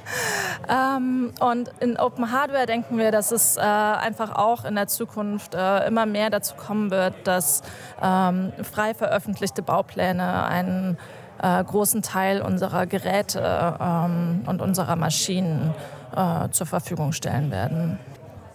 ähm, 0.68 1.32
und 1.38 1.70
in 1.80 1.98
Open 1.98 2.32
Hardware 2.32 2.66
denken 2.66 2.98
wir, 2.98 3.12
dass 3.12 3.30
es 3.30 3.56
äh, 3.56 3.60
einfach 3.60 4.34
auch 4.34 4.64
in 4.64 4.74
der 4.74 4.88
Zukunft 4.88 5.54
äh, 5.54 5.86
immer 5.86 6.06
mehr 6.06 6.30
dazu 6.30 6.54
kommen 6.56 6.90
wird, 6.90 7.14
dass 7.24 7.62
ähm, 8.02 8.52
frei 8.62 8.94
veröffentlichte 8.94 9.62
Baupläne 9.62 10.44
einen 10.46 10.96
äh, 11.42 11.62
großen 11.62 12.00
Teil 12.02 12.40
unserer 12.40 12.86
Geräte 12.86 13.76
ähm, 13.78 14.42
und 14.46 14.62
unserer 14.62 14.96
Maschinen 14.96 15.74
äh, 16.16 16.48
zur 16.48 16.66
Verfügung 16.66 17.12
stellen 17.12 17.50
werden. 17.50 17.98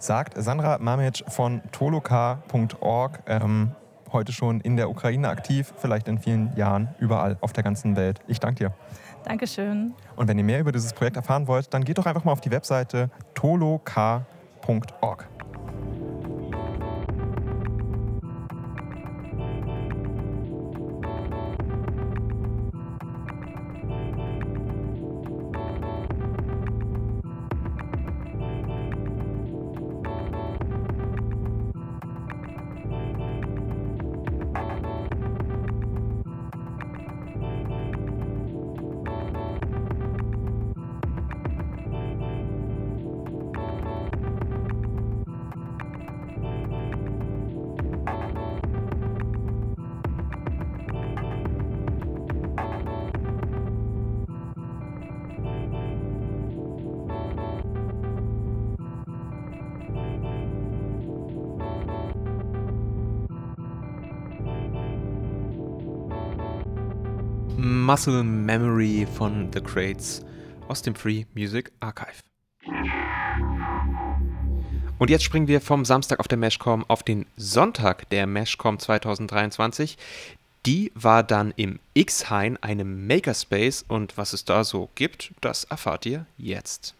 Sagt 0.00 0.34
Sandra 0.36 0.78
Mamic 0.78 1.24
von 1.28 1.62
toloka.org. 1.72 3.20
Heute 4.12 4.32
schon 4.32 4.60
in 4.60 4.76
der 4.76 4.90
Ukraine 4.90 5.28
aktiv, 5.28 5.72
vielleicht 5.76 6.08
in 6.08 6.18
vielen 6.18 6.54
Jahren 6.56 6.88
überall 6.98 7.36
auf 7.40 7.52
der 7.52 7.62
ganzen 7.62 7.96
Welt. 7.96 8.20
Ich 8.26 8.40
danke 8.40 8.64
dir. 8.64 8.72
Dankeschön. 9.24 9.92
Und 10.16 10.28
wenn 10.28 10.38
ihr 10.38 10.44
mehr 10.44 10.60
über 10.60 10.72
dieses 10.72 10.92
Projekt 10.92 11.16
erfahren 11.16 11.46
wollt, 11.46 11.72
dann 11.74 11.84
geht 11.84 11.98
doch 11.98 12.06
einfach 12.06 12.24
mal 12.24 12.32
auf 12.32 12.40
die 12.40 12.50
Webseite 12.50 13.10
tolok.org. 13.34 15.28
Muscle 67.88 68.22
Memory 68.22 69.06
von 69.16 69.50
The 69.50 69.62
Crates 69.62 70.22
aus 70.68 70.82
dem 70.82 70.94
Free 70.94 71.24
Music 71.34 71.72
Archive. 71.80 72.20
Und 74.98 75.08
jetzt 75.08 75.24
springen 75.24 75.48
wir 75.48 75.62
vom 75.62 75.86
Samstag 75.86 76.20
auf 76.20 76.28
der 76.28 76.36
Meshcom 76.36 76.84
auf 76.88 77.02
den 77.02 77.24
Sonntag 77.38 78.06
der 78.10 78.26
Meshcom 78.26 78.78
2023. 78.78 79.96
Die 80.66 80.92
war 80.94 81.22
dann 81.22 81.54
im 81.56 81.78
X-Hain, 81.94 82.62
einem 82.62 83.06
Makerspace. 83.06 83.86
Und 83.88 84.18
was 84.18 84.34
es 84.34 84.44
da 84.44 84.64
so 84.64 84.90
gibt, 84.94 85.32
das 85.40 85.64
erfahrt 85.64 86.04
ihr 86.04 86.26
jetzt. 86.36 86.94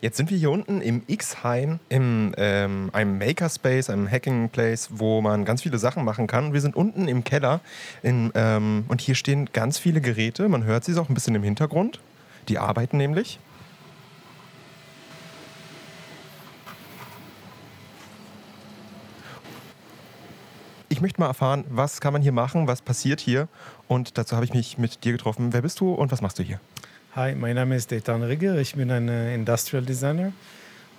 Jetzt 0.00 0.16
sind 0.16 0.30
wir 0.30 0.38
hier 0.38 0.52
unten 0.52 0.80
im 0.80 1.02
X-Hain, 1.08 1.80
in 1.88 2.32
ähm, 2.36 2.90
einem 2.92 3.18
Makerspace, 3.18 3.90
einem 3.90 4.08
Hacking 4.08 4.48
Place, 4.48 4.90
wo 4.92 5.20
man 5.20 5.44
ganz 5.44 5.62
viele 5.62 5.78
Sachen 5.78 6.04
machen 6.04 6.28
kann. 6.28 6.52
Wir 6.52 6.60
sind 6.60 6.76
unten 6.76 7.08
im 7.08 7.24
Keller 7.24 7.60
in, 8.04 8.30
ähm, 8.36 8.84
und 8.86 9.00
hier 9.00 9.16
stehen 9.16 9.50
ganz 9.52 9.76
viele 9.78 10.00
Geräte. 10.00 10.48
Man 10.48 10.62
hört 10.62 10.84
sie 10.84 10.96
auch 10.96 11.08
ein 11.08 11.14
bisschen 11.14 11.34
im 11.34 11.42
Hintergrund. 11.42 11.98
Die 12.48 12.58
arbeiten 12.58 12.96
nämlich. 12.96 13.40
Ich 20.88 21.00
möchte 21.00 21.20
mal 21.20 21.26
erfahren, 21.26 21.64
was 21.68 22.00
kann 22.00 22.12
man 22.12 22.22
hier 22.22 22.32
machen, 22.32 22.66
was 22.66 22.82
passiert 22.82 23.20
hier. 23.20 23.48
Und 23.88 24.16
dazu 24.16 24.36
habe 24.36 24.44
ich 24.44 24.54
mich 24.54 24.78
mit 24.78 25.04
dir 25.04 25.12
getroffen. 25.12 25.52
Wer 25.52 25.62
bist 25.62 25.80
du 25.80 25.92
und 25.92 26.12
was 26.12 26.22
machst 26.22 26.38
du 26.38 26.44
hier? 26.44 26.60
Hi, 27.16 27.34
mein 27.34 27.54
Name 27.54 27.74
ist 27.74 27.90
Deitan 27.90 28.22
Rigger, 28.22 28.58
ich 28.58 28.74
bin 28.74 28.90
ein 28.90 29.08
äh, 29.08 29.34
Industrial 29.34 29.82
Designer 29.82 30.30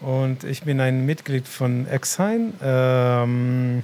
und 0.01 0.43
ich 0.43 0.63
bin 0.63 0.81
ein 0.81 1.05
Mitglied 1.05 1.47
von 1.47 1.85
Exhain. 1.87 2.55
Ähm, 2.63 3.83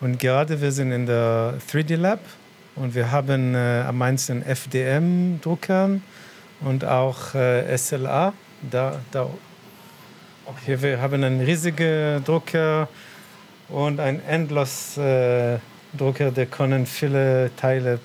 und 0.00 0.20
gerade 0.20 0.60
wir 0.60 0.70
sind 0.70 0.92
in 0.92 1.06
der 1.06 1.54
3D 1.68 1.96
Lab 1.96 2.20
und 2.76 2.94
wir 2.94 3.10
haben 3.10 3.56
äh, 3.56 3.82
am 3.84 3.98
meisten 3.98 4.42
FDM-Druckern 4.42 6.00
und 6.60 6.84
auch 6.84 7.34
äh, 7.34 7.76
SLA. 7.76 8.34
Da, 8.70 9.00
da. 9.10 9.28
Okay, 10.46 10.80
wir 10.80 11.00
haben 11.02 11.24
einen 11.24 11.40
riesigen 11.40 12.24
Drucker 12.24 12.88
und 13.68 13.98
einen 13.98 14.20
endlos 14.20 14.96
äh, 14.96 15.58
Drucker, 15.92 16.30
der 16.30 16.46
können 16.46 16.86
viele 16.86 17.50
Teile 17.56 17.98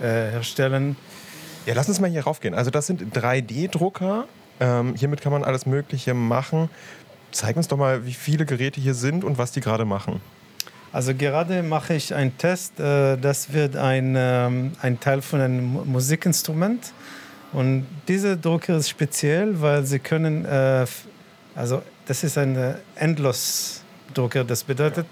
äh, 0.00 0.30
herstellen. 0.32 0.96
Ja, 1.66 1.72
lass 1.74 1.88
uns 1.88 1.98
mal 1.98 2.10
hier 2.10 2.24
raufgehen. 2.24 2.54
Also 2.54 2.70
das 2.70 2.86
sind 2.86 3.16
3D-Drucker. 3.16 4.26
Ähm, 4.60 4.94
hiermit 4.96 5.22
kann 5.22 5.32
man 5.32 5.44
alles 5.44 5.64
Mögliche 5.64 6.12
machen. 6.12 6.68
Zeig 7.32 7.56
uns 7.56 7.68
doch 7.68 7.78
mal, 7.78 8.04
wie 8.04 8.12
viele 8.12 8.44
Geräte 8.44 8.80
hier 8.80 8.94
sind 8.94 9.24
und 9.24 9.38
was 9.38 9.52
die 9.52 9.60
gerade 9.60 9.84
machen. 9.84 10.20
Also 10.92 11.14
gerade 11.14 11.62
mache 11.62 11.94
ich 11.94 12.14
einen 12.14 12.36
Test. 12.36 12.78
Äh, 12.78 13.16
das 13.16 13.52
wird 13.52 13.76
ein, 13.76 14.14
ähm, 14.16 14.72
ein 14.82 15.00
Teil 15.00 15.22
von 15.22 15.40
einem 15.40 15.90
Musikinstrument. 15.90 16.92
Und 17.52 17.86
dieser 18.08 18.36
Drucker 18.36 18.76
ist 18.76 18.90
speziell, 18.90 19.60
weil 19.60 19.84
sie 19.86 20.00
können, 20.00 20.44
äh, 20.44 20.84
also 21.54 21.82
das 22.06 22.24
ist 22.24 22.36
ein 22.36 22.76
Endlos-Drucker. 22.96 24.44
Das 24.44 24.64
bedeutet, 24.64 25.06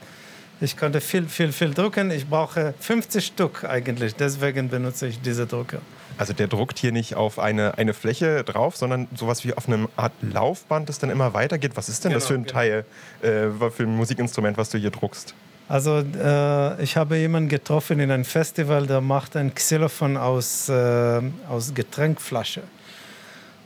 ich 0.61 0.77
konnte 0.77 1.01
viel, 1.01 1.27
viel, 1.29 1.51
viel 1.51 1.73
drucken. 1.73 2.11
Ich 2.11 2.29
brauche 2.29 2.75
50 2.79 3.25
Stück 3.25 3.65
eigentlich. 3.65 4.15
Deswegen 4.15 4.69
benutze 4.69 5.07
ich 5.07 5.21
diese 5.21 5.47
Drucker. 5.47 5.81
Also 6.19 6.33
der 6.33 6.47
druckt 6.47 6.79
hier 6.79 6.93
nicht 6.93 7.15
auf 7.15 7.39
eine, 7.39 7.79
eine 7.79 7.95
Fläche 7.95 8.45
drauf, 8.45 8.77
sondern 8.77 9.09
sowas 9.15 9.45
wie 9.45 9.55
auf 9.55 9.69
einer 9.69 9.89
Art 9.97 10.13
Laufband, 10.23 10.89
das 10.89 10.99
dann 10.99 11.11
immer 11.11 11.35
weitergeht. 11.35 11.73
Was 11.75 11.89
ist 11.89 12.05
denn 12.05 12.11
genau, 12.11 12.21
das 12.21 12.29
für 12.29 12.35
ein 12.35 12.45
genau. 12.45 12.53
Teil, 12.53 12.85
äh, 13.23 13.71
für 13.71 13.85
ein 13.85 13.97
Musikinstrument, 13.97 14.57
was 14.57 14.71
du 14.71 14.79
hier 14.79 14.91
druckst? 14.91 15.35
Also 15.69 16.01
äh, 16.01 16.83
ich 16.83 16.97
habe 16.97 17.17
jemanden 17.17 17.49
getroffen 17.49 17.99
in 18.01 18.11
einem 18.11 18.25
Festival, 18.25 18.87
der 18.87 19.01
macht 19.01 19.37
ein 19.37 19.55
Xylophon 19.55 20.17
aus, 20.17 20.69
äh, 20.69 21.23
aus 21.49 21.73
Getränkflasche. 21.73 22.63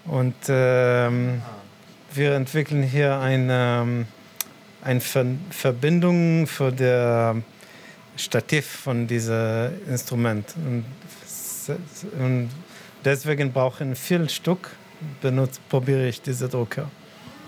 Und 0.05 0.37
ähm, 0.49 1.43
wir 2.15 2.35
entwickeln 2.35 2.83
hier 2.83 3.19
eine, 3.19 3.81
ähm, 3.83 4.07
eine 4.83 5.01
Ver 5.01 5.27
Verbindung 5.51 6.47
für 6.47 6.71
das 6.71 7.37
Stativ 8.17 8.67
von 8.67 9.07
diesem 9.07 9.71
Instrument. 9.89 10.55
Und, 10.57 10.85
und 12.19 12.51
deswegen 13.05 13.53
brauchen 13.53 13.95
viel 13.97 14.29
Stück, 14.29 14.71
benutze, 15.21 15.61
probiere 15.69 16.09
ich 16.09 16.23
diese 16.23 16.49
Drucker. 16.49 16.89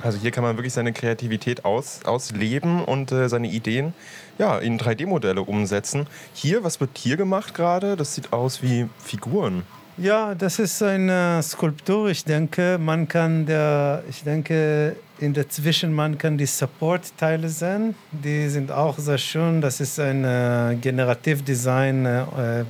Also 0.02 0.18
hier 0.18 0.30
kann 0.30 0.44
man 0.44 0.56
wirklich 0.56 0.72
seine 0.72 0.92
Kreativität 0.92 1.64
aus, 1.64 2.04
ausleben 2.04 2.84
und 2.84 3.10
äh, 3.10 3.28
seine 3.28 3.48
Ideen 3.48 3.94
ja, 4.38 4.58
in 4.58 4.78
3D-Modelle 4.78 5.42
umsetzen. 5.42 6.06
Hier, 6.34 6.62
was 6.62 6.80
wird 6.80 6.96
hier 6.96 7.16
gemacht 7.16 7.52
gerade? 7.54 7.96
Das 7.96 8.14
sieht 8.14 8.32
aus 8.32 8.62
wie 8.62 8.86
Figuren. 9.02 9.64
Ja, 9.96 10.36
das 10.36 10.60
ist 10.60 10.80
eine 10.80 11.42
Skulptur. 11.42 12.10
Ich 12.10 12.24
denke, 12.24 12.78
man 12.80 13.08
kann 13.08 13.46
der, 13.46 14.04
ich 14.08 14.22
denke, 14.22 14.94
in 15.18 15.34
der 15.34 15.48
Zwischen 15.48 15.92
man 15.92 16.16
kann 16.16 16.38
die 16.38 16.46
Support-Teile 16.46 17.48
sehen. 17.48 17.96
Die 18.12 18.48
sind 18.48 18.70
auch 18.70 18.96
sehr 18.96 19.18
schön. 19.18 19.60
Das 19.60 19.80
ist 19.80 19.98
ein 19.98 20.24
äh, 20.24 20.76
Generativdesign, 20.80 22.06
äh, 22.06 22.64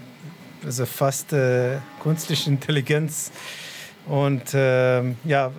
also 0.64 0.86
fast 0.86 1.32
äh, 1.32 1.78
künstliche 2.02 2.50
Intelligenz. 2.50 3.30
Und 4.06 4.54
äh, 4.54 5.02
ja, 5.24 5.52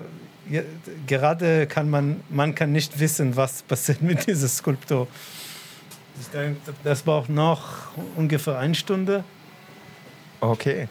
gerade 1.07 1.67
kann 1.67 1.89
man, 1.89 2.21
man 2.29 2.55
kann 2.55 2.71
nicht 2.71 2.99
wissen, 2.99 3.35
was 3.35 3.61
passiert 3.63 4.01
mit 4.01 4.27
dieser 4.27 4.47
Skulptur. 4.47 5.07
Ich 6.19 6.27
denke, 6.27 6.59
das 6.83 7.03
braucht 7.03 7.29
noch 7.29 7.87
ungefähr 8.15 8.57
eine 8.57 8.75
Stunde. 8.75 9.23
Okay. 10.41 10.87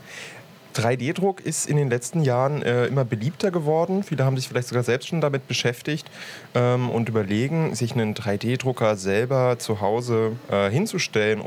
3D-Druck 0.78 1.40
ist 1.40 1.66
in 1.66 1.76
den 1.76 1.90
letzten 1.90 2.22
Jahren 2.22 2.62
äh, 2.62 2.86
immer 2.86 3.04
beliebter 3.04 3.50
geworden. 3.50 4.04
Viele 4.04 4.24
haben 4.24 4.36
sich 4.36 4.48
vielleicht 4.48 4.68
sogar 4.68 4.84
selbst 4.84 5.08
schon 5.08 5.20
damit 5.20 5.48
beschäftigt 5.48 6.08
ähm, 6.54 6.88
und 6.90 7.08
überlegen, 7.08 7.74
sich 7.74 7.92
einen 7.92 8.14
3D-Drucker 8.14 8.96
selber 8.96 9.58
zu 9.58 9.80
Hause 9.80 10.36
äh, 10.50 10.70
hinzustellen, 10.70 11.40
um 11.40 11.46